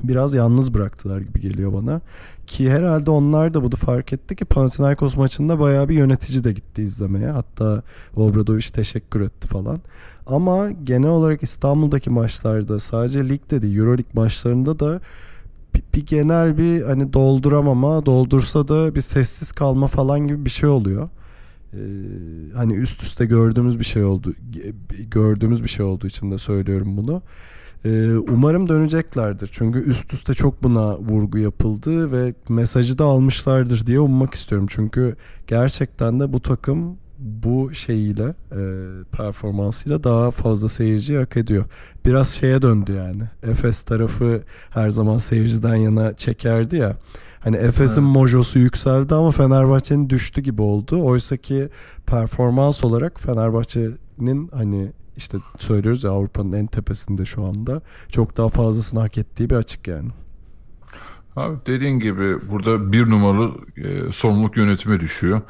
biraz 0.03 0.33
yalnız 0.33 0.73
bıraktılar 0.73 1.21
gibi 1.21 1.41
geliyor 1.41 1.73
bana. 1.73 2.01
Ki 2.47 2.71
herhalde 2.71 3.11
onlar 3.11 3.53
da 3.53 3.63
bunu 3.63 3.75
fark 3.75 4.13
etti 4.13 4.35
ki 4.35 4.45
Panathinaikos 4.45 5.17
maçında 5.17 5.59
bayağı 5.59 5.89
bir 5.89 5.95
yönetici 5.95 6.43
de 6.43 6.53
gitti 6.53 6.81
izlemeye. 6.81 7.27
Hatta 7.27 7.83
Obradoviç 8.15 8.71
teşekkür 8.71 9.21
etti 9.21 9.47
falan. 9.47 9.79
Ama 10.27 10.71
genel 10.71 11.09
olarak 11.09 11.43
İstanbul'daki 11.43 12.09
maçlarda 12.09 12.79
sadece 12.79 13.29
ligde 13.29 13.61
değil 13.61 13.77
Euroleague 13.77 14.11
maçlarında 14.13 14.79
da 14.79 14.99
bir, 15.75 15.83
bir 15.93 16.05
genel 16.05 16.57
bir 16.57 16.81
hani 16.81 17.13
dolduramama, 17.13 18.05
doldursa 18.05 18.67
da 18.67 18.95
bir 18.95 19.01
sessiz 19.01 19.51
kalma 19.51 19.87
falan 19.87 20.27
gibi 20.27 20.45
bir 20.45 20.49
şey 20.49 20.69
oluyor. 20.69 21.09
Ee, 21.73 21.77
hani 22.55 22.73
üst 22.73 23.03
üste 23.03 23.25
gördüğümüz 23.25 23.79
bir 23.79 23.85
şey 23.85 24.03
oldu. 24.03 24.33
Gördüğümüz 25.11 25.63
bir 25.63 25.69
şey 25.69 25.85
olduğu 25.85 26.07
için 26.07 26.31
de 26.31 26.37
söylüyorum 26.37 26.97
bunu. 26.97 27.21
Ee, 27.85 28.11
umarım 28.29 28.69
döneceklerdir. 28.69 29.49
Çünkü 29.51 29.79
üst 29.79 30.13
üste 30.13 30.33
çok 30.33 30.63
buna 30.63 30.97
vurgu 30.97 31.37
yapıldı 31.37 32.11
ve 32.11 32.33
mesajı 32.49 32.97
da 32.97 33.05
almışlardır 33.05 33.85
diye 33.85 33.99
ummak 33.99 34.33
istiyorum. 34.33 34.67
Çünkü 34.69 35.15
gerçekten 35.47 36.19
de 36.19 36.33
bu 36.33 36.39
takım 36.39 36.97
bu 37.19 37.73
şeyiyle 37.73 38.33
e, 38.51 38.61
performansıyla 39.11 40.03
daha 40.03 40.31
fazla 40.31 40.69
seyirci 40.69 41.17
hak 41.17 41.37
ediyor. 41.37 41.65
Biraz 42.05 42.29
şeye 42.29 42.61
döndü 42.61 42.91
yani. 42.93 43.23
Efes 43.43 43.81
tarafı 43.81 44.41
her 44.69 44.89
zaman 44.89 45.17
seyirciden 45.17 45.75
yana 45.75 46.13
çekerdi 46.13 46.75
ya. 46.75 46.97
Hani 47.39 47.55
Efes'in 47.55 48.01
Evet. 48.03 48.13
mojosu 48.15 48.59
yükseldi 48.59 49.15
ama 49.15 49.31
Fenerbahçe'nin 49.31 50.09
düştü 50.09 50.41
gibi 50.41 50.61
oldu. 50.61 51.03
Oysa 51.03 51.37
ki 51.37 51.69
performans 52.05 52.83
olarak 52.83 53.19
Fenerbahçe'nin 53.21 54.47
hani 54.53 54.91
işte 55.17 55.37
söylüyoruz 55.59 56.03
ya 56.03 56.11
Avrupa'nın 56.11 56.53
en 56.53 56.67
tepesinde 56.67 57.25
şu 57.25 57.45
anda. 57.45 57.81
Çok 58.09 58.37
daha 58.37 58.49
fazlasını 58.49 58.99
hak 58.99 59.17
ettiği 59.17 59.49
bir 59.49 59.55
açık 59.55 59.87
yani. 59.87 60.09
Abi 61.35 61.57
dediğin 61.65 61.99
gibi 61.99 62.51
burada 62.51 62.91
bir 62.91 63.09
numaralı 63.09 63.51
e, 63.77 64.11
sorumluluk 64.11 64.57
yönetime 64.57 64.99
düşüyor. 64.99 65.41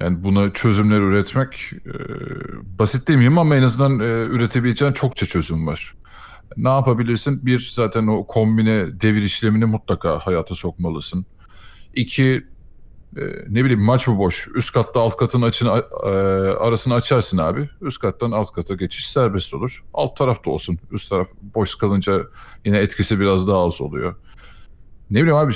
Yani 0.00 0.24
buna 0.24 0.52
çözümler 0.52 1.00
üretmek 1.00 1.72
e, 1.72 1.94
basit 2.78 3.08
demeyeyim 3.08 3.38
ama 3.38 3.56
en 3.56 3.62
azından 3.62 4.00
e, 4.00 4.04
üretebileceğin 4.04 4.92
çokça 4.92 5.26
çözüm 5.26 5.66
var. 5.66 5.94
Ne 6.56 6.68
yapabilirsin? 6.68 7.46
Bir 7.46 7.68
zaten 7.72 8.06
o 8.06 8.26
kombine 8.26 9.00
devir 9.00 9.22
işlemini 9.22 9.64
mutlaka 9.64 10.18
hayata 10.18 10.54
sokmalısın. 10.54 11.26
İki 11.94 12.46
ne 13.48 13.64
bileyim 13.64 13.82
maç 13.82 14.08
mı 14.08 14.18
boş? 14.18 14.48
Üst 14.54 14.72
katta 14.72 15.00
alt 15.00 15.16
katın 15.16 15.42
açını, 15.42 15.82
e, 16.04 16.08
arasını 16.58 16.94
açarsın 16.94 17.38
abi. 17.38 17.70
Üst 17.80 17.98
kattan 17.98 18.30
alt 18.30 18.52
kata 18.52 18.74
geçiş 18.74 19.10
serbest 19.10 19.54
olur. 19.54 19.84
Alt 19.94 20.16
tarafta 20.16 20.50
olsun. 20.50 20.78
Üst 20.90 21.10
taraf 21.10 21.28
boş 21.54 21.74
kalınca 21.74 22.22
yine 22.64 22.78
etkisi 22.78 23.20
biraz 23.20 23.48
daha 23.48 23.66
az 23.66 23.80
oluyor. 23.80 24.14
Ne 25.10 25.18
bileyim 25.22 25.36
abi 25.36 25.52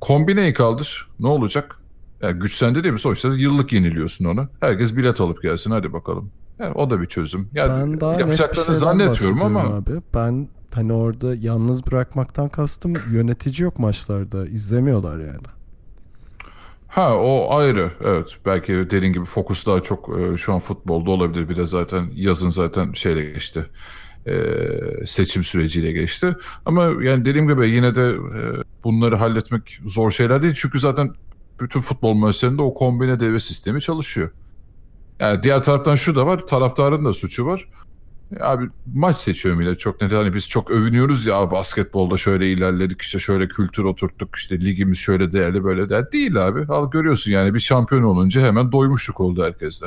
kombineyi 0.00 0.52
kaldır. 0.52 1.08
Ne 1.20 1.28
olacak? 1.28 1.78
Yani 2.22 2.38
güçlendi 2.38 2.84
değil 2.84 2.92
mi? 2.92 3.00
Sonuçta 3.00 3.28
yıllık 3.28 3.72
yeniliyorsun 3.72 4.24
onu. 4.24 4.48
Herkes 4.60 4.96
bilet 4.96 5.20
alıp 5.20 5.42
gelsin 5.42 5.70
hadi 5.70 5.92
bakalım. 5.92 6.30
Yani 6.58 6.72
o 6.74 6.90
da 6.90 7.00
bir 7.00 7.06
çözüm. 7.06 7.48
Yani 7.52 7.92
Ben 7.92 8.00
daha 8.00 8.20
yapacaklarını 8.20 8.74
zannetmiyorum 8.74 9.42
ama 9.42 9.60
abi. 9.60 9.90
Ben 10.14 10.48
hani 10.74 10.92
orada 10.92 11.34
yalnız 11.34 11.86
bırakmaktan 11.86 12.48
kastım 12.48 12.94
yönetici 13.12 13.62
yok 13.62 13.78
maçlarda. 13.78 14.46
izlemiyorlar 14.46 15.18
yani. 15.18 15.61
Ha 16.92 17.16
o 17.16 17.56
ayrı. 17.58 17.90
Evet 18.04 18.36
belki 18.46 18.72
dediğin 18.72 19.12
gibi 19.12 19.24
fokus 19.24 19.66
daha 19.66 19.82
çok 19.82 20.10
e, 20.18 20.36
şu 20.36 20.52
an 20.52 20.60
futbolda 20.60 21.10
olabilir. 21.10 21.48
Bir 21.48 21.56
de 21.56 21.66
zaten 21.66 22.10
yazın 22.14 22.50
zaten 22.50 22.92
şeyle 22.92 23.24
geçti. 23.24 23.66
E, 24.26 24.34
seçim 25.06 25.44
süreciyle 25.44 25.92
geçti. 25.92 26.36
Ama 26.66 26.84
yani 27.02 27.24
dediğim 27.24 27.48
gibi 27.48 27.68
yine 27.68 27.94
de 27.94 28.10
e, 28.10 28.40
bunları 28.84 29.16
halletmek 29.16 29.80
zor 29.86 30.10
şeyler 30.10 30.42
değil. 30.42 30.54
Çünkü 30.56 30.78
zaten 30.78 31.14
bütün 31.60 31.80
futbol 31.80 32.14
maçlarında 32.14 32.62
o 32.62 32.74
kombine 32.74 33.20
devre 33.20 33.40
sistemi 33.40 33.80
çalışıyor. 33.80 34.30
Yani 35.20 35.42
diğer 35.42 35.62
taraftan 35.62 35.94
şu 35.94 36.16
da 36.16 36.26
var. 36.26 36.46
Taraftarın 36.46 37.04
da 37.04 37.12
suçu 37.12 37.46
var. 37.46 37.68
Abi 38.40 38.68
maç 38.94 39.16
seçiyor 39.16 39.56
millet 39.56 39.78
çok 39.78 40.00
net. 40.02 40.12
Hani 40.12 40.34
biz 40.34 40.48
çok 40.48 40.70
övünüyoruz 40.70 41.26
ya 41.26 41.50
basketbolda 41.50 42.16
şöyle 42.16 42.52
ilerledik 42.52 43.02
işte 43.02 43.18
şöyle 43.18 43.48
kültür 43.48 43.84
oturttuk 43.84 44.36
işte 44.36 44.60
ligimiz 44.60 44.98
şöyle 44.98 45.32
değerli 45.32 45.64
böyle 45.64 45.90
değerli. 45.90 46.12
Değil 46.12 46.46
abi. 46.48 46.64
Al 46.68 46.90
görüyorsun 46.90 47.32
yani 47.32 47.54
bir 47.54 47.60
şampiyon 47.60 48.02
olunca 48.02 48.40
hemen 48.40 48.72
doymuşluk 48.72 49.20
oldu 49.20 49.44
herkeste. 49.44 49.86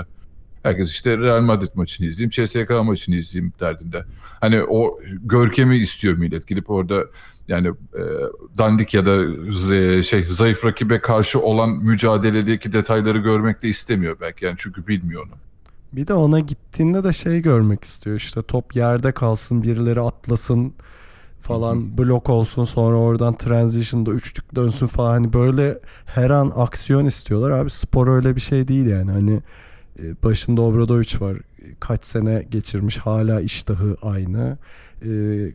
Herkes 0.63 0.91
işte 0.91 1.17
Real 1.17 1.41
Madrid 1.41 1.69
maçını 1.75 2.07
izleyeyim, 2.07 2.29
CSK 2.29 2.69
maçını 2.83 3.15
izleyeyim 3.15 3.53
derdinde. 3.59 4.05
Hani 4.41 4.63
o 4.63 4.99
görkemi 5.23 5.77
istiyor 5.77 6.17
millet. 6.17 6.47
Gidip 6.47 6.69
orada 6.69 7.05
yani 7.47 7.67
e, 7.67 8.01
dandik 8.57 8.93
ya 8.93 9.05
da 9.05 9.15
z- 9.49 10.03
şey 10.03 10.23
zayıf 10.23 10.65
rakibe 10.65 10.99
karşı 10.99 11.39
olan 11.39 11.69
mücadeledeki 11.69 12.73
detayları 12.73 13.17
görmek 13.17 13.63
de 13.63 13.67
istemiyor 13.67 14.17
belki 14.21 14.45
yani 14.45 14.55
çünkü 14.57 14.87
bilmiyor 14.87 15.23
onu. 15.25 15.33
Bir 15.95 16.07
de 16.07 16.13
ona 16.13 16.39
gittiğinde 16.39 17.03
de 17.03 17.13
şey 17.13 17.41
görmek 17.41 17.83
istiyor 17.83 18.15
işte 18.15 18.41
top 18.41 18.75
yerde 18.75 19.11
kalsın 19.11 19.63
birileri 19.63 20.01
atlasın 20.01 20.73
falan 21.41 21.97
blok 21.97 22.29
olsun 22.29 22.65
sonra 22.65 22.95
oradan 22.95 23.37
transition'da 23.37 24.11
üçlük 24.11 24.55
dönsün 24.55 24.87
falan. 24.87 25.11
Hani 25.11 25.33
böyle 25.33 25.79
her 26.05 26.29
an 26.29 26.51
aksiyon 26.55 27.05
istiyorlar. 27.05 27.51
Abi 27.51 27.69
spor 27.69 28.07
öyle 28.07 28.35
bir 28.35 28.41
şey 28.41 28.67
değil 28.67 28.85
yani. 28.85 29.11
Hani 29.11 29.41
e, 29.99 30.23
başında 30.23 30.61
Obradoviç 30.61 31.21
var 31.21 31.37
kaç 31.79 32.05
sene 32.05 32.45
geçirmiş 32.49 32.97
hala 32.97 33.41
iştahı 33.41 33.95
aynı. 34.01 34.57
E, 35.05 35.09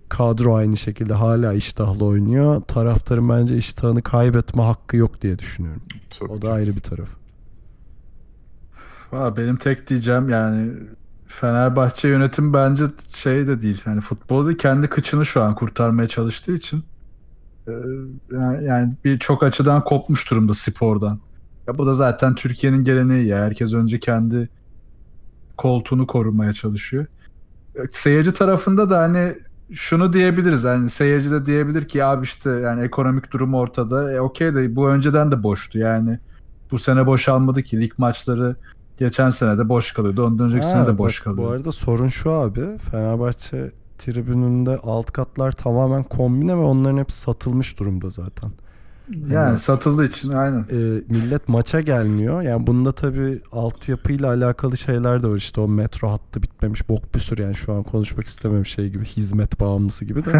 kadro 0.08 0.54
aynı 0.54 0.76
şekilde 0.76 1.14
hala 1.14 1.52
iştahlı 1.52 2.04
oynuyor. 2.04 2.60
Taraftarın 2.60 3.28
bence 3.28 3.56
iştahını 3.56 4.02
kaybetme 4.02 4.62
hakkı 4.62 4.96
yok 4.96 5.22
diye 5.22 5.38
düşünüyorum. 5.38 5.82
Tabii. 6.18 6.32
o 6.32 6.42
da 6.42 6.52
ayrı 6.52 6.76
bir 6.76 6.80
taraf 6.80 7.19
Valla 9.12 9.36
benim 9.36 9.56
tek 9.56 9.88
diyeceğim 9.88 10.28
yani 10.28 10.72
Fenerbahçe 11.26 12.08
yönetim 12.08 12.52
bence 12.52 12.84
şey 13.16 13.46
de 13.46 13.60
değil. 13.60 13.82
Yani 13.86 14.00
futbolda 14.00 14.56
kendi 14.56 14.86
kıçını 14.86 15.24
şu 15.24 15.42
an 15.42 15.54
kurtarmaya 15.54 16.08
çalıştığı 16.08 16.52
için 16.52 16.84
e, 17.68 17.72
yani, 18.32 18.64
yani 18.64 18.94
birçok 19.04 19.42
açıdan 19.42 19.84
kopmuş 19.84 20.30
durumda 20.30 20.54
spordan. 20.54 21.20
Ya 21.66 21.78
bu 21.78 21.86
da 21.86 21.92
zaten 21.92 22.34
Türkiye'nin 22.34 22.84
geleneği 22.84 23.26
ya. 23.26 23.38
Herkes 23.38 23.74
önce 23.74 23.98
kendi 23.98 24.48
koltuğunu 25.56 26.06
korumaya 26.06 26.52
çalışıyor. 26.52 27.06
E, 27.74 27.80
Seyirci 27.92 28.32
tarafında 28.32 28.90
da 28.90 28.98
hani 28.98 29.34
şunu 29.72 30.12
diyebiliriz. 30.12 30.64
Yani 30.64 30.88
seyirci 30.88 31.30
de 31.30 31.46
diyebilir 31.46 31.88
ki 31.88 32.04
abi 32.04 32.24
işte 32.24 32.50
yani 32.50 32.82
ekonomik 32.82 33.32
durum 33.32 33.54
ortada. 33.54 34.12
E 34.12 34.20
okey 34.20 34.54
de 34.54 34.76
bu 34.76 34.88
önceden 34.88 35.32
de 35.32 35.42
boştu. 35.42 35.78
Yani 35.78 36.18
bu 36.70 36.78
sene 36.78 37.06
boşalmadı 37.06 37.62
ki 37.62 37.80
lig 37.80 37.92
maçları 37.98 38.56
Geçen 39.00 39.28
sene 39.30 39.58
de 39.58 39.68
boş 39.68 39.92
kalıyordu. 39.92 40.26
Ondan 40.26 40.46
önceki 40.46 40.66
Ha, 40.66 40.72
sene 40.72 40.86
de 40.86 40.98
boş 40.98 41.20
kalıyordu. 41.20 41.46
Bu 41.48 41.52
arada 41.52 41.72
sorun 41.72 42.06
şu 42.06 42.30
abi. 42.30 42.78
Fenerbahçe 42.90 43.70
tribününde 43.98 44.78
alt 44.82 45.10
katlar 45.10 45.52
tamamen 45.52 46.02
kombine 46.02 46.56
ve 46.56 46.60
onların 46.60 46.98
hepsi 46.98 47.20
satılmış 47.20 47.78
durumda 47.78 48.10
zaten. 48.10 48.50
Yani 49.30 49.58
satıldığı 49.58 50.04
için 50.04 50.32
aynen. 50.32 50.66
Ee, 50.72 51.02
millet 51.08 51.48
maça 51.48 51.80
gelmiyor. 51.80 52.42
Yani 52.42 52.66
bunda 52.66 52.92
tabii 52.92 53.40
altyapıyla 53.52 54.28
alakalı 54.28 54.76
şeyler 54.76 55.22
de 55.22 55.26
var. 55.28 55.36
İşte 55.36 55.60
o 55.60 55.68
metro 55.68 56.08
hattı 56.10 56.42
bitmemiş 56.42 56.88
bok 56.88 57.14
bir 57.14 57.20
sürü 57.20 57.42
yani 57.42 57.54
şu 57.54 57.72
an 57.72 57.82
konuşmak 57.82 58.26
istemem 58.26 58.66
şey 58.66 58.88
gibi 58.88 59.04
hizmet 59.04 59.60
bağımlısı 59.60 60.04
gibi 60.04 60.24
de. 60.24 60.30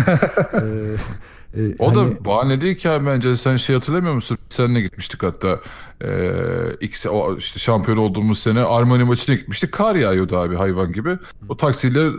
Ee, 1.54 1.60
e, 1.62 1.74
O 1.78 1.96
hani- 1.96 2.16
da 2.20 2.24
bahane 2.24 2.60
değil 2.60 2.76
ki 2.76 2.90
abi 2.90 3.06
bence 3.06 3.34
sen 3.34 3.56
şey 3.56 3.74
hatırlamıyor 3.76 4.14
musun? 4.14 4.38
Seninle 4.48 4.80
gitmiştik 4.80 5.22
hatta. 5.22 5.60
Ee, 6.04 6.30
ikisi, 6.80 7.08
o 7.08 7.36
işte 7.36 7.58
şampiyon 7.58 7.98
olduğumuz 7.98 8.38
sene 8.38 8.60
Armani 8.60 9.04
maçına 9.04 9.36
gitmiştik. 9.36 9.72
Kar 9.72 9.94
yağıyordu 9.94 10.36
abi 10.36 10.56
hayvan 10.56 10.92
gibi. 10.92 11.18
O 11.48 11.56
taksiyle 11.56 12.10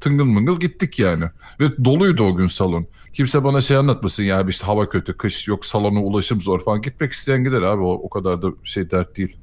tıngıl 0.00 0.24
mıngıl 0.24 0.60
gittik 0.60 0.98
yani. 0.98 1.24
Ve 1.60 1.84
doluydu 1.84 2.22
o 2.24 2.36
gün 2.36 2.46
salon. 2.46 2.86
Kimse 3.12 3.44
bana 3.44 3.60
şey 3.60 3.76
anlatmasın 3.76 4.22
ya 4.22 4.38
abi 4.38 4.50
işte 4.50 4.66
hava 4.66 4.88
kötü, 4.88 5.16
kış 5.16 5.48
yok 5.48 5.66
salona 5.66 6.02
ulaşım 6.02 6.40
zor 6.40 6.60
falan. 6.64 6.82
Gitmek 6.82 7.12
isteyen 7.12 7.44
gider 7.44 7.62
abi 7.62 7.82
o, 7.82 7.92
o 7.92 8.08
kadar 8.08 8.42
da 8.42 8.48
şey 8.64 8.90
dert 8.90 9.16
değil. 9.16 9.36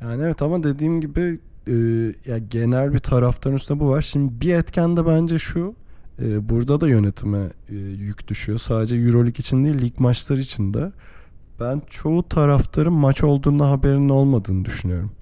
Yani 0.00 0.22
evet 0.22 0.42
ama 0.42 0.62
dediğim 0.62 1.00
gibi 1.00 1.40
e, 1.68 1.72
ya 2.30 2.38
genel 2.38 2.92
bir 2.94 2.98
taraftarın 2.98 3.54
üstünde 3.56 3.80
bu 3.80 3.88
var. 3.90 4.02
Şimdi 4.02 4.40
bir 4.40 4.54
etken 4.54 4.96
de 4.96 5.06
bence 5.06 5.38
şu. 5.38 5.74
e, 6.22 6.48
burada 6.48 6.80
da 6.80 6.88
yönetime 6.88 7.50
e, 7.68 7.74
yük 7.74 8.28
düşüyor. 8.28 8.58
Sadece 8.58 8.96
Euroleague 8.96 9.38
için 9.38 9.64
değil 9.64 9.82
lig 9.82 10.00
maçları 10.00 10.40
için 10.40 10.74
de. 10.74 10.92
Ben 11.60 11.82
çoğu 11.90 12.28
taraftarın 12.28 12.92
maç 12.92 13.24
olduğunda 13.24 13.70
haberinin 13.70 14.08
olmadığını 14.08 14.64
düşünüyorum. 14.64 15.12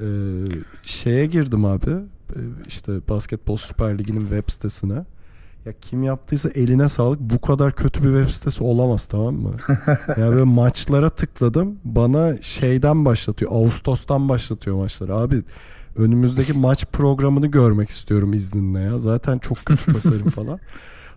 E, 0.00 0.06
şeye 0.82 1.26
girdim 1.26 1.64
abi. 1.64 1.90
e, 1.90 2.40
işte 2.68 2.92
Basketbol 3.08 3.56
Süper 3.56 3.98
Ligi'nin 3.98 4.20
web 4.20 4.44
sitesine. 4.50 5.04
Ya 5.68 5.74
kim 5.80 6.02
yaptıysa 6.02 6.48
eline 6.48 6.88
sağlık. 6.88 7.20
Bu 7.20 7.40
kadar 7.40 7.72
kötü 7.72 8.04
bir 8.04 8.18
web 8.18 8.34
sitesi 8.34 8.64
olamaz 8.64 9.06
tamam 9.06 9.34
mı? 9.34 9.52
ya 10.08 10.30
böyle 10.30 10.44
maçlara 10.44 11.10
tıkladım. 11.10 11.78
Bana 11.84 12.42
şeyden 12.42 13.04
başlatıyor. 13.04 13.50
Ağustos'tan 13.54 14.28
başlatıyor 14.28 14.76
maçları. 14.76 15.14
Abi 15.14 15.42
önümüzdeki 15.96 16.52
maç 16.52 16.86
programını 16.92 17.46
görmek 17.46 17.90
istiyorum 17.90 18.32
izninle 18.32 18.80
ya. 18.80 18.98
Zaten 18.98 19.38
çok 19.38 19.58
kötü 19.64 19.92
tasarım 19.92 20.30
falan. 20.30 20.58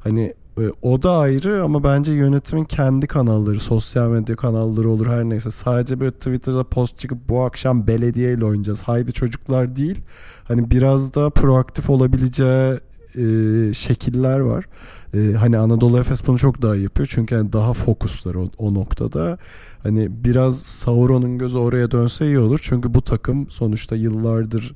Hani 0.03 0.33
e, 0.59 0.63
o 0.81 1.03
da 1.03 1.17
ayrı 1.17 1.63
ama 1.63 1.83
bence 1.83 2.13
yönetimin 2.13 2.65
kendi 2.65 3.07
kanalları, 3.07 3.59
sosyal 3.59 4.09
medya 4.09 4.35
kanalları 4.35 4.89
olur 4.89 5.07
her 5.07 5.23
neyse. 5.23 5.51
Sadece 5.51 5.99
böyle 5.99 6.11
Twitter'da 6.11 6.63
post 6.63 6.99
çıkıp 6.99 7.29
bu 7.29 7.43
akşam 7.43 7.87
belediyeyle 7.87 8.45
oynayacağız. 8.45 8.83
Haydi 8.83 9.13
çocuklar 9.13 9.75
değil. 9.75 10.01
Hani 10.43 10.71
biraz 10.71 11.13
da 11.13 11.29
proaktif 11.29 11.89
olabileceği 11.89 12.79
e, 13.15 13.73
şekiller 13.73 14.39
var. 14.39 14.65
E, 15.13 15.33
hani 15.33 15.57
Anadolu 15.57 15.99
Efes 15.99 16.27
bunu 16.27 16.37
çok 16.37 16.61
daha 16.61 16.75
yapıyor. 16.75 17.07
Çünkü 17.11 17.35
hani 17.35 17.53
daha 17.53 17.73
fokuslar 17.73 18.35
o, 18.35 18.49
o 18.57 18.73
noktada. 18.73 19.37
Hani 19.83 20.23
biraz 20.25 20.59
Sauron'un 20.59 21.37
gözü 21.37 21.57
oraya 21.57 21.91
dönse 21.91 22.25
iyi 22.25 22.39
olur. 22.39 22.59
Çünkü 22.63 22.93
bu 22.93 23.01
takım 23.01 23.49
sonuçta 23.49 23.95
yıllardır 23.95 24.73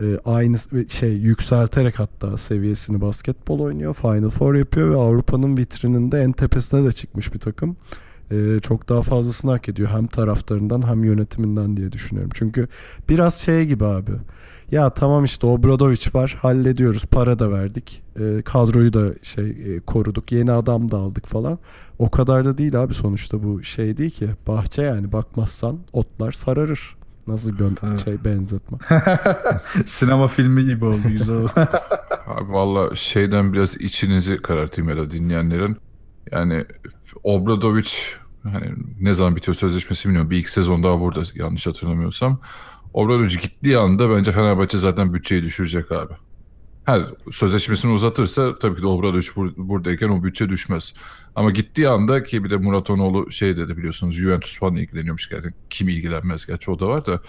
e, 0.00 0.04
aynı 0.24 0.56
şey 0.88 1.12
yükselterek 1.12 1.98
hatta 1.98 2.38
seviyesini 2.38 3.00
basketbol 3.00 3.60
oynuyor. 3.60 3.94
Final 3.94 4.30
Four 4.30 4.54
yapıyor 4.54 4.90
ve 4.90 4.96
Avrupa'nın 4.96 5.56
vitrininde 5.56 6.20
en 6.20 6.32
tepesine 6.32 6.84
de 6.84 6.92
çıkmış 6.92 7.34
bir 7.34 7.38
takım. 7.38 7.76
E, 8.30 8.60
çok 8.60 8.88
daha 8.88 9.02
fazlasını 9.02 9.50
hak 9.50 9.68
ediyor 9.68 9.88
hem 9.88 10.06
taraftarından 10.06 10.88
hem 10.88 11.04
yönetiminden 11.04 11.76
diye 11.76 11.92
düşünüyorum. 11.92 12.30
Çünkü 12.34 12.68
biraz 13.08 13.34
şey 13.34 13.66
gibi 13.66 13.84
abi. 13.84 14.12
Ya 14.70 14.90
tamam 14.90 15.24
işte 15.24 15.46
Obradoviç 15.46 16.14
var 16.14 16.38
hallediyoruz 16.42 17.04
para 17.04 17.38
da 17.38 17.50
verdik 17.50 18.02
e, 18.20 18.42
kadroyu 18.42 18.92
da 18.92 19.12
şey 19.22 19.50
e, 19.50 19.80
koruduk 19.80 20.32
yeni 20.32 20.52
adam 20.52 20.90
da 20.90 20.96
aldık 20.96 21.26
falan 21.26 21.58
o 21.98 22.10
kadar 22.10 22.44
da 22.44 22.58
değil 22.58 22.80
abi 22.80 22.94
sonuçta 22.94 23.42
bu 23.42 23.62
şey 23.62 23.96
değil 23.96 24.10
ki 24.10 24.28
bahçe 24.46 24.82
yani 24.82 25.12
bakmazsan 25.12 25.78
otlar 25.92 26.32
sararır 26.32 26.96
nasıl 27.26 27.52
gön 27.52 27.76
şey 28.04 28.24
benzetme 28.24 28.78
Sinema 29.84 30.28
filmi 30.28 30.64
gibi 30.64 30.84
oldu 30.84 31.08
güzel 31.08 31.36
oldu. 31.36 31.50
Abi 32.26 32.52
valla 32.52 32.96
şeyden 32.96 33.52
biraz 33.52 33.76
içinizi 33.76 34.36
karartayım 34.36 34.90
ya 34.90 34.96
da 34.96 35.10
dinleyenlerin. 35.10 35.76
Yani 36.32 36.64
Obradovic 37.22 37.88
hani 38.42 38.66
ne 39.00 39.14
zaman 39.14 39.36
bitiyor 39.36 39.54
sözleşmesi 39.54 40.04
bilmiyorum. 40.04 40.30
Bir 40.30 40.38
iki 40.38 40.52
sezon 40.52 40.82
daha 40.82 41.00
burada 41.00 41.22
yanlış 41.34 41.66
hatırlamıyorsam. 41.66 42.40
Obradovic 42.92 43.36
gittiği 43.40 43.78
anda 43.78 44.10
bence 44.10 44.32
Fenerbahçe 44.32 44.78
zaten 44.78 45.14
bütçeyi 45.14 45.42
düşürecek 45.42 45.92
abi. 45.92 46.12
Her 46.84 47.02
sözleşmesini 47.30 47.92
uzatırsa 47.92 48.58
tabii 48.58 48.76
ki 48.76 48.82
de 48.82 48.86
Obradovic 48.86 49.26
bur- 49.26 49.52
buradayken 49.56 50.08
o 50.08 50.24
bütçe 50.24 50.48
düşmez. 50.48 50.94
Ama 51.34 51.50
gittiği 51.50 51.88
anda 51.88 52.22
ki 52.22 52.44
bir 52.44 52.50
de 52.50 52.56
Murat 52.56 52.90
Onoğlu 52.90 53.30
şey 53.30 53.56
dedi 53.56 53.76
biliyorsunuz 53.76 54.14
Juventus 54.14 54.58
falan 54.58 54.76
ilgileniyormuş 54.76 55.28
gerçekten. 55.28 55.60
Kim 55.70 55.88
ilgilenmez 55.88 56.46
gerçi 56.46 56.70
o 56.70 56.78
da 56.78 56.88
var 56.88 57.06
da. 57.06 57.20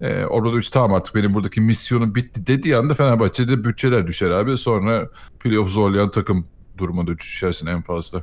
E, 0.00 0.24
Obradovic 0.26 0.68
tamam 0.72 0.94
artık 0.94 1.14
benim 1.14 1.34
buradaki 1.34 1.60
misyonum 1.60 2.14
bitti 2.14 2.46
dediği 2.46 2.76
anda 2.76 2.94
Fenerbahçe'de 2.94 3.64
bütçeler 3.64 4.06
düşer 4.06 4.30
abi. 4.30 4.56
Sonra 4.56 5.08
playoff 5.40 5.68
zorlayan 5.70 6.10
takım 6.10 6.46
durumunda 6.78 7.18
düşersin 7.18 7.66
en 7.66 7.82
fazla. 7.82 8.22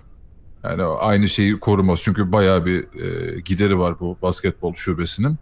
Yani 0.64 0.84
aynı 0.84 1.30
şeyi 1.30 1.60
korumaz. 1.60 2.02
Çünkü 2.04 2.32
bayağı 2.32 2.66
bir 2.66 3.02
e, 3.02 3.40
gideri 3.40 3.80
var 3.80 3.96
bu 4.00 4.18
basketbol 4.22 4.74
şubesinin. 4.74 5.38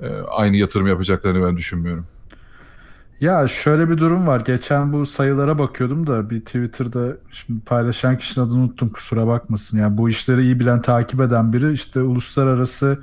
E, 0.00 0.08
aynı 0.08 0.56
yatırım 0.56 0.86
yapacaklarını 0.86 1.46
ben 1.46 1.56
düşünmüyorum. 1.56 2.06
ya 3.20 3.48
şöyle 3.48 3.90
bir 3.90 3.98
durum 3.98 4.26
var. 4.26 4.40
Geçen 4.40 4.92
bu 4.92 5.06
sayılara 5.06 5.58
bakıyordum 5.58 6.06
da 6.06 6.30
bir 6.30 6.40
Twitter'da 6.40 7.16
şimdi 7.32 7.60
paylaşan 7.60 8.18
kişinin 8.18 8.46
adını 8.46 8.60
unuttum 8.60 8.88
kusura 8.88 9.26
bakmasın. 9.26 9.78
Yani 9.78 9.98
bu 9.98 10.08
işleri 10.08 10.42
iyi 10.42 10.60
bilen, 10.60 10.82
takip 10.82 11.20
eden 11.20 11.52
biri 11.52 11.72
işte 11.72 12.02
uluslararası 12.02 12.98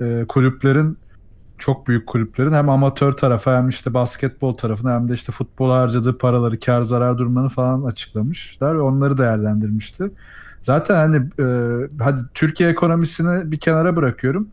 e, 0.00 0.24
kulüplerin 0.28 0.98
çok 1.60 1.86
büyük 1.88 2.06
kulüplerin 2.06 2.52
hem 2.52 2.68
amatör 2.68 3.12
tarafı 3.12 3.56
hem 3.56 3.68
işte 3.68 3.94
basketbol 3.94 4.52
tarafına 4.52 4.94
hem 4.94 5.08
de 5.08 5.12
işte 5.14 5.32
futbola 5.32 5.74
harcadığı 5.74 6.18
paraları, 6.18 6.60
kar 6.60 6.82
zarar 6.82 7.18
durumlarını 7.18 7.48
falan 7.48 7.82
açıklamışlar 7.82 8.74
ve 8.76 8.80
onları 8.80 9.18
değerlendirmişti. 9.18 10.10
Zaten 10.62 10.94
hani 10.94 11.16
e, 11.16 11.44
hadi 12.00 12.20
Türkiye 12.34 12.70
ekonomisini 12.70 13.52
bir 13.52 13.58
kenara 13.58 13.96
bırakıyorum. 13.96 14.48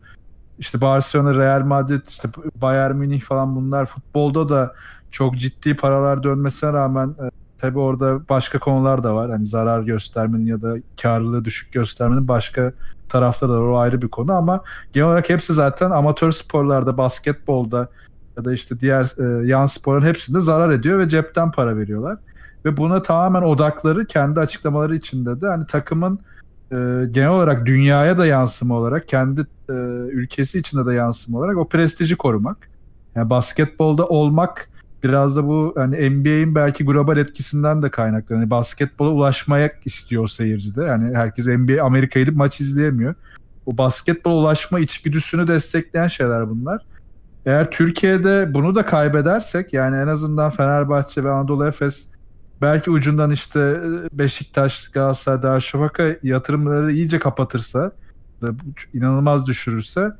işte 0.58 0.80
Barcelona, 0.80 1.34
Real 1.34 1.62
Madrid, 1.62 2.06
işte 2.08 2.28
Bayern 2.56 2.96
Münih 2.96 3.20
falan 3.20 3.56
bunlar 3.56 3.86
futbolda 3.86 4.48
da 4.48 4.74
çok 5.10 5.36
ciddi 5.36 5.76
paralar 5.76 6.22
dönmesine 6.22 6.72
rağmen 6.72 7.08
e, 7.08 7.37
tabii 7.58 7.78
orada 7.78 8.28
başka 8.28 8.58
konular 8.58 9.02
da 9.02 9.14
var. 9.14 9.30
Hani 9.30 9.44
zarar 9.44 9.82
göstermenin 9.82 10.46
ya 10.46 10.60
da 10.60 10.76
karlılığı 11.02 11.44
düşük 11.44 11.72
göstermenin 11.72 12.28
başka 12.28 12.72
tarafları 13.08 13.52
da 13.52 13.60
var. 13.62 13.68
O 13.68 13.78
ayrı 13.78 14.02
bir 14.02 14.08
konu 14.08 14.32
ama 14.32 14.62
genel 14.92 15.08
olarak 15.08 15.30
hepsi 15.30 15.52
zaten 15.52 15.90
amatör 15.90 16.32
sporlarda, 16.32 16.98
basketbolda 16.98 17.88
ya 18.36 18.44
da 18.44 18.52
işte 18.52 18.80
diğer 18.80 19.04
e, 19.18 19.46
yan 19.46 19.64
sporların 19.64 20.06
hepsinde 20.06 20.40
zarar 20.40 20.70
ediyor 20.70 20.98
ve 20.98 21.08
cepten 21.08 21.50
para 21.50 21.76
veriyorlar. 21.76 22.18
Ve 22.64 22.76
buna 22.76 23.02
tamamen 23.02 23.42
odakları 23.42 24.06
kendi 24.06 24.40
açıklamaları 24.40 24.96
içinde 24.96 25.40
de 25.40 25.46
hani 25.46 25.66
takımın 25.66 26.18
e, 26.72 26.76
genel 27.10 27.28
olarak 27.28 27.66
dünyaya 27.66 28.18
da 28.18 28.26
yansıma 28.26 28.74
olarak 28.74 29.08
kendi 29.08 29.40
e, 29.68 29.72
ülkesi 30.12 30.58
içinde 30.58 30.86
de 30.86 30.94
yansıma 30.94 31.38
olarak 31.38 31.56
o 31.56 31.68
prestiji 31.68 32.16
korumak. 32.16 32.68
Yani 33.14 33.30
basketbolda 33.30 34.06
olmak 34.06 34.68
biraz 35.02 35.36
da 35.36 35.46
bu 35.46 35.74
hani 35.76 36.10
NBA'in 36.10 36.54
belki 36.54 36.84
global 36.84 37.16
etkisinden 37.16 37.82
de 37.82 37.90
kaynaklı. 37.90 38.34
Yani 38.34 38.50
basketbola 38.50 39.10
ulaşmaya 39.10 39.70
istiyor 39.84 40.28
seyirci 40.28 40.76
de. 40.76 40.82
Yani 40.82 41.16
herkes 41.16 41.46
NBA 41.46 41.82
Amerika'ya 41.82 42.24
gidip 42.24 42.36
maç 42.36 42.60
izleyemiyor. 42.60 43.14
O 43.66 43.78
basketbola 43.78 44.34
ulaşma 44.34 44.80
içgüdüsünü 44.80 45.46
destekleyen 45.46 46.06
şeyler 46.06 46.50
bunlar. 46.50 46.86
Eğer 47.46 47.70
Türkiye'de 47.70 48.54
bunu 48.54 48.74
da 48.74 48.86
kaybedersek 48.86 49.72
yani 49.72 49.96
en 49.96 50.06
azından 50.06 50.50
Fenerbahçe 50.50 51.24
ve 51.24 51.30
Anadolu 51.30 51.66
Efes 51.66 52.10
belki 52.62 52.90
ucundan 52.90 53.30
işte 53.30 53.80
Beşiktaş, 54.12 54.88
Galatasaray, 54.88 55.42
Darüşşafaka 55.42 56.16
yatırımları 56.22 56.92
iyice 56.92 57.18
kapatırsa 57.18 57.92
inanılmaz 58.94 59.46
düşürürse 59.46 60.10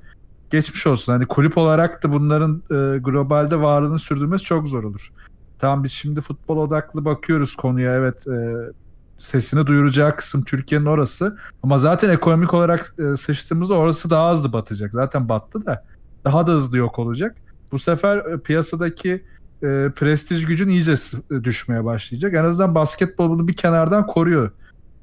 geçmiş 0.51 0.86
olsun. 0.86 1.12
Hani 1.12 1.26
kulüp 1.26 1.59
olarak 1.59 2.03
da 2.03 2.12
bunların 2.12 2.62
e, 2.70 2.99
globalde 2.99 3.61
varlığını 3.61 3.99
sürdürmesi 3.99 4.44
çok 4.44 4.68
zor 4.68 4.84
olur. 4.84 5.12
Tamam 5.59 5.84
biz 5.84 5.92
şimdi 5.92 6.20
futbol 6.20 6.57
odaklı 6.57 7.05
bakıyoruz 7.05 7.57
konuya 7.57 7.94
evet 7.94 8.26
e, 8.26 8.55
sesini 9.18 9.66
duyuracağı 9.66 10.16
kısım 10.16 10.44
Türkiye'nin 10.44 10.86
orası. 10.86 11.38
Ama 11.62 11.78
zaten 11.78 12.11
ekonomik 12.11 12.55
olarak 12.55 12.94
e, 12.99 13.16
sıçtığımızda 13.16 13.74
orası 13.74 14.11
daha 14.11 14.32
hızlı 14.32 14.53
batacak. 14.53 14.92
Zaten 14.92 15.28
battı 15.28 15.66
da 15.66 15.84
daha 16.24 16.46
da 16.46 16.51
hızlı 16.51 16.78
yok 16.78 16.99
olacak. 16.99 17.36
Bu 17.72 17.78
sefer 17.78 18.16
e, 18.16 18.38
piyasadaki 18.40 19.24
e, 19.62 19.90
prestij 19.96 20.46
gücün 20.46 20.68
iyice 20.68 20.94
düşmeye 21.44 21.84
başlayacak. 21.84 22.34
En 22.34 22.44
azından 22.44 22.74
basketbol 22.74 23.30
bunu 23.30 23.49
bir 23.49 23.53
kenardan 23.53 24.07
koruyor. 24.07 24.51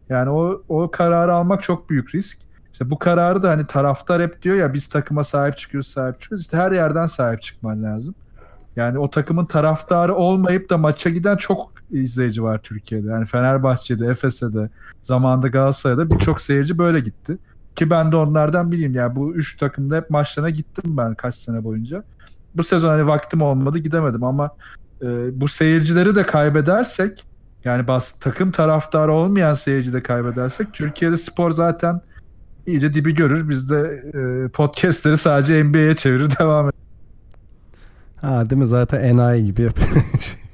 Yani 0.09 0.29
o, 0.29 0.63
o 0.69 0.91
kararı 0.91 1.33
almak 1.33 1.63
çok 1.63 1.89
büyük 1.89 2.15
risk. 2.15 2.37
İşte 2.75 2.89
bu 2.89 2.99
kararı 2.99 3.41
da 3.41 3.49
hani 3.49 3.67
taraftar 3.67 4.21
hep 4.21 4.41
diyor 4.41 4.55
ya 4.55 4.73
biz 4.73 4.87
takıma 4.87 5.23
sahip 5.23 5.57
çıkıyoruz 5.57 5.87
sahip 5.87 6.21
çıkıyoruz. 6.21 6.41
İşte 6.41 6.57
her 6.57 6.71
yerden 6.71 7.05
sahip 7.05 7.41
çıkman 7.41 7.83
lazım. 7.83 8.15
Yani 8.75 8.99
o 8.99 9.09
takımın 9.09 9.45
taraftarı 9.45 10.15
olmayıp 10.15 10.69
da 10.69 10.77
maça 10.77 11.09
giden 11.09 11.37
çok 11.37 11.71
izleyici 11.91 12.43
var 12.43 12.57
Türkiye'de. 12.57 13.07
Yani 13.07 13.25
Fenerbahçe'de, 13.25 14.07
Efes'e 14.07 14.53
de, 14.53 14.69
zamanında 15.01 15.47
Galatasaray'da 15.47 16.11
birçok 16.11 16.41
seyirci 16.41 16.77
böyle 16.77 16.99
gitti. 16.99 17.37
Ki 17.75 17.89
ben 17.89 18.11
de 18.11 18.15
onlardan 18.15 18.71
biriyim. 18.71 18.93
Yani 18.93 19.15
bu 19.15 19.33
üç 19.33 19.57
takımda 19.57 19.95
hep 19.95 20.09
maçlarına 20.09 20.49
gittim 20.49 20.97
ben 20.97 21.15
kaç 21.15 21.35
sene 21.35 21.63
boyunca. 21.63 22.03
Bu 22.55 22.63
sezon 22.63 22.89
hani 22.89 23.07
vaktim 23.07 23.41
olmadı 23.41 23.77
gidemedim 23.77 24.23
ama 24.23 24.49
e, 25.01 25.41
bu 25.41 25.47
seyircileri 25.47 26.15
de 26.15 26.23
kaybedersek 26.23 27.25
yani 27.65 27.87
bas, 27.87 28.13
takım 28.13 28.51
taraftarı 28.51 29.11
olmayan 29.13 29.53
seyirci 29.53 29.93
de 29.93 30.03
kaybedersek 30.03 30.73
Türkiye'de 30.73 31.17
spor 31.17 31.51
zaten 31.51 32.01
iyice 32.67 32.93
dibi 32.93 33.15
görür. 33.15 33.49
Biz 33.49 33.69
de 33.69 34.03
e, 34.13 34.47
podcastleri 34.49 35.17
sadece 35.17 35.63
NBA'ye 35.63 35.93
çevirir 35.93 36.29
devam 36.39 36.65
eder. 36.65 36.73
Ha 38.21 38.49
değil 38.49 38.59
mi? 38.59 38.67
Zaten 38.67 39.03
enayi 39.03 39.45
gibi 39.45 39.61
yapıyor. 39.61 39.89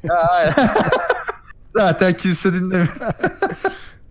zaten 1.71 2.13
kimse 2.13 2.53
dinlemiyor. 2.53 2.87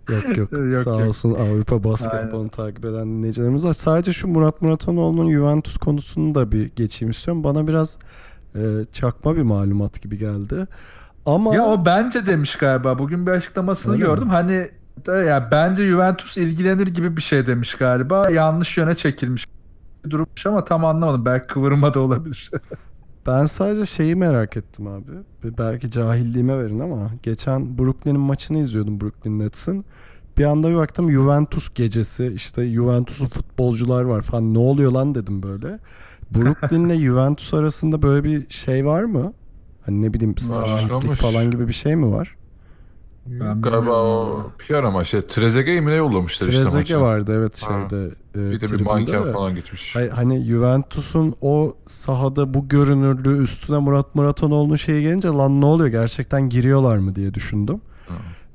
yok, 0.09 0.37
yok 0.37 0.53
yok 0.53 0.85
sağ 0.85 0.91
yok. 0.91 1.09
olsun 1.09 1.35
Avrupa 1.35 1.85
basketbolunu 1.85 2.51
takip 2.51 2.85
eden 2.85 3.07
dinleyicilerimiz 3.07 3.65
var. 3.65 3.73
Sadece 3.73 4.13
şu 4.13 4.29
Murat 4.29 4.63
Muratanoğlu'nun 4.63 5.31
Juventus 5.33 5.77
konusunu 5.77 6.35
da 6.35 6.53
bir 6.53 6.71
geçeyim 6.77 7.11
istiyorum. 7.11 7.45
Bana 7.45 7.67
biraz 7.69 7.99
e, 8.55 8.61
çakma 8.93 9.37
bir 9.37 9.43
malumat 9.43 10.03
gibi 10.03 10.19
geldi. 10.19 10.67
Ama 11.27 11.55
Ya 11.55 11.65
o 11.67 11.87
bence 11.87 12.27
demiş 12.27 12.57
galiba. 12.57 12.99
Bugün 12.99 13.27
bir 13.27 13.33
açıklamasını 13.33 13.93
Öyle 13.93 14.05
gördüm. 14.05 14.25
Mi? 14.25 14.31
Hani 14.31 14.71
ya 15.07 15.49
bence 15.51 15.87
Juventus 15.89 16.37
ilgilenir 16.37 16.87
gibi 16.87 17.17
bir 17.17 17.23
şey 17.23 17.47
demiş 17.47 17.75
galiba. 17.75 18.31
Yanlış 18.31 18.79
yöne 18.79 18.95
çekilmiş 18.95 19.47
durmuş 20.11 20.47
ama 20.47 20.65
tam 20.65 20.85
anlamadım. 20.85 21.25
Belki 21.25 21.47
kıvırma 21.47 21.95
da 21.95 22.01
olabilir. 22.01 22.51
ben 23.27 23.47
sadece 23.47 23.87
şeyi 23.87 24.17
merak 24.17 24.57
ettim 24.57 24.87
abi. 24.87 25.11
Belki 25.59 25.91
cahilliğime 25.91 26.59
verin 26.59 26.79
ama 26.79 27.11
geçen 27.23 27.79
Brooklyn'in 27.79 28.21
maçını 28.21 28.59
izliyordum 28.59 29.01
Brooklyn 29.01 29.39
Nets'in. 29.39 29.85
Bir 30.39 30.45
anda 30.45 30.71
bir 30.71 30.75
baktım 30.75 31.11
Juventus 31.11 31.75
gecesi 31.75 32.33
işte 32.37 32.73
Juventus'un 32.73 33.29
futbolcular 33.29 34.03
var 34.03 34.23
falan 34.23 34.55
ne 34.55 34.59
oluyor 34.59 34.93
lan 34.93 35.15
dedim 35.15 35.43
böyle. 35.43 35.79
Brooklyn'le 36.35 36.99
Juventus 37.05 37.55
arasında 37.55 38.03
böyle 38.03 38.25
bir 38.25 38.51
şey 38.51 38.87
var 38.87 39.05
mı? 39.05 39.33
Hani 39.87 40.03
ne 40.03 40.15
bileyim 40.15 40.39
sahiplik 40.39 41.15
falan 41.15 41.51
gibi 41.51 41.69
bir 41.69 41.73
şey 41.73 41.97
mi 41.97 42.13
var? 42.13 42.37
Ben 43.27 43.63
Galiba 43.63 44.03
o 44.03 44.51
PR 44.59 44.75
ama 44.75 45.05
şey 45.05 45.23
Trezeguet'i 45.23 45.81
mi 45.81 45.91
ne 45.91 45.95
yollamışlar 45.95 46.47
Trezeguet 46.47 46.67
işte 46.67 46.79
maça. 46.79 47.01
vardı 47.01 47.33
evet 47.39 47.57
şeyde. 47.57 48.05
Ha. 48.05 48.51
bir 48.53 48.61
de 48.61 48.79
bir 48.79 48.81
manken 48.81 49.25
de. 49.25 49.33
falan 49.33 49.55
gitmiş. 49.55 49.97
Hani 50.13 50.45
Juventus'un 50.45 51.35
o 51.41 51.75
sahada 51.87 52.55
bu 52.55 52.69
görünürlüğü 52.69 53.43
üstüne 53.43 53.79
Murat 53.79 54.15
Muratanoğlu'nun 54.15 54.77
şeyi 54.77 55.03
gelince 55.03 55.29
lan 55.29 55.61
ne 55.61 55.65
oluyor 55.65 55.89
gerçekten 55.89 56.49
giriyorlar 56.49 56.99
mı 56.99 57.15
diye 57.15 57.35
düşündüm. 57.35 57.81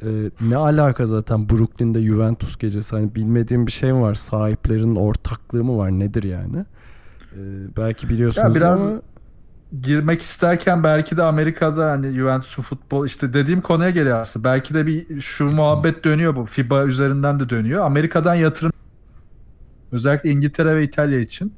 Ee, 0.04 0.08
ne 0.42 0.58
alaka 0.58 1.06
zaten 1.06 1.50
Brooklyn'de 1.50 2.04
Juventus 2.04 2.58
gecesi 2.58 2.96
hani 2.96 3.16
bilmediğim 3.16 3.68
bir 3.68 3.72
şey 3.72 3.94
mi 3.94 4.02
var 4.02 4.16
sahiplerin 4.16 4.96
ortaklığı 4.96 5.64
mı 5.64 5.78
var 5.78 5.92
nedir 5.92 6.24
yani 6.24 6.66
ee, 7.34 7.40
belki 7.78 8.10
biliyorsunuz 8.10 8.48
ya 8.48 8.56
biraz... 8.56 8.82
ama 8.82 9.02
girmek 9.82 10.22
isterken 10.22 10.84
belki 10.84 11.18
de 11.18 11.24
Amerika'da 11.24 11.92
hani 11.92 12.12
Juventus'un 12.12 12.64
futbol 12.64 13.06
işte 13.06 13.34
dediğim 13.34 13.62
konuya 13.62 13.90
geliyor 13.90 14.20
aslında. 14.20 14.44
Belki 14.44 14.74
de 14.74 14.88
bir 14.88 15.22
şu 15.22 15.46
muhabbet 15.46 16.04
dönüyor 16.04 16.36
bu. 16.36 16.46
FIBA 16.46 16.84
üzerinden 16.84 17.40
de 17.40 17.50
dönüyor. 17.50 17.86
Amerika'dan 17.86 18.36
yatırım 18.36 18.72
özellikle 19.92 20.30
İngiltere 20.30 20.76
ve 20.76 20.84
İtalya 20.84 21.20
için. 21.20 21.54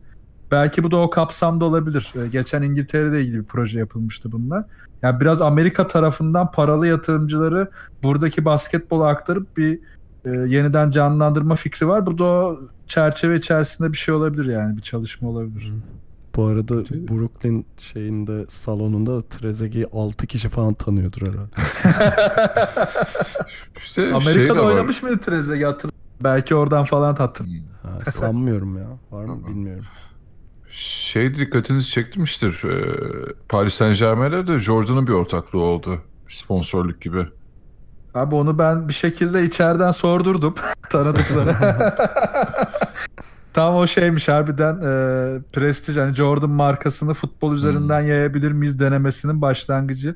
Belki 0.51 0.83
bu 0.83 0.91
da 0.91 0.97
o 0.97 1.09
kapsamda 1.09 1.65
olabilir. 1.65 2.13
Ee, 2.15 2.27
geçen 2.27 2.61
İngiltere'de 2.61 3.21
ilgili 3.21 3.39
bir 3.39 3.45
proje 3.45 3.79
yapılmıştı 3.79 4.31
bununla. 4.31 4.67
Yani 5.01 5.21
biraz 5.21 5.41
Amerika 5.41 5.87
tarafından 5.87 6.51
paralı 6.51 6.87
yatırımcıları 6.87 7.71
buradaki 8.03 8.45
basketbola 8.45 9.07
aktarıp 9.07 9.57
bir 9.57 9.79
e, 10.25 10.29
yeniden 10.29 10.89
canlandırma 10.89 11.55
fikri 11.55 11.87
var. 11.87 12.05
Bu 12.05 12.17
da 12.17 12.23
o 12.23 12.59
çerçeve 12.87 13.35
içerisinde 13.35 13.93
bir 13.93 13.97
şey 13.97 14.13
olabilir 14.13 14.45
yani 14.45 14.77
bir 14.77 14.81
çalışma 14.81 15.29
olabilir. 15.29 15.73
Bu 16.37 16.45
arada 16.45 16.75
Brooklyn 16.85 17.65
şeyinde 17.77 18.45
salonunda 18.49 19.21
Trezeguet'i 19.21 19.97
6 19.97 20.27
kişi 20.27 20.49
falan 20.49 20.73
tanıyordur 20.73 21.21
herhalde. 21.21 21.51
işte 23.77 24.13
Amerika'da 24.13 24.59
şey 24.59 24.67
oynamış 24.67 25.03
mıydı 25.03 25.17
Trezeguet 25.19 25.85
Belki 26.23 26.55
oradan 26.55 26.83
falan 26.83 27.15
tattım. 27.15 27.47
Ha, 27.83 28.11
sanmıyorum 28.11 28.77
ya. 28.77 28.87
Var 29.11 29.25
mı 29.25 29.47
bilmiyorum. 29.47 29.85
Şey 30.71 31.35
dikkatinizi 31.35 31.89
çekmiştir. 31.89 32.63
Ee, 32.65 32.95
Paris 33.49 33.73
Saint 33.73 33.99
Germain'le 33.99 34.47
de 34.47 34.59
Jordan'ın 34.59 35.07
bir 35.07 35.13
ortaklığı 35.13 35.59
oldu. 35.59 36.01
Sponsorluk 36.27 37.01
gibi. 37.01 37.25
Abi 38.13 38.35
onu 38.35 38.59
ben 38.59 38.87
bir 38.87 38.93
şekilde 38.93 39.43
içeriden 39.45 39.91
sordurdum 39.91 40.55
tanıdıklara. 40.89 41.97
Tam 43.53 43.75
o 43.75 43.87
şeymiş 43.87 44.27
harbiden 44.27 44.75
e, 44.75 44.81
prestij 45.53 45.97
hani 45.97 46.13
Jordan 46.13 46.49
markasını 46.49 47.13
futbol 47.13 47.53
üzerinden 47.53 48.01
hmm. 48.01 48.09
yayabilir 48.09 48.51
miyiz 48.51 48.79
denemesinin 48.79 49.41
başlangıcı. 49.41 50.15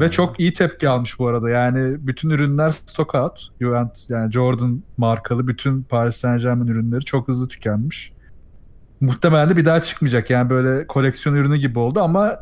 Ve 0.00 0.10
çok 0.10 0.40
iyi 0.40 0.52
tepki 0.52 0.88
almış 0.88 1.18
bu 1.18 1.28
arada. 1.28 1.50
Yani 1.50 2.06
bütün 2.06 2.30
ürünler 2.30 2.70
stock 2.70 3.14
out. 3.14 3.48
Yani 4.08 4.32
Jordan 4.32 4.82
markalı 4.96 5.48
bütün 5.48 5.82
Paris 5.82 6.16
Saint 6.16 6.42
Germain 6.42 6.66
ürünleri 6.66 7.04
çok 7.04 7.28
hızlı 7.28 7.48
tükenmiş. 7.48 8.12
Muhtemelen 9.00 9.48
de 9.48 9.56
bir 9.56 9.64
daha 9.64 9.82
çıkmayacak. 9.82 10.30
Yani 10.30 10.50
böyle 10.50 10.86
koleksiyon 10.86 11.36
ürünü 11.36 11.56
gibi 11.56 11.78
oldu 11.78 12.00
ama 12.00 12.36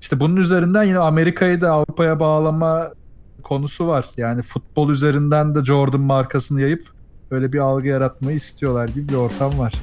işte 0.00 0.20
bunun 0.20 0.36
üzerinden 0.36 0.82
yine 0.82 0.98
Amerika'yı 0.98 1.60
da 1.60 1.70
Avrupa'ya 1.70 2.20
bağlama 2.20 2.90
konusu 3.42 3.86
var. 3.86 4.04
Yani 4.16 4.42
futbol 4.42 4.90
üzerinden 4.90 5.54
de 5.54 5.64
Jordan 5.64 6.00
markasını 6.00 6.60
yayıp 6.60 6.88
öyle 7.30 7.52
bir 7.52 7.58
algı 7.58 7.88
yaratmayı 7.88 8.36
istiyorlar 8.36 8.88
gibi 8.88 9.08
bir 9.08 9.14
ortam 9.14 9.58
var. 9.58 9.74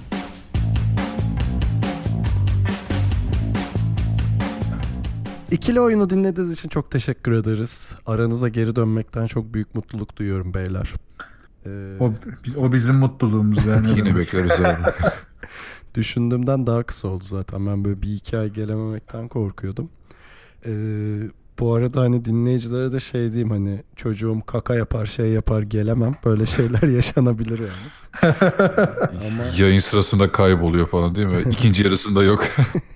İkili 5.51 5.81
oyunu 5.81 6.09
dinlediğiniz 6.09 6.53
için 6.53 6.69
çok 6.69 6.91
teşekkür 6.91 7.31
ederiz. 7.31 7.95
Aranıza 8.05 8.49
geri 8.49 8.75
dönmekten 8.75 9.25
çok 9.25 9.53
büyük 9.53 9.75
mutluluk 9.75 10.17
duyuyorum 10.17 10.53
beyler. 10.53 10.93
Ee... 11.65 11.97
O, 11.99 12.13
o 12.57 12.73
bizim 12.73 12.95
mutluluğumuz 12.95 13.65
yani. 13.65 13.89
Yine 13.97 14.15
bekleriz 14.15 14.51
abi. 14.51 14.81
Düşündüğümden 15.95 16.67
daha 16.67 16.83
kısa 16.83 17.07
oldu 17.07 17.23
zaten. 17.23 17.67
Ben 17.67 17.85
böyle 17.85 18.01
bir 18.01 18.15
iki 18.15 18.37
ay 18.37 18.49
gelememekten 18.49 19.27
korkuyordum. 19.27 19.89
Ee, 20.65 20.71
bu 21.59 21.73
arada 21.75 22.01
hani 22.01 22.25
dinleyicilere 22.25 22.91
de 22.91 22.99
şey 22.99 23.29
diyeyim 23.31 23.49
hani 23.49 23.83
çocuğum 23.95 24.41
kaka 24.45 24.75
yapar 24.75 25.05
şey 25.05 25.29
yapar 25.29 25.61
gelemem. 25.61 26.15
Böyle 26.25 26.45
şeyler 26.45 26.81
yaşanabilir 26.95 27.59
yani. 27.59 27.91
ama, 29.11 29.43
Yayın 29.57 29.79
sırasında 29.79 30.31
kayboluyor 30.31 30.87
falan 30.87 31.15
değil 31.15 31.27
mi? 31.27 31.43
İkinci 31.51 31.83
yarısında 31.83 32.23
yok. 32.23 32.47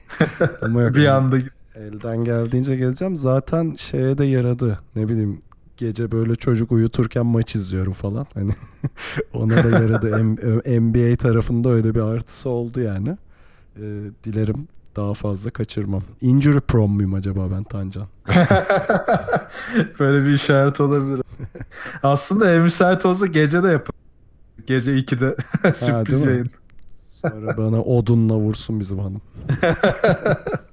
ama 0.61 0.81
yok. 0.81 0.95
bir 0.95 1.05
anda 1.05 1.37
Elden 1.75 2.23
geldiğince 2.23 2.75
geleceğim. 2.75 3.15
Zaten 3.15 3.75
şeye 3.77 4.17
de 4.17 4.25
yaradı. 4.25 4.79
Ne 4.95 5.09
bileyim 5.09 5.41
gece 5.77 6.11
böyle 6.11 6.35
çocuk 6.35 6.71
uyuturken 6.71 7.25
maç 7.25 7.55
izliyorum 7.55 7.93
falan. 7.93 8.27
Hani 8.33 8.51
ona 9.33 9.63
da 9.63 9.69
yaradı. 9.69 10.23
M- 10.23 10.79
NBA 10.89 11.15
tarafında 11.15 11.69
öyle 11.69 11.95
bir 11.95 11.99
artısı 11.99 12.49
oldu 12.49 12.79
yani. 12.79 13.17
Ee, 13.77 13.81
dilerim 14.23 14.67
daha 14.95 15.13
fazla 15.13 15.49
kaçırmam. 15.49 16.03
Injury 16.21 16.59
prone 16.59 16.93
muyum 16.93 17.13
acaba 17.13 17.51
ben 17.51 17.63
Tancan? 17.63 18.07
böyle 19.99 20.25
bir 20.27 20.31
işaret 20.33 20.81
olabilir. 20.81 21.21
Aslında 22.03 22.49
ev 22.51 22.61
müsait 22.61 23.05
olsa 23.05 23.27
gece 23.27 23.63
de 23.63 23.67
yapar. 23.67 23.95
Gece 24.67 24.91
2'de 24.97 25.35
sürpriz 25.75 26.25
mi? 26.25 26.31
yayın. 26.31 26.49
Sonra 27.07 27.57
bana 27.57 27.81
odunla 27.81 28.35
vursun 28.35 28.79
bizim 28.79 28.99
hanım. 28.99 29.21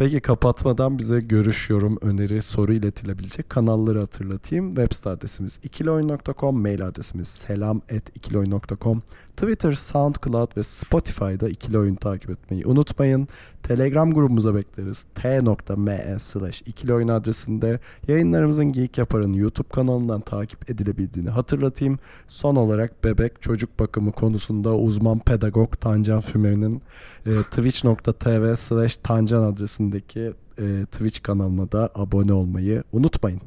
Peki 0.00 0.20
kapatmadan 0.20 0.98
bize 0.98 1.20
görüş, 1.20 1.70
yorum, 1.70 1.98
öneri, 2.00 2.42
soru 2.42 2.72
iletilebilecek 2.72 3.50
kanalları 3.50 3.98
hatırlatayım. 3.98 4.74
Web 4.74 4.92
site 4.92 5.10
adresimiz 5.10 5.60
ikiloyun.com, 5.62 6.62
mail 6.62 6.86
adresimiz 6.86 7.28
selam.ikiloyun.com, 7.28 9.02
Twitter, 9.36 9.72
SoundCloud 9.72 10.56
ve 10.56 10.62
Spotify'da 10.62 11.48
ikili 11.48 11.78
oyun 11.78 11.94
takip 11.94 12.30
etmeyi 12.30 12.66
unutmayın. 12.66 13.28
Telegram 13.62 14.10
grubumuza 14.10 14.54
bekleriz. 14.54 15.06
t.me 15.14 16.16
slash 16.18 16.62
ikili 16.66 17.12
adresinde 17.12 17.80
yayınlarımızın 18.08 18.72
Geek 18.72 18.98
Yapar'ın 18.98 19.32
YouTube 19.32 19.68
kanalından 19.68 20.20
takip 20.20 20.70
edilebildiğini 20.70 21.30
hatırlatayım. 21.30 21.98
Son 22.28 22.56
olarak 22.56 23.04
bebek 23.04 23.42
çocuk 23.42 23.78
bakımı 23.78 24.12
konusunda 24.12 24.76
uzman 24.76 25.18
pedagog 25.18 25.80
Tancan 25.80 26.20
Füme'nin 26.20 26.82
e, 27.26 27.30
twitch.tv 27.42 28.56
slash 28.56 28.96
tancan 28.96 29.42
adresindeki 29.90 30.32
e, 30.58 30.84
Twitch 30.86 31.22
kanalına 31.22 31.72
da 31.72 31.90
abone 31.94 32.32
olmayı 32.32 32.82
unutmayın. 32.92 33.40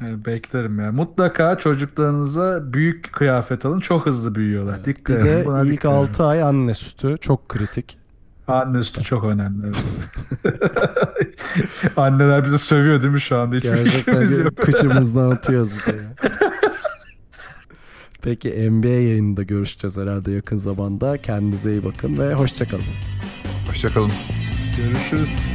Yani 0.00 0.24
beklerim 0.24 0.80
ya. 0.80 0.92
Mutlaka 0.92 1.58
çocuklarınıza 1.58 2.72
büyük 2.72 3.12
kıyafet 3.12 3.64
alın. 3.64 3.80
Çok 3.80 4.06
hızlı 4.06 4.34
büyüyorlar. 4.34 4.80
Bir 4.80 4.84
Dikkat 4.84 5.16
edin. 5.16 5.26
de 5.26 5.42
Buna 5.46 5.62
ilk 5.62 5.72
dikkat 5.72 5.92
edin. 5.92 6.12
6 6.12 6.24
ay 6.24 6.42
anne 6.42 6.74
sütü 6.74 7.16
çok 7.20 7.48
kritik. 7.48 7.98
Anne 8.48 8.82
sütü 8.82 9.02
çok 9.02 9.24
önemli. 9.24 9.66
evet. 9.66 9.84
Anneler 11.96 12.44
bizi 12.44 12.58
sövüyor 12.58 13.02
değil 13.02 13.12
mi 13.12 13.20
şu 13.20 13.36
anda? 13.36 13.56
Hiçbir 13.56 13.74
Gerçekten 13.76 14.44
yok. 14.44 14.56
kıçımızdan 14.56 15.30
atıyoruz 15.30 15.72
bir 15.78 15.92
de 15.92 15.96
ya. 15.96 16.30
Peki 18.22 18.70
NBA 18.70 18.88
yayınında 18.88 19.42
görüşeceğiz 19.42 19.98
herhalde 19.98 20.32
yakın 20.32 20.56
zamanda. 20.56 21.18
Kendinize 21.18 21.72
iyi 21.72 21.84
bakın 21.84 22.18
ve 22.18 22.34
hoşçakalın. 22.34 22.84
Hoşçakalın. 23.68 24.12
Görüşürüz. 24.76 25.46